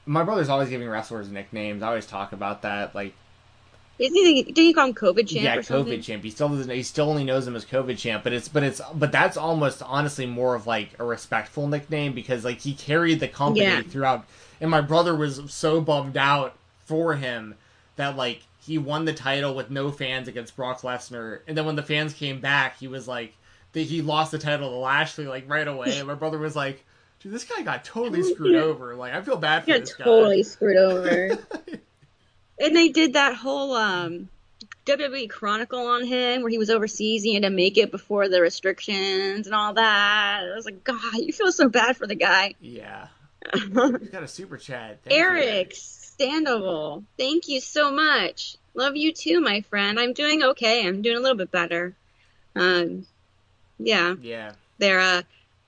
My 0.06 0.24
brother's 0.24 0.48
always 0.48 0.68
giving 0.68 0.88
wrestlers 0.88 1.28
nicknames. 1.28 1.82
I 1.82 1.88
always 1.88 2.06
talk 2.06 2.32
about 2.32 2.62
that. 2.62 2.94
Like, 2.94 3.14
Isn't 3.98 4.16
he? 4.16 4.42
Did 4.42 4.62
you 4.62 4.74
call 4.74 4.88
him 4.88 4.94
COVID 4.94 5.28
champ 5.28 5.44
yeah, 5.44 5.56
or 5.56 5.62
something? 5.62 6.00
COVID 6.00 6.02
champ. 6.02 6.24
He 6.24 6.30
still 6.30 6.48
doesn't. 6.48 6.70
He 6.70 6.82
still 6.82 7.08
only 7.08 7.24
knows 7.24 7.46
him 7.46 7.54
as 7.54 7.64
COVID 7.64 7.96
champ. 7.98 8.24
But 8.24 8.32
it's 8.32 8.48
but 8.48 8.62
it's 8.64 8.80
but 8.94 9.12
that's 9.12 9.36
almost 9.36 9.82
honestly 9.82 10.26
more 10.26 10.54
of 10.54 10.66
like 10.66 10.90
a 10.98 11.04
respectful 11.04 11.68
nickname 11.68 12.12
because 12.14 12.44
like 12.44 12.60
he 12.60 12.74
carried 12.74 13.20
the 13.20 13.28
company 13.28 13.64
Yeah. 13.64 13.82
throughout. 13.82 14.24
And 14.60 14.70
my 14.70 14.80
brother 14.80 15.14
was 15.14 15.40
so 15.48 15.80
bummed 15.80 16.16
out 16.16 16.54
for 16.84 17.14
him 17.14 17.54
that 17.96 18.16
like 18.16 18.42
he 18.64 18.78
won 18.78 19.04
the 19.04 19.12
title 19.12 19.54
with 19.54 19.70
no 19.70 19.90
fans 19.90 20.26
against 20.28 20.56
Brock 20.56 20.82
Lesnar, 20.82 21.40
and 21.46 21.56
then 21.56 21.66
when 21.66 21.76
the 21.76 21.82
fans 21.82 22.12
came 22.14 22.40
back, 22.40 22.78
he 22.78 22.88
was 22.88 23.06
like 23.06 23.34
that 23.72 23.82
he 23.82 24.02
lost 24.02 24.32
the 24.32 24.38
title 24.38 24.70
to 24.70 24.76
Lashley 24.76 25.26
like 25.26 25.48
right 25.48 25.68
away. 25.68 25.98
And 25.98 26.08
my 26.08 26.14
brother 26.14 26.38
was 26.38 26.56
like. 26.56 26.84
Dude, 27.22 27.32
this 27.32 27.44
guy 27.44 27.62
got 27.62 27.85
totally 27.85 28.22
screwed 28.22 28.56
over. 28.56 28.94
Like, 28.96 29.14
I 29.14 29.22
feel 29.22 29.37
bad 29.37 29.62
for 29.64 29.70
Got 29.70 29.80
this 29.80 29.94
guy. 29.94 30.04
totally 30.04 30.42
screwed 30.42 30.76
over. 30.76 31.38
and 32.61 32.76
they 32.76 32.88
did 32.88 33.12
that 33.12 33.37
whole 33.37 33.74
um, 33.74 34.28
WWE 34.87 35.30
Chronicle 35.30 35.87
on 35.87 36.04
him 36.04 36.42
where 36.42 36.50
he 36.50 36.58
was 36.58 36.68
overseas. 36.70 37.22
He 37.22 37.35
had 37.35 37.44
to 37.44 37.50
make 37.50 37.78
it 37.78 37.90
before 37.92 38.28
the 38.28 38.40
restrictions 38.40 39.46
and 39.46 39.54
all 39.54 39.74
that. 39.74 40.40
I 40.42 40.54
was 40.54 40.64
like, 40.64 40.82
God, 40.82 41.00
you 41.14 41.32
feel 41.32 41.52
so 41.52 41.68
bad 41.68 41.96
for 41.96 42.06
the 42.06 42.14
guy. 42.16 42.54
yeah. 42.61 43.06
He's 43.54 43.68
got 44.11 44.22
a 44.22 44.28
super 44.28 44.56
chat. 44.56 45.00
Thank 45.02 45.16
you, 45.16 45.20
Eric 45.20 45.70
Standable, 45.72 47.02
thank 47.18 47.48
you 47.48 47.61
so 47.61 47.90
much. 47.90 48.56
Love 48.74 48.94
you 48.96 49.12
too, 49.12 49.40
my 49.40 49.62
friend. 49.62 49.98
I'm 49.98 50.12
doing 50.12 50.42
okay. 50.44 50.87
I'm 50.87 51.02
doing 51.02 51.16
a 51.16 51.20
little 51.20 51.37
bit 51.37 51.50
better. 51.50 51.94
Um, 52.54 53.04
yeah, 53.80 54.14
Yeah. 54.20 54.52
they're 54.78 55.00
uh, 55.00 55.22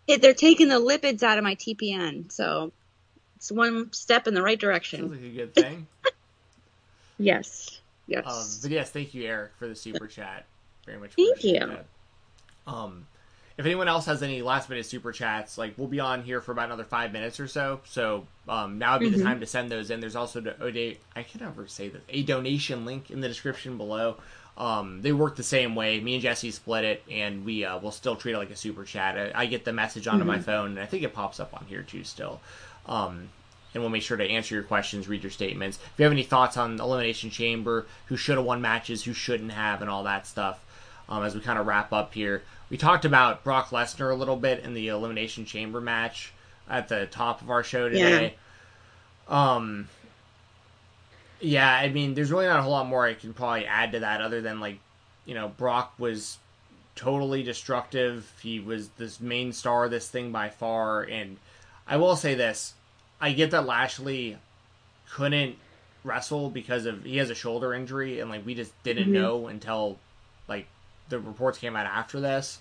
they're 0.06 0.34
taking 0.34 0.68
the 0.68 0.80
lipids 0.80 1.22
out 1.22 1.38
of 1.38 1.44
my 1.44 1.54
TPN, 1.54 2.30
so 2.30 2.72
it's 3.36 3.50
one 3.50 3.92
step 3.92 4.26
in 4.26 4.34
the 4.34 4.42
right 4.42 4.58
direction. 4.58 5.00
Sounds 5.08 5.12
like 5.12 5.22
a 5.32 5.34
good 5.34 5.54
thing. 5.54 5.86
Yes, 7.18 7.80
yes. 8.06 8.24
Um, 8.26 8.44
but 8.62 8.70
yes, 8.72 8.90
thank 8.90 9.14
you, 9.14 9.24
Eric, 9.24 9.52
for 9.58 9.68
the 9.68 9.74
super 9.76 10.06
chat. 10.06 10.46
Very 10.84 10.98
much. 10.98 11.12
Thank 11.14 11.44
you. 11.44 11.60
that. 11.60 11.86
Um, 12.66 13.06
if 13.56 13.64
anyone 13.64 13.86
else 13.86 14.06
has 14.06 14.22
any 14.22 14.42
last 14.42 14.68
minute 14.68 14.84
super 14.86 15.12
chats, 15.12 15.56
like 15.56 15.74
we'll 15.76 15.86
be 15.86 16.00
on 16.00 16.24
here 16.24 16.40
for 16.40 16.50
about 16.52 16.64
another 16.66 16.84
five 16.84 17.12
minutes 17.12 17.38
or 17.38 17.46
so. 17.46 17.80
So 17.84 18.26
um, 18.48 18.78
now 18.78 18.94
would 18.98 19.00
be 19.00 19.10
Mhm. 19.10 19.18
the 19.18 19.22
time 19.22 19.40
to 19.40 19.46
send 19.46 19.70
those 19.70 19.90
in. 19.90 20.00
There's 20.00 20.16
also 20.16 20.40
the 20.40 20.60
Ode- 20.60 20.98
I 21.14 21.22
can 21.22 21.40
never 21.40 21.68
say 21.68 21.88
this 21.88 22.02
a 22.08 22.24
donation 22.24 22.84
link 22.84 23.10
in 23.12 23.20
the 23.20 23.28
description 23.28 23.76
below. 23.76 24.16
Um, 24.56 25.02
they 25.02 25.12
work 25.12 25.36
the 25.36 25.42
same 25.42 25.74
way. 25.74 26.00
Me 26.00 26.14
and 26.14 26.22
Jesse 26.22 26.52
split 26.52 26.84
it, 26.84 27.02
and 27.10 27.44
we 27.44 27.64
uh, 27.64 27.78
will 27.78 27.90
still 27.90 28.14
treat 28.14 28.34
it 28.34 28.38
like 28.38 28.50
a 28.50 28.56
super 28.56 28.84
chat. 28.84 29.18
I, 29.18 29.42
I 29.42 29.46
get 29.46 29.64
the 29.64 29.72
message 29.72 30.06
onto 30.06 30.24
my 30.24 30.38
phone, 30.38 30.70
and 30.70 30.80
I 30.80 30.86
think 30.86 31.02
it 31.02 31.12
pops 31.12 31.40
up 31.40 31.52
on 31.54 31.66
here 31.66 31.82
too 31.82 32.04
still. 32.04 32.40
Um, 32.86 33.30
and 33.72 33.82
we'll 33.82 33.90
make 33.90 34.02
sure 34.02 34.16
to 34.16 34.24
answer 34.24 34.54
your 34.54 34.62
questions, 34.62 35.08
read 35.08 35.24
your 35.24 35.32
statements. 35.32 35.78
If 35.78 35.98
you 35.98 36.04
have 36.04 36.12
any 36.12 36.22
thoughts 36.22 36.56
on 36.56 36.78
Elimination 36.78 37.30
Chamber, 37.30 37.86
who 38.06 38.16
should 38.16 38.36
have 38.36 38.46
won 38.46 38.60
matches, 38.60 39.02
who 39.02 39.12
shouldn't 39.12 39.50
have, 39.50 39.80
and 39.80 39.90
all 39.90 40.04
that 40.04 40.28
stuff, 40.28 40.60
um, 41.08 41.24
as 41.24 41.34
we 41.34 41.40
kind 41.40 41.58
of 41.58 41.66
wrap 41.66 41.92
up 41.92 42.14
here, 42.14 42.44
we 42.70 42.76
talked 42.76 43.04
about 43.04 43.42
Brock 43.42 43.70
Lesnar 43.70 44.12
a 44.12 44.14
little 44.14 44.36
bit 44.36 44.62
in 44.62 44.74
the 44.74 44.88
Elimination 44.88 45.44
Chamber 45.44 45.80
match 45.80 46.32
at 46.68 46.88
the 46.88 47.06
top 47.06 47.42
of 47.42 47.50
our 47.50 47.64
show 47.64 47.88
today. 47.88 48.36
Yeah. 49.28 49.54
Um, 49.54 49.88
yeah, 51.44 51.70
I 51.70 51.88
mean, 51.90 52.14
there's 52.14 52.30
really 52.30 52.46
not 52.46 52.58
a 52.58 52.62
whole 52.62 52.72
lot 52.72 52.86
more 52.86 53.06
I 53.06 53.14
can 53.14 53.34
probably 53.34 53.66
add 53.66 53.92
to 53.92 54.00
that, 54.00 54.20
other 54.20 54.40
than 54.40 54.60
like, 54.60 54.78
you 55.24 55.34
know, 55.34 55.48
Brock 55.48 55.94
was 55.98 56.38
totally 56.96 57.42
destructive. 57.42 58.32
He 58.42 58.60
was 58.60 58.88
this 58.90 59.20
main 59.20 59.52
star 59.52 59.84
of 59.84 59.90
this 59.90 60.08
thing 60.08 60.32
by 60.32 60.48
far, 60.48 61.02
and 61.02 61.36
I 61.86 61.96
will 61.96 62.16
say 62.16 62.34
this: 62.34 62.74
I 63.20 63.32
get 63.32 63.50
that 63.50 63.66
Lashley 63.66 64.38
couldn't 65.10 65.56
wrestle 66.02 66.50
because 66.50 66.86
of 66.86 67.04
he 67.04 67.16
has 67.18 67.30
a 67.30 67.34
shoulder 67.34 67.72
injury, 67.74 68.20
and 68.20 68.30
like 68.30 68.44
we 68.44 68.54
just 68.54 68.72
didn't 68.82 69.08
Mhm. 69.08 69.12
know 69.12 69.46
until 69.48 69.98
like 70.48 70.66
the 71.08 71.18
reports 71.18 71.58
came 71.58 71.76
out 71.76 71.86
after 71.86 72.20
this. 72.20 72.60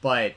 But 0.00 0.34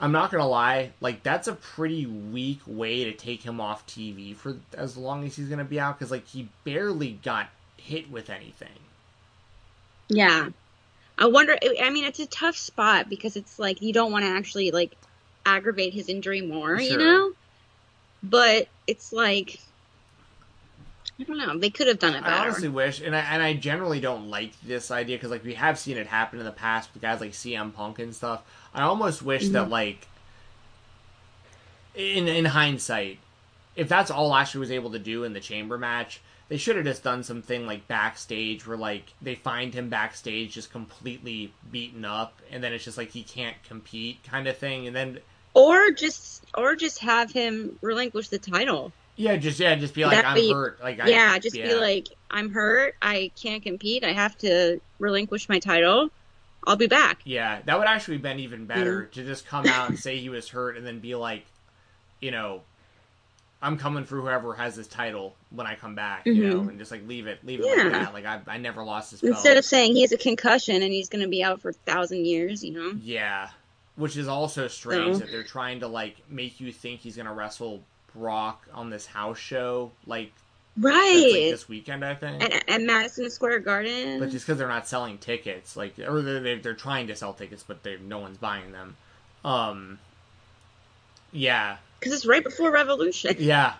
I'm 0.00 0.12
not 0.12 0.30
gonna 0.30 0.46
lie, 0.46 0.92
like 1.00 1.22
that's 1.22 1.48
a 1.48 1.54
pretty 1.54 2.06
weak 2.06 2.60
way 2.66 3.04
to 3.04 3.12
take 3.12 3.42
him 3.42 3.60
off 3.60 3.86
TV 3.86 4.34
for 4.36 4.56
as 4.74 4.96
long 4.96 5.24
as 5.24 5.34
he's 5.36 5.48
gonna 5.48 5.64
be 5.64 5.80
out, 5.80 5.98
because 5.98 6.10
like 6.10 6.26
he 6.26 6.48
barely 6.64 7.18
got 7.22 7.48
hit 7.76 8.10
with 8.10 8.30
anything. 8.30 8.68
Yeah. 10.08 10.50
I 11.18 11.26
wonder 11.26 11.58
I 11.82 11.90
mean 11.90 12.04
it's 12.04 12.20
a 12.20 12.26
tough 12.26 12.56
spot 12.56 13.08
because 13.08 13.36
it's 13.36 13.58
like 13.58 13.82
you 13.82 13.92
don't 13.92 14.12
want 14.12 14.24
to 14.24 14.30
actually 14.30 14.70
like 14.70 14.96
aggravate 15.44 15.92
his 15.92 16.08
injury 16.08 16.42
more, 16.42 16.80
you 16.80 16.96
know? 16.96 17.32
But 18.22 18.68
it's 18.86 19.12
like 19.12 19.60
I 21.20 21.24
don't 21.24 21.38
know. 21.38 21.58
They 21.58 21.70
could 21.70 21.88
have 21.88 21.98
done 21.98 22.14
it 22.14 22.22
better. 22.22 22.34
I 22.34 22.38
honestly 22.46 22.68
wish, 22.68 23.00
and 23.00 23.14
I 23.16 23.20
and 23.20 23.42
I 23.42 23.54
generally 23.54 23.98
don't 24.00 24.30
like 24.30 24.52
this 24.62 24.90
idea 24.90 25.16
because 25.16 25.30
like 25.30 25.44
we 25.44 25.54
have 25.54 25.78
seen 25.78 25.96
it 25.96 26.06
happen 26.06 26.38
in 26.38 26.44
the 26.44 26.52
past 26.52 26.90
with 26.94 27.02
guys 27.02 27.20
like 27.20 27.32
CM 27.32 27.74
Punk 27.74 27.98
and 27.98 28.14
stuff. 28.14 28.42
I 28.72 28.82
almost 28.82 29.22
wish 29.22 29.48
that 29.48 29.66
Mhm. 29.66 29.70
like 29.70 30.06
in 31.94 32.28
in 32.28 32.44
hindsight, 32.44 33.18
if 33.74 33.88
that's 33.88 34.10
all 34.10 34.28
Lashley 34.28 34.60
was 34.60 34.70
able 34.70 34.90
to 34.92 34.98
do 34.98 35.24
in 35.24 35.32
the 35.32 35.40
chamber 35.40 35.76
match, 35.76 36.20
they 36.48 36.56
should 36.56 36.76
have 36.76 36.84
just 36.84 37.02
done 37.02 37.24
something 37.24 37.66
like 37.66 37.88
backstage 37.88 38.64
where 38.66 38.76
like 38.76 39.12
they 39.20 39.34
find 39.34 39.74
him 39.74 39.88
backstage 39.88 40.54
just 40.54 40.70
completely 40.70 41.52
beaten 41.72 42.04
up, 42.04 42.40
and 42.50 42.62
then 42.62 42.72
it's 42.72 42.84
just 42.84 42.96
like 42.98 43.10
he 43.10 43.24
can't 43.24 43.56
compete 43.64 44.22
kind 44.22 44.46
of 44.46 44.56
thing, 44.56 44.86
and 44.86 44.94
then 44.94 45.18
or 45.54 45.90
just 45.90 46.44
or 46.54 46.76
just 46.76 47.00
have 47.00 47.32
him 47.32 47.76
relinquish 47.82 48.28
the 48.28 48.38
title. 48.38 48.92
Yeah, 49.18 49.36
just 49.36 49.60
yeah, 49.60 49.74
just 49.74 49.92
be 49.94 50.04
like 50.04 50.16
That 50.16 50.24
I'm 50.24 50.34
be- 50.36 50.52
hurt, 50.52 50.80
like 50.82 50.98
I, 51.00 51.08
yeah, 51.08 51.38
just 51.38 51.54
be 51.54 51.74
like 51.74 52.08
I'm 52.30 52.50
hurt. 52.50 52.94
I 53.02 53.30
can't 53.40 53.62
compete. 53.62 54.04
I 54.04 54.12
have 54.12 54.36
to 54.38 54.80
relinquish 54.98 55.48
my 55.48 55.58
title. 55.58 56.10
I'll 56.66 56.76
be 56.76 56.86
back. 56.86 57.20
Yeah, 57.24 57.60
that 57.66 57.78
would 57.78 57.86
actually 57.88 58.18
been 58.18 58.38
even 58.40 58.66
better 58.66 59.04
to 59.06 59.24
just 59.24 59.46
come 59.46 59.66
out 59.66 59.88
and 59.90 59.98
say 59.98 60.18
he 60.18 60.28
was 60.28 60.48
hurt 60.48 60.76
and 60.76 60.86
then 60.86 60.98
be 60.98 61.14
like, 61.14 61.44
you 62.20 62.30
know, 62.30 62.62
I'm 63.62 63.76
coming 63.78 64.04
for 64.04 64.20
whoever 64.20 64.54
has 64.54 64.76
this 64.76 64.86
title 64.86 65.34
when 65.50 65.66
I 65.66 65.74
come 65.74 65.94
back, 65.94 66.26
you 66.26 66.48
know, 66.48 66.60
Mhm. 66.60 66.68
and 66.70 66.78
just 66.78 66.90
like 66.90 67.06
leave 67.08 67.26
it, 67.26 67.44
leave 67.44 67.60
it 67.60 67.66
Yeah. 67.66 67.82
like 67.84 67.92
that. 67.92 68.12
Like 68.14 68.24
I, 68.26 68.40
I 68.46 68.58
never 68.58 68.82
lost 68.84 69.10
this. 69.12 69.22
Instead 69.22 69.56
of 69.56 69.64
saying 69.64 69.94
he 69.94 70.02
has 70.02 70.12
a 70.12 70.18
concussion 70.18 70.82
and 70.82 70.92
he's 70.92 71.08
going 71.08 71.22
to 71.22 71.28
be 71.28 71.42
out 71.42 71.60
for 71.60 71.70
a 71.70 71.72
thousand 71.72 72.26
years, 72.26 72.62
you 72.62 72.72
know? 72.72 72.92
yeah, 73.02 73.48
which 73.96 74.16
is 74.16 74.28
also 74.28 74.68
strange 74.68 75.14
So- 75.14 75.20
that 75.20 75.30
they're 75.32 75.42
trying 75.42 75.80
to 75.80 75.88
like 75.88 76.16
make 76.28 76.60
you 76.60 76.72
think 76.72 77.00
he's 77.00 77.16
gonna 77.16 77.32
wrestle 77.34 77.82
Brock 78.14 78.66
on 78.72 78.90
this 78.90 79.06
house 79.06 79.38
show, 79.38 79.90
like, 80.06 80.32
that's, 80.76 80.94
like 80.94 80.94
Right. 80.94 81.50
this 81.50 81.68
weekend, 81.68 82.04
I 82.04 82.14
think. 82.14 82.42
At, 82.42 82.68
at 82.68 82.82
Madison 82.82 83.30
Square 83.30 83.60
Garden. 83.60 84.20
But 84.20 84.30
just 84.30 84.46
because 84.46 84.58
they're 84.58 84.68
not 84.68 84.86
selling 84.86 85.18
tickets, 85.18 85.76
like, 85.76 85.98
or 85.98 86.22
they're, 86.22 86.58
they're, 86.58 86.74
trying 86.74 87.08
to 87.08 87.16
sell 87.16 87.32
tickets, 87.32 87.64
but 87.66 87.82
they 87.82 87.96
no 87.98 88.18
one's 88.18 88.38
buying 88.38 88.70
them. 88.72 88.96
Um, 89.44 89.98
yeah, 91.32 91.78
Because 91.98 92.12
it's 92.14 92.26
right 92.26 92.42
before 92.44 92.70
Revolution. 92.70 93.36
yeah, 93.40 93.74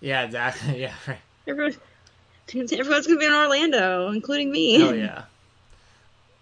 yeah, 0.00 0.24
exactly. 0.24 0.80
Yeah, 0.80 0.92
right. 1.06 1.18
Everyone, 1.46 1.74
everyone's 2.54 3.06
to 3.06 3.18
be 3.18 3.24
in 3.24 3.32
Orlando, 3.32 4.10
including 4.10 4.50
me. 4.50 4.82
Oh 4.82 4.92
yeah. 4.94 5.24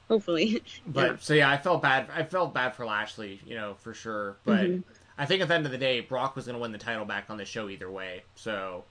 Hopefully. 0.08 0.62
But 0.86 1.06
Yeah. 1.10 1.16
so 1.20 1.34
yeah, 1.34 1.50
I 1.50 1.56
felt 1.56 1.82
bad. 1.82 2.08
I 2.14 2.22
felt 2.24 2.54
bad 2.54 2.74
for 2.74 2.84
Lashley, 2.86 3.40
you 3.46 3.54
know, 3.54 3.76
for 3.80 3.94
sure. 3.94 4.36
But 4.44 4.66
Mhm. 4.66 4.82
I 5.18 5.24
think 5.26 5.40
at 5.42 5.48
the 5.48 5.54
end 5.54 5.66
of 5.66 5.72
the 5.72 5.78
day, 5.78 6.00
Brock 6.00 6.36
was 6.36 6.46
going 6.46 6.56
to 6.56 6.60
win 6.60 6.72
the 6.72 6.78
title 6.78 7.04
back 7.04 7.30
on 7.30 7.36
the 7.38 7.44
show 7.44 7.68
either 7.68 7.90
way. 7.90 8.22
So 8.34 8.84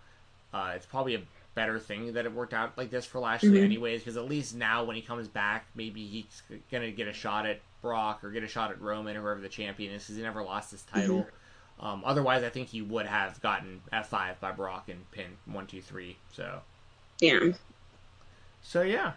uh, 0.54 0.74
it's 0.76 0.86
probably 0.86 1.16
a 1.16 1.22
better 1.54 1.80
thing 1.80 2.14
that 2.14 2.26
it 2.26 2.34
worked 2.34 2.54
out 2.54 2.78
like 2.78 2.90
this 2.90 3.06
for 3.06 3.20
Lashley, 3.20 3.60
Mhm. 3.60 3.64
anyways. 3.64 4.02
Because 4.02 4.18
at 4.18 4.26
least 4.26 4.56
now 4.56 4.84
when 4.84 4.96
he 4.96 5.02
comes 5.02 5.28
back, 5.28 5.66
maybe 5.76 6.06
he's 6.06 6.42
going 6.72 6.84
to 6.84 6.92
get 6.92 7.08
a 7.08 7.14
shot 7.14 7.46
at 7.46 7.60
Brock 7.82 8.24
or 8.24 8.32
get 8.32 8.44
a 8.44 8.48
shot 8.48 8.72
at 8.72 8.82
Roman 8.82 9.16
or 9.16 9.22
whoever 9.22 9.40
the 9.42 9.50
champion 9.50 9.94
is, 9.94 10.04
because 10.04 10.16
he 10.18 10.24
never 10.24 10.44
lost 10.44 10.72
his 10.72 10.82
title. 10.84 11.28
Um, 11.80 12.02
otherwise, 12.06 12.42
I 12.44 12.50
think 12.50 12.70
he 12.70 12.82
would 12.82 13.06
have 13.06 13.40
gotten 13.42 13.82
F 13.92 14.08
five 14.10 14.40
by 14.40 14.52
Brock 14.52 14.90
and 14.90 15.10
pin 15.12 15.38
one, 15.46 15.68
two, 15.68 15.82
three. 15.82 16.18
So, 16.32 16.62
Yeah. 17.20 17.52
so 18.62 18.82
yeah, 18.82 19.14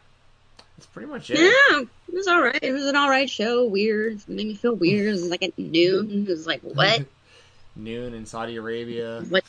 that's 0.78 0.86
pretty 0.86 1.08
much 1.08 1.28
it. 1.30 1.38
Yeah, 1.40 1.80
it 1.80 2.14
was 2.14 2.26
all 2.28 2.40
right. 2.40 2.58
It 2.62 2.72
was 2.72 2.84
an 2.86 2.94
all 2.96 3.10
right 3.10 3.28
show. 3.28 3.66
Weird. 3.66 4.14
It 4.14 4.28
made 4.28 4.46
me 4.46 4.54
feel 4.54 4.74
weird. 4.74 5.08
It 5.08 5.10
was 5.10 5.28
like 5.28 5.42
at 5.42 5.58
noon. 5.58 6.24
It 6.26 6.30
was 6.30 6.46
like, 6.46 6.60
what? 6.62 7.04
Noon 7.76 8.14
in 8.14 8.24
Saudi 8.26 8.56
Arabia. 8.56 9.22
what? 9.28 9.44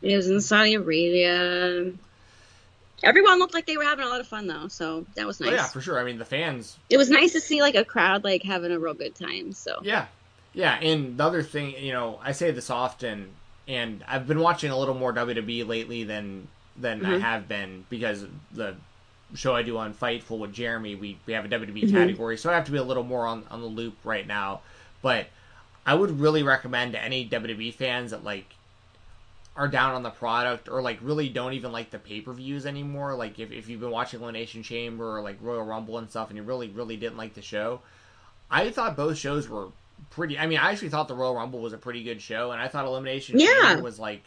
It 0.00 0.14
was 0.16 0.30
in 0.30 0.40
Saudi 0.40 0.74
Arabia. 0.74 1.92
Everyone 3.02 3.38
looked 3.38 3.54
like 3.54 3.66
they 3.66 3.76
were 3.76 3.84
having 3.84 4.04
a 4.04 4.08
lot 4.08 4.20
of 4.20 4.26
fun 4.26 4.46
though, 4.46 4.68
so 4.68 5.04
that 5.14 5.26
was 5.26 5.40
Oh 5.40 5.44
nice. 5.44 5.54
yeah, 5.54 5.66
for 5.66 5.80
sure. 5.80 5.98
I 6.00 6.04
mean, 6.04 6.18
the 6.18 6.24
fans 6.24 6.76
It 6.90 6.96
was 6.96 7.10
nice 7.10 7.32
to 7.32 7.40
see 7.40 7.60
like 7.62 7.74
a 7.76 7.84
crowd 7.84 8.24
like 8.24 8.42
having 8.42 8.72
a 8.72 8.78
real 8.78 8.94
good 8.94 9.14
time. 9.14 9.52
So 9.52 9.78
Yeah, 9.82 10.06
yeah. 10.52 10.78
And 10.80 11.16
the 11.18 11.24
other 11.24 11.42
thing, 11.44 11.74
you 11.78 11.92
know, 11.92 12.18
I 12.22 12.32
say 12.32 12.50
this 12.50 12.70
often, 12.70 13.30
and 13.68 14.04
I've 14.08 14.26
been 14.26 14.40
watching 14.40 14.70
a 14.72 14.78
little 14.78 14.94
more 14.94 15.12
WWE 15.12 15.66
lately 15.66 16.02
than 16.04 16.48
than 16.76 17.04
I 17.06 17.14
Mhm. 17.14 17.20
have 17.20 17.48
been 17.48 17.84
because 17.90 18.24
the 18.52 18.74
show 19.34 19.54
I 19.54 19.62
do 19.62 19.76
on 19.78 19.92
Fightful 19.94 20.38
with 20.38 20.52
Jeremy, 20.52 20.94
we 20.94 21.18
we 21.26 21.32
have 21.34 21.44
a 21.44 21.48
WWE 21.48 21.84
Mhm. 21.84 21.90
category, 21.92 22.38
so 22.38 22.50
I 22.50 22.54
have 22.54 22.64
to 22.66 22.72
be 22.72 22.78
a 22.78 22.82
little 22.82 23.02
more 23.04 23.26
on 23.26 23.44
on 23.50 23.60
the 23.60 23.66
loop 23.66 23.96
right 24.04 24.26
now. 24.26 24.60
But 25.02 25.26
I 25.86 25.94
would 25.94 26.18
really 26.20 26.42
recommend 26.42 26.92
to 26.92 27.02
any 27.02 27.24
WWE 27.24 27.72
fans 27.72 28.10
that 28.10 28.24
like 28.24 28.46
are 29.56 29.68
down 29.68 29.94
on 29.94 30.02
the 30.04 30.10
product 30.10 30.68
or 30.68 30.80
like 30.80 30.98
really 31.02 31.28
don't 31.28 31.52
even 31.54 31.72
like 31.72 31.90
the 31.90 31.98
pay 31.98 32.20
per 32.20 32.32
views 32.32 32.64
anymore. 32.64 33.14
Like 33.16 33.38
if, 33.38 33.50
if 33.50 33.68
you've 33.68 33.80
been 33.80 33.90
watching 33.90 34.20
Elimination 34.20 34.62
Chamber 34.62 35.16
or 35.16 35.20
like 35.20 35.36
Royal 35.40 35.64
Rumble 35.64 35.98
and 35.98 36.08
stuff 36.08 36.28
and 36.28 36.36
you 36.36 36.42
really, 36.44 36.68
really 36.68 36.96
didn't 36.96 37.16
like 37.18 37.34
the 37.34 37.42
show, 37.42 37.80
I 38.50 38.70
thought 38.70 38.96
both 38.96 39.18
shows 39.18 39.48
were 39.48 39.68
pretty 40.10 40.38
I 40.38 40.46
mean, 40.46 40.58
I 40.58 40.70
actually 40.70 40.90
thought 40.90 41.08
the 41.08 41.14
Royal 41.16 41.34
Rumble 41.34 41.58
was 41.60 41.72
a 41.72 41.78
pretty 41.78 42.04
good 42.04 42.22
show 42.22 42.52
and 42.52 42.60
I 42.62 42.68
thought 42.68 42.84
Elimination 42.84 43.40
Yeah. 43.40 43.48
Chamber 43.70 43.82
was 43.82 43.98
like 43.98 44.22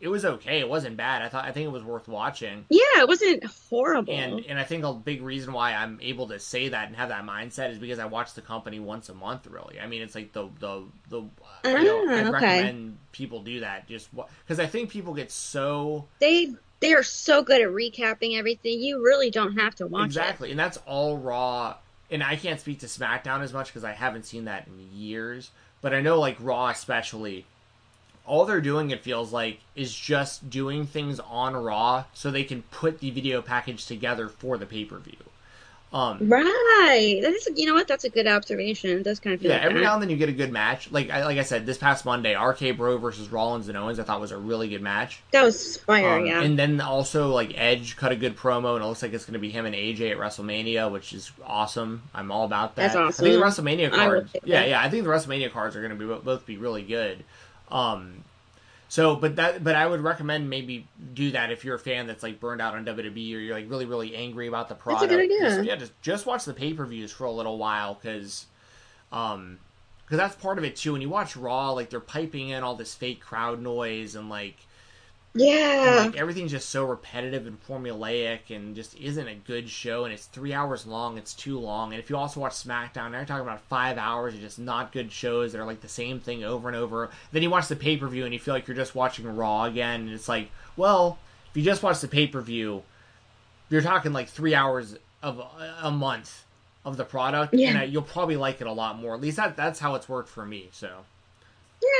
it 0.00 0.08
was 0.08 0.24
okay. 0.24 0.60
It 0.60 0.68
wasn't 0.68 0.96
bad. 0.96 1.22
I 1.22 1.28
thought 1.28 1.44
I 1.44 1.52
think 1.52 1.64
it 1.66 1.72
was 1.72 1.82
worth 1.82 2.06
watching. 2.08 2.64
yeah, 2.68 3.00
it 3.00 3.08
wasn't 3.08 3.44
horrible. 3.70 4.12
And 4.12 4.44
and 4.46 4.58
I 4.58 4.64
think 4.64 4.84
a 4.84 4.92
big 4.92 5.22
reason 5.22 5.52
why 5.52 5.72
I'm 5.74 5.98
able 6.02 6.28
to 6.28 6.38
say 6.38 6.68
that 6.68 6.88
and 6.88 6.96
have 6.96 7.08
that 7.08 7.24
mindset 7.24 7.70
is 7.70 7.78
because 7.78 7.98
I 7.98 8.04
watch 8.06 8.34
the 8.34 8.42
company 8.42 8.78
once 8.80 9.08
a 9.08 9.14
month. 9.14 9.46
Really, 9.46 9.80
I 9.80 9.86
mean, 9.86 10.02
it's 10.02 10.14
like 10.14 10.32
the 10.32 10.48
the 10.60 10.82
the. 11.08 11.20
you 11.20 11.84
know, 11.84 12.04
Ah, 12.08 12.12
I'd 12.12 12.26
okay. 12.26 12.30
recommend 12.32 12.98
people 13.12 13.42
do 13.42 13.60
that 13.60 13.88
just 13.88 14.08
because 14.14 14.60
I 14.60 14.66
think 14.66 14.90
people 14.90 15.14
get 15.14 15.30
so 15.32 16.06
they 16.20 16.52
they 16.80 16.92
are 16.92 17.02
so 17.02 17.42
good 17.42 17.62
at 17.62 17.68
recapping 17.68 18.36
everything. 18.38 18.80
You 18.80 19.02
really 19.02 19.30
don't 19.30 19.56
have 19.56 19.74
to 19.76 19.86
watch 19.86 20.06
exactly, 20.06 20.50
and 20.50 20.58
that's 20.60 20.76
all 20.86 21.16
Raw. 21.16 21.76
And 22.10 22.22
I 22.22 22.36
can't 22.36 22.60
speak 22.60 22.80
to 22.80 22.86
SmackDown 22.86 23.40
as 23.40 23.52
much 23.52 23.66
because 23.68 23.82
I 23.82 23.92
haven't 23.92 24.26
seen 24.26 24.44
that 24.44 24.68
in 24.68 24.96
years. 24.96 25.50
But 25.80 25.92
I 25.94 26.00
know 26.02 26.20
like 26.20 26.36
Raw 26.38 26.68
especially. 26.68 27.46
All 28.26 28.44
they're 28.44 28.60
doing, 28.60 28.90
it 28.90 29.02
feels 29.02 29.32
like, 29.32 29.60
is 29.74 29.94
just 29.94 30.50
doing 30.50 30.86
things 30.86 31.20
on 31.20 31.56
Raw 31.56 32.04
so 32.12 32.30
they 32.30 32.44
can 32.44 32.62
put 32.62 33.00
the 33.00 33.10
video 33.10 33.40
package 33.40 33.86
together 33.86 34.28
for 34.28 34.58
the 34.58 34.66
pay 34.66 34.84
per 34.84 34.98
view. 34.98 35.16
Um. 35.92 36.18
Right. 36.28 37.20
That 37.22 37.32
is. 37.32 37.48
You 37.54 37.66
know 37.66 37.74
what? 37.74 37.86
That's 37.86 38.02
a 38.02 38.10
good 38.10 38.26
observation. 38.26 38.90
It 38.90 39.02
does 39.04 39.20
kind 39.20 39.34
of 39.34 39.40
feel 39.40 39.52
Yeah, 39.52 39.58
like 39.58 39.66
every 39.66 39.78
that. 39.78 39.84
now 39.84 39.94
and 39.94 40.02
then 40.02 40.10
you 40.10 40.16
get 40.16 40.28
a 40.28 40.32
good 40.32 40.50
match. 40.50 40.90
Like 40.90 41.10
I, 41.10 41.24
like 41.24 41.38
I 41.38 41.44
said, 41.44 41.64
this 41.64 41.78
past 41.78 42.04
Monday, 42.04 42.34
RK 42.34 42.76
Bro 42.76 42.98
versus 42.98 43.30
Rollins 43.30 43.68
and 43.68 43.78
Owens, 43.78 44.00
I 44.00 44.02
thought 44.02 44.20
was 44.20 44.32
a 44.32 44.36
really 44.36 44.68
good 44.68 44.82
match. 44.82 45.22
That 45.30 45.44
was 45.44 45.76
fire. 45.76 46.18
Um, 46.18 46.26
yeah. 46.26 46.42
And 46.42 46.58
then 46.58 46.80
also 46.80 47.28
like 47.28 47.52
Edge 47.54 47.96
cut 47.96 48.10
a 48.10 48.16
good 48.16 48.36
promo, 48.36 48.74
and 48.74 48.84
it 48.84 48.88
looks 48.88 49.00
like 49.00 49.12
it's 49.12 49.24
going 49.24 49.34
to 49.34 49.38
be 49.38 49.50
him 49.50 49.64
and 49.64 49.76
AJ 49.76 50.10
at 50.10 50.16
WrestleMania, 50.18 50.90
which 50.90 51.12
is 51.12 51.30
awesome. 51.46 52.02
I'm 52.12 52.32
all 52.32 52.44
about 52.44 52.74
that. 52.74 52.82
That's 52.92 52.96
awesome. 52.96 53.24
I 53.24 53.28
think 53.30 53.40
the 53.40 53.46
WrestleMania 53.46 53.92
cards. 53.92 54.36
Yeah, 54.44 54.64
yeah. 54.64 54.82
I 54.82 54.90
think 54.90 55.04
the 55.04 55.10
WrestleMania 55.10 55.52
cards 55.52 55.76
are 55.76 55.80
going 55.80 55.96
to 55.96 56.06
be 56.06 56.20
both 56.20 56.44
be 56.46 56.56
really 56.56 56.82
good. 56.82 57.24
Um, 57.70 58.24
so, 58.88 59.16
but 59.16 59.36
that, 59.36 59.64
but 59.64 59.74
I 59.74 59.86
would 59.86 60.00
recommend 60.00 60.48
maybe 60.48 60.86
do 61.14 61.32
that 61.32 61.50
if 61.50 61.64
you're 61.64 61.74
a 61.74 61.78
fan 61.78 62.06
that's 62.06 62.22
like 62.22 62.38
burned 62.38 62.60
out 62.60 62.74
on 62.74 62.84
WWE 62.84 63.34
or 63.34 63.38
you're 63.38 63.54
like 63.54 63.68
really, 63.68 63.84
really 63.84 64.14
angry 64.14 64.46
about 64.46 64.68
the 64.68 64.74
That's 64.74 64.82
a 64.82 64.84
product. 64.84 65.10
good 65.10 65.20
idea. 65.20 65.40
Just, 65.40 65.64
yeah, 65.64 65.76
just 65.76 66.02
just 66.02 66.26
watch 66.26 66.44
the 66.44 66.54
pay 66.54 66.72
per 66.72 66.86
views 66.86 67.10
for 67.10 67.24
a 67.24 67.30
little 67.32 67.58
while 67.58 67.94
because, 67.94 68.46
um, 69.10 69.58
because 70.04 70.18
that's 70.18 70.36
part 70.36 70.58
of 70.58 70.64
it 70.64 70.76
too. 70.76 70.92
When 70.92 71.02
you 71.02 71.08
watch 71.08 71.36
Raw, 71.36 71.72
like 71.72 71.90
they're 71.90 71.98
piping 71.98 72.50
in 72.50 72.62
all 72.62 72.76
this 72.76 72.94
fake 72.94 73.20
crowd 73.20 73.60
noise 73.60 74.14
and 74.14 74.30
like 74.30 74.56
yeah. 75.36 76.04
like 76.06 76.16
everything's 76.16 76.50
just 76.50 76.68
so 76.70 76.84
repetitive 76.84 77.46
and 77.46 77.62
formulaic 77.66 78.50
and 78.54 78.74
just 78.74 78.96
isn't 78.96 79.28
a 79.28 79.34
good 79.34 79.68
show 79.68 80.04
and 80.04 80.12
it's 80.12 80.26
three 80.26 80.52
hours 80.52 80.86
long 80.86 81.18
it's 81.18 81.34
too 81.34 81.58
long 81.58 81.92
and 81.92 82.00
if 82.02 82.08
you 82.10 82.16
also 82.16 82.40
watch 82.40 82.52
smackdown 82.52 83.10
they're 83.12 83.24
talking 83.24 83.42
about 83.46 83.60
five 83.62 83.98
hours 83.98 84.34
of 84.34 84.40
just 84.40 84.58
not 84.58 84.92
good 84.92 85.12
shows 85.12 85.52
that 85.52 85.60
are 85.60 85.64
like 85.66 85.80
the 85.80 85.88
same 85.88 86.18
thing 86.20 86.42
over 86.44 86.68
and 86.68 86.76
over 86.76 87.10
then 87.32 87.42
you 87.42 87.50
watch 87.50 87.68
the 87.68 87.76
pay-per-view 87.76 88.24
and 88.24 88.32
you 88.34 88.40
feel 88.40 88.54
like 88.54 88.66
you're 88.66 88.76
just 88.76 88.94
watching 88.94 89.26
raw 89.36 89.64
again 89.64 90.00
and 90.02 90.10
it's 90.10 90.28
like 90.28 90.50
well 90.76 91.18
if 91.50 91.56
you 91.56 91.62
just 91.62 91.82
watch 91.82 92.00
the 92.00 92.08
pay-per-view 92.08 92.82
you're 93.70 93.82
talking 93.82 94.12
like 94.12 94.28
three 94.28 94.54
hours 94.54 94.96
of 95.22 95.40
a- 95.82 95.90
month 95.90 96.44
of 96.84 96.96
the 96.96 97.04
product 97.04 97.52
Yeah. 97.52 97.80
and 97.80 97.92
you'll 97.92 98.02
probably 98.02 98.36
like 98.36 98.60
it 98.60 98.66
a 98.66 98.72
lot 98.72 98.98
more 99.00 99.14
at 99.14 99.20
least 99.20 99.36
that 99.38 99.56
that's 99.56 99.80
how 99.80 99.94
it's 99.96 100.08
worked 100.08 100.28
for 100.28 100.46
me 100.46 100.68
so 100.72 100.98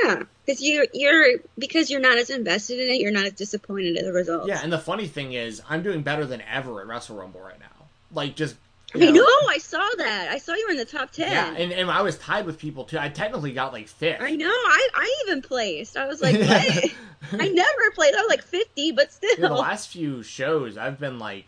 Yeah, 0.04 0.22
because 0.44 0.60
you 0.60 0.86
you're 0.94 1.38
because 1.58 1.90
you're 1.90 2.00
not 2.00 2.18
as 2.18 2.30
invested 2.30 2.78
in 2.80 2.88
it, 2.88 3.00
you're 3.00 3.12
not 3.12 3.24
as 3.26 3.32
disappointed 3.32 3.96
in 3.96 4.04
the 4.04 4.12
results. 4.12 4.48
yeah 4.48 4.60
and 4.62 4.72
the 4.72 4.78
funny 4.78 5.06
thing 5.06 5.32
is 5.32 5.60
i'm 5.68 5.82
doing 5.82 6.02
better 6.02 6.24
than 6.26 6.40
ever 6.42 6.80
at 6.80 6.86
wrestle 6.86 7.16
rumble 7.16 7.40
right 7.40 7.58
now 7.60 7.86
like 8.12 8.34
just 8.36 8.56
I 8.94 8.98
you 8.98 9.12
know. 9.12 9.26
I 9.48 9.58
saw 9.58 9.84
that. 9.98 10.28
I 10.30 10.38
saw 10.38 10.54
you 10.54 10.64
were 10.66 10.70
in 10.70 10.78
the 10.78 10.84
top 10.84 11.10
ten. 11.10 11.30
Yeah, 11.30 11.52
and, 11.56 11.72
and 11.72 11.90
I 11.90 12.02
was 12.02 12.16
tied 12.18 12.46
with 12.46 12.56
people 12.56 12.84
too. 12.84 12.98
I 12.98 13.08
technically 13.08 13.52
got 13.52 13.72
like 13.72 13.88
fifth. 13.88 14.22
I 14.22 14.36
know. 14.36 14.46
I 14.48 14.88
I 14.94 15.22
even 15.26 15.42
placed. 15.42 15.96
I 15.96 16.06
was 16.06 16.22
like, 16.22 16.36
what? 16.38 16.92
I 17.42 17.48
never 17.48 17.90
played. 17.94 18.14
I 18.14 18.18
was 18.22 18.28
like 18.30 18.42
fifty, 18.42 18.92
but 18.92 19.08
Yeah, 19.22 19.28
the 19.30 19.46
still. 19.48 19.54
last 19.58 19.88
few 19.88 20.22
shows, 20.22 20.78
I've 20.78 21.00
been 21.00 21.18
like, 21.18 21.46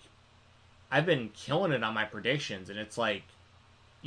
I've 0.90 1.06
been 1.06 1.30
killing 1.30 1.70
it 1.72 1.84
on 1.84 1.94
my 1.94 2.04
predictions, 2.04 2.70
and 2.70 2.78
it's 2.78 2.98
like, 2.98 3.22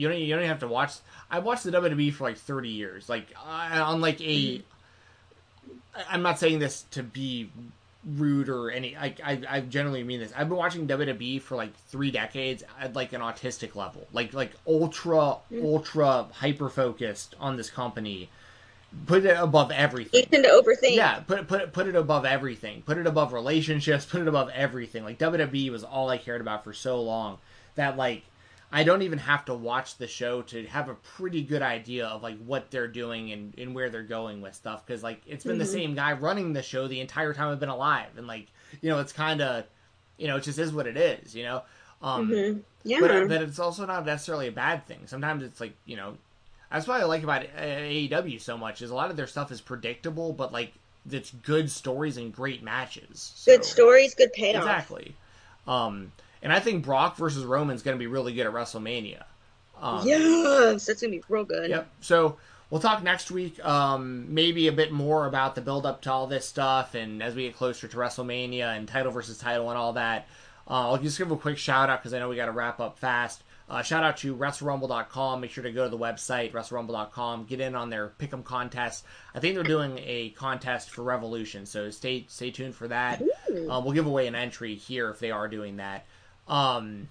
you 0.02 0.10
don't 0.10 0.18
you 0.18 0.30
don't 0.30 0.40
even 0.40 0.50
have 0.50 0.60
to 0.62 0.68
watch. 0.68 0.94
I 1.30 1.40
watched 1.40 1.64
the 1.64 1.72
WWE 1.72 2.12
for 2.12 2.24
like 2.24 2.38
thirty 2.38 2.70
years, 2.70 3.08
like 3.08 3.28
uh, 3.38 3.84
on 3.86 4.02
like 4.02 4.20
a. 4.20 4.64
I'm 6.10 6.24
not 6.24 6.40
saying 6.40 6.58
this 6.58 6.86
to 6.92 7.04
be 7.04 7.52
rude 8.04 8.50
or 8.50 8.72
any. 8.72 8.98
I, 8.98 9.14
I 9.24 9.42
I 9.48 9.60
generally 9.60 10.04
mean 10.04 10.20
this. 10.20 10.34
I've 10.36 10.50
been 10.50 10.58
watching 10.58 10.88
WWE 10.88 11.40
for 11.40 11.56
like 11.56 11.76
three 11.88 12.10
decades 12.10 12.64
at 12.80 12.96
like 12.96 13.14
an 13.14 13.22
autistic 13.22 13.76
level, 13.76 14.08
like 14.12 14.34
like 14.34 14.54
ultra 14.66 15.38
ultra 15.62 16.26
hyper 16.34 16.70
focused 16.70 17.36
on 17.40 17.56
this 17.56 17.70
company. 17.70 18.28
Put 19.06 19.24
it 19.24 19.38
above 19.38 19.70
everything. 19.72 20.20
You 20.20 20.26
tend 20.26 20.44
to 20.46 20.50
overthink. 20.50 20.96
Yeah, 20.96 21.20
put 21.20 21.48
put 21.48 21.62
it 21.62 21.74
put 21.74 21.86
it 21.86 21.96
above 21.96 22.26
everything. 22.26 22.82
Put 22.82 22.98
it 22.98 23.06
above 23.06 23.34
relationships. 23.34 24.04
Put 24.06 24.22
it 24.22 24.28
above 24.28 24.50
everything. 24.50 25.04
Like 25.04 25.20
WWE 25.20 25.72
was 25.72 25.84
all 25.84 26.10
I 26.10 26.18
cared 26.18 26.42
about 26.42 26.64
for 26.64 26.74
so 26.74 27.00
long 27.02 27.38
that 27.76 27.98
like 27.98 28.24
I 28.72 28.84
don't 28.84 29.02
even 29.02 29.20
have 29.20 29.46
to 29.46 29.54
watch 29.54 29.98
the 29.98 30.08
show 30.08 30.42
to 30.44 30.66
have 30.68 30.88
a 30.90 30.94
pretty 30.96 31.42
good 31.42 31.62
idea 31.62 32.08
of 32.08 32.24
like 32.24 32.38
what 32.46 32.72
they're 32.72 32.88
doing 32.88 33.32
and, 33.32 33.54
and 33.58 33.76
where 33.76 33.90
they're 33.90 34.04
going 34.04 34.42
with 34.42 34.56
stuff 34.56 34.86
because 34.86 35.04
like 35.04 35.22
it's 35.28 35.44
been 35.44 35.58
the 35.58 35.66
Mhm. 35.66 35.74
same 35.74 35.96
guy 35.96 36.14
running 36.14 36.54
the 36.54 36.64
show 36.64 36.88
the 36.88 37.02
entire 37.02 37.34
time 37.34 37.50
I've 37.50 37.60
been 37.60 37.70
alive 37.70 38.18
and 38.18 38.28
like 38.28 38.48
you 38.82 38.90
know 38.90 39.00
it's 39.00 39.12
kind 39.14 39.42
of 39.42 39.66
you 40.18 40.28
know 40.28 40.38
it 40.38 40.44
just 40.44 40.58
is 40.60 40.72
what 40.72 40.88
it 40.88 40.96
is 40.96 41.36
you 41.36 41.44
know 41.44 41.64
um 42.02 42.28
hmm 42.30 42.60
Yeah. 42.84 43.00
but, 43.02 43.28
but 43.28 43.42
it's 43.42 43.60
also 43.60 43.86
not 43.86 44.06
necessarily 44.06 44.48
a 44.48 44.52
bad 44.52 44.88
thing. 44.88 45.02
Sometimes 45.06 45.44
it's 45.44 45.60
like 45.60 45.74
you 45.86 45.98
know, 45.98 46.18
That's 46.72 46.88
what 46.88 47.02
I 47.02 47.04
like 47.04 47.24
about 47.24 47.44
AEW 47.44 48.40
so 48.40 48.58
much 48.58 48.82
is 48.82 48.90
a 48.92 48.96
lot 48.96 49.12
of 49.12 49.18
their 49.18 49.28
stuff 49.28 49.52
is 49.52 49.60
predictable, 49.60 50.32
but 50.34 50.54
like 50.54 50.72
it's 51.10 51.32
good 51.44 51.70
stories 51.70 52.16
and 52.18 52.32
great 52.34 52.64
matches. 52.64 53.34
So- 53.36 53.52
Good 53.58 53.66
stories, 53.66 54.16
good 54.16 54.32
payoff. 54.34 54.64
Exactly. 54.64 55.16
Um, 55.68 56.12
and 56.42 56.52
I 56.52 56.60
think 56.60 56.84
Brock 56.86 57.18
versus 57.18 57.44
Roman's 57.46 57.84
going 57.84 57.96
to 57.96 58.00
be 58.00 58.08
really 58.08 58.34
good 58.34 58.46
at 58.46 58.54
WrestleMania. 58.54 59.24
Um, 59.82 60.08
Yes, 60.08 60.86
that's 60.86 61.02
gonna 61.02 61.12
be 61.12 61.24
real 61.28 61.44
good. 61.44 61.70
Yep. 61.70 61.90
So 62.02 62.38
we'll 62.70 62.82
talk 62.82 63.02
next 63.02 63.32
week, 63.32 63.64
um, 63.66 64.32
maybe 64.34 64.68
a 64.68 64.72
bit 64.72 64.92
more 64.92 65.26
about 65.26 65.56
the 65.56 65.62
build 65.62 65.86
up 65.86 66.02
to 66.04 66.12
all 66.12 66.28
this 66.28 66.48
stuff, 66.48 66.94
and 66.94 67.24
as 67.24 67.34
we 67.34 67.44
get 67.44 67.56
closer 67.56 67.88
to 67.88 67.98
WrestleMania 67.98 68.78
and 68.78 68.88
title 68.88 69.12
versus 69.12 69.38
title 69.40 69.70
and 69.70 69.78
all 69.78 69.94
that. 69.94 70.28
Uh, 70.70 70.92
I'll 70.92 70.98
just 70.98 71.18
give 71.18 71.32
a 71.32 71.36
quick 71.36 71.58
shout 71.58 71.90
out 71.90 72.00
because 72.00 72.14
I 72.14 72.20
know 72.20 72.30
we 72.30 72.36
got 72.36 72.46
to 72.46 72.52
wrap 72.52 72.80
up 72.80 73.00
fast. 73.00 73.44
Uh, 73.68 73.82
shout 73.82 74.04
out 74.04 74.18
to 74.18 74.36
WrestleRumble.com. 74.36 75.42
Make 75.42 75.52
sure 75.52 75.64
to 75.64 75.72
go 75.72 75.86
to 75.86 75.90
the 75.90 75.98
website, 75.98 76.52
WrestleRumble.com. 76.52 77.46
Get 77.46 77.60
in 77.62 77.74
on 77.74 77.90
their 77.90 78.10
pick'em 78.20 78.44
contest. 78.44 79.06
I 79.34 79.40
think 79.40 79.56
they're 79.56 79.64
doing 79.64 79.98
a 80.04 80.30
contest 80.32 80.90
for 80.92 81.04
Revolution, 81.04 81.66
so 81.66 81.90
stay 81.90 82.26
stay 82.28 82.52
tuned 82.52 82.76
for 82.76 82.88
that. 82.90 83.22
Uh, 83.50 83.82
we'll 83.84 83.94
give 83.94 84.06
away 84.06 84.28
an 84.28 84.36
entry 84.36 84.76
here 84.76 85.10
if 85.10 85.20
they 85.20 85.32
are 85.32 85.48
doing 85.48 85.78
that. 85.78 86.06
Um, 86.48 87.10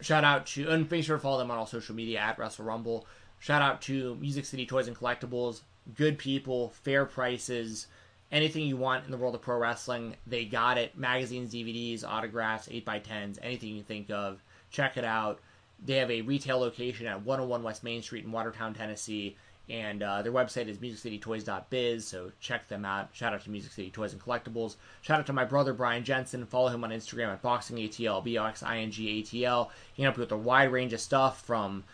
shout 0.00 0.24
out 0.24 0.46
to 0.46 0.68
and 0.70 0.90
make 0.90 1.04
sure 1.04 1.16
to 1.16 1.22
follow 1.22 1.38
them 1.38 1.50
on 1.50 1.58
all 1.58 1.66
social 1.66 1.94
media 1.94 2.20
at 2.20 2.38
Wrestle 2.38 2.64
Rumble. 2.64 3.06
Shout 3.38 3.62
out 3.62 3.80
to 3.82 4.16
Music 4.16 4.44
City 4.44 4.66
Toys 4.66 4.88
and 4.88 4.96
Collectibles. 4.96 5.62
Good 5.94 6.18
people, 6.18 6.70
fair 6.82 7.04
prices, 7.04 7.86
anything 8.30 8.66
you 8.66 8.76
want 8.76 9.04
in 9.04 9.10
the 9.10 9.16
world 9.16 9.34
of 9.34 9.42
pro 9.42 9.56
wrestling, 9.58 10.16
they 10.26 10.44
got 10.44 10.78
it. 10.78 10.96
Magazines, 10.96 11.52
DVDs, 11.52 12.04
autographs, 12.04 12.68
8x10s, 12.68 13.38
anything 13.42 13.70
you 13.70 13.82
think 13.82 14.10
of. 14.10 14.42
Check 14.70 14.96
it 14.96 15.04
out. 15.04 15.40
They 15.84 15.94
have 15.94 16.10
a 16.10 16.22
retail 16.22 16.58
location 16.58 17.06
at 17.06 17.24
101 17.24 17.62
West 17.62 17.84
Main 17.84 18.02
Street 18.02 18.24
in 18.24 18.32
Watertown, 18.32 18.74
Tennessee. 18.74 19.36
And 19.70 20.02
uh, 20.02 20.22
their 20.22 20.32
website 20.32 20.68
is 20.68 20.78
musiccitytoys.biz, 20.78 22.06
so 22.06 22.32
check 22.40 22.68
them 22.68 22.86
out. 22.86 23.10
Shout 23.12 23.34
out 23.34 23.42
to 23.42 23.50
Music 23.50 23.70
City 23.72 23.90
Toys 23.90 24.14
and 24.14 24.22
Collectibles. 24.22 24.76
Shout 25.02 25.20
out 25.20 25.26
to 25.26 25.34
my 25.34 25.44
brother 25.44 25.74
Brian 25.74 26.04
Jensen. 26.04 26.46
Follow 26.46 26.68
him 26.68 26.84
on 26.84 26.90
Instagram 26.90 27.32
at 27.32 27.42
BoxingATL, 27.42 28.24
B 28.24 28.38
O 28.38 28.44
X 28.44 28.62
I 28.62 28.78
N 28.78 28.90
G 28.90 29.08
A 29.10 29.22
T 29.22 29.44
L. 29.44 29.70
He 29.92 29.96
can 29.96 30.04
help 30.04 30.16
you 30.16 30.22
with 30.22 30.32
a 30.32 30.38
wide 30.38 30.72
range 30.72 30.94
of 30.94 31.00
stuff 31.00 31.42
from 31.44 31.84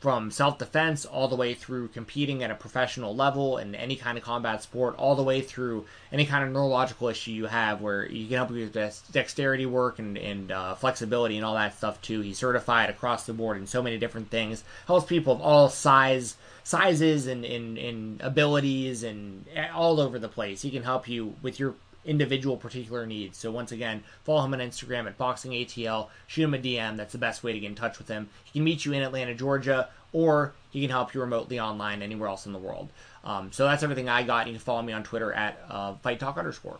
from 0.00 0.30
self 0.30 0.58
defense 0.58 1.04
all 1.04 1.28
the 1.28 1.36
way 1.36 1.54
through 1.54 1.88
competing 1.88 2.42
at 2.42 2.50
a 2.50 2.54
professional 2.54 3.14
level 3.14 3.58
in 3.58 3.74
any 3.74 3.96
kind 3.96 4.16
of 4.16 4.24
combat 4.24 4.62
sport, 4.62 4.94
all 4.96 5.16
the 5.16 5.22
way 5.22 5.40
through 5.40 5.84
any 6.12 6.24
kind 6.24 6.44
of 6.44 6.52
neurological 6.52 7.08
issue 7.08 7.32
you 7.32 7.46
have, 7.46 7.80
where 7.80 8.06
you 8.06 8.26
can 8.26 8.36
help 8.36 8.50
you 8.50 8.60
with 8.60 8.72
dex- 8.72 9.02
dexterity 9.10 9.66
work 9.66 9.98
and, 9.98 10.16
and 10.16 10.52
uh, 10.52 10.74
flexibility 10.74 11.36
and 11.36 11.44
all 11.44 11.54
that 11.54 11.76
stuff 11.76 12.00
too. 12.00 12.20
He's 12.20 12.38
certified 12.38 12.90
across 12.90 13.26
the 13.26 13.32
board 13.32 13.56
in 13.56 13.66
so 13.66 13.82
many 13.82 13.98
different 13.98 14.30
things. 14.30 14.62
Helps 14.86 15.06
people 15.06 15.32
of 15.32 15.40
all 15.40 15.68
size 15.68 16.36
sizes 16.62 17.26
and, 17.26 17.44
and, 17.46 17.78
and 17.78 18.20
abilities 18.20 19.02
and 19.02 19.46
all 19.74 20.00
over 20.00 20.18
the 20.18 20.28
place. 20.28 20.60
He 20.60 20.70
can 20.70 20.82
help 20.82 21.08
you 21.08 21.34
with 21.40 21.58
your 21.58 21.74
individual 22.08 22.56
particular 22.56 23.06
needs. 23.06 23.38
So 23.38 23.50
once 23.50 23.70
again, 23.70 24.02
follow 24.24 24.44
him 24.44 24.54
on 24.54 24.60
Instagram 24.60 25.06
at 25.06 25.18
BoxingATL. 25.18 26.08
Shoot 26.26 26.42
him 26.42 26.54
a 26.54 26.58
DM. 26.58 26.96
That's 26.96 27.12
the 27.12 27.18
best 27.18 27.44
way 27.44 27.52
to 27.52 27.60
get 27.60 27.68
in 27.68 27.74
touch 27.76 27.98
with 27.98 28.08
him. 28.08 28.28
He 28.44 28.52
can 28.52 28.64
meet 28.64 28.84
you 28.84 28.92
in 28.92 29.02
Atlanta, 29.02 29.34
Georgia, 29.34 29.88
or 30.12 30.54
he 30.70 30.80
can 30.80 30.90
help 30.90 31.14
you 31.14 31.20
remotely 31.20 31.60
online 31.60 32.02
anywhere 32.02 32.28
else 32.28 32.46
in 32.46 32.52
the 32.52 32.58
world. 32.58 32.88
Um, 33.24 33.52
so 33.52 33.66
that's 33.66 33.82
everything 33.82 34.08
I 34.08 34.22
got. 34.22 34.46
You 34.46 34.54
can 34.54 34.60
follow 34.60 34.82
me 34.82 34.92
on 34.92 35.04
Twitter 35.04 35.32
at 35.32 35.62
uh, 35.68 35.94
Fight 35.96 36.18
Talk 36.18 36.38
underscore. 36.38 36.78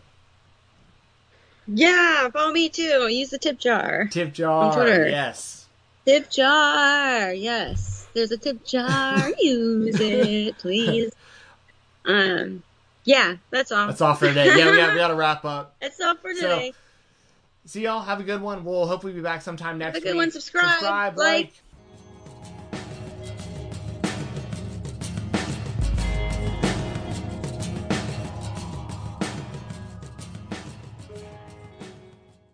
Yeah, 1.66 2.30
follow 2.30 2.52
me 2.52 2.70
too. 2.70 3.08
Use 3.08 3.28
the 3.28 3.38
tip 3.38 3.58
jar. 3.58 4.08
Tip 4.10 4.32
jar. 4.32 4.64
On 4.64 4.74
Twitter. 4.74 5.08
Yes. 5.08 5.66
Tip 6.06 6.30
jar. 6.30 7.34
Yes. 7.34 8.08
There's 8.14 8.32
a 8.32 8.38
tip 8.38 8.64
jar. 8.64 9.30
Use 9.38 10.00
it, 10.00 10.56
please. 10.56 11.12
Um 12.06 12.62
yeah, 13.08 13.36
that's 13.50 13.72
all. 13.72 13.86
That's 13.86 14.00
all 14.02 14.14
for 14.14 14.28
today. 14.28 14.46
Yeah, 14.46 14.70
we 14.70 14.76
got, 14.76 14.92
we 14.92 14.98
got 14.98 15.08
to 15.08 15.14
wrap 15.16 15.44
up. 15.46 15.76
That's 15.80 15.98
all 16.00 16.14
for 16.16 16.34
So, 16.34 16.40
today. 16.42 16.74
See 17.64 17.82
y'all. 17.82 18.02
Have 18.02 18.20
a 18.20 18.22
good 18.22 18.42
one. 18.42 18.64
We'll 18.64 18.86
hopefully 18.86 19.14
be 19.14 19.20
back 19.22 19.40
sometime 19.40 19.78
next 19.78 19.94
have 19.96 20.02
a 20.02 20.06
good 20.06 20.12
week. 20.12 20.18
one. 20.18 20.30
Subscribe, 20.30 20.70
Subscribe, 20.72 21.16
like, 21.16 21.36
like 21.46 21.52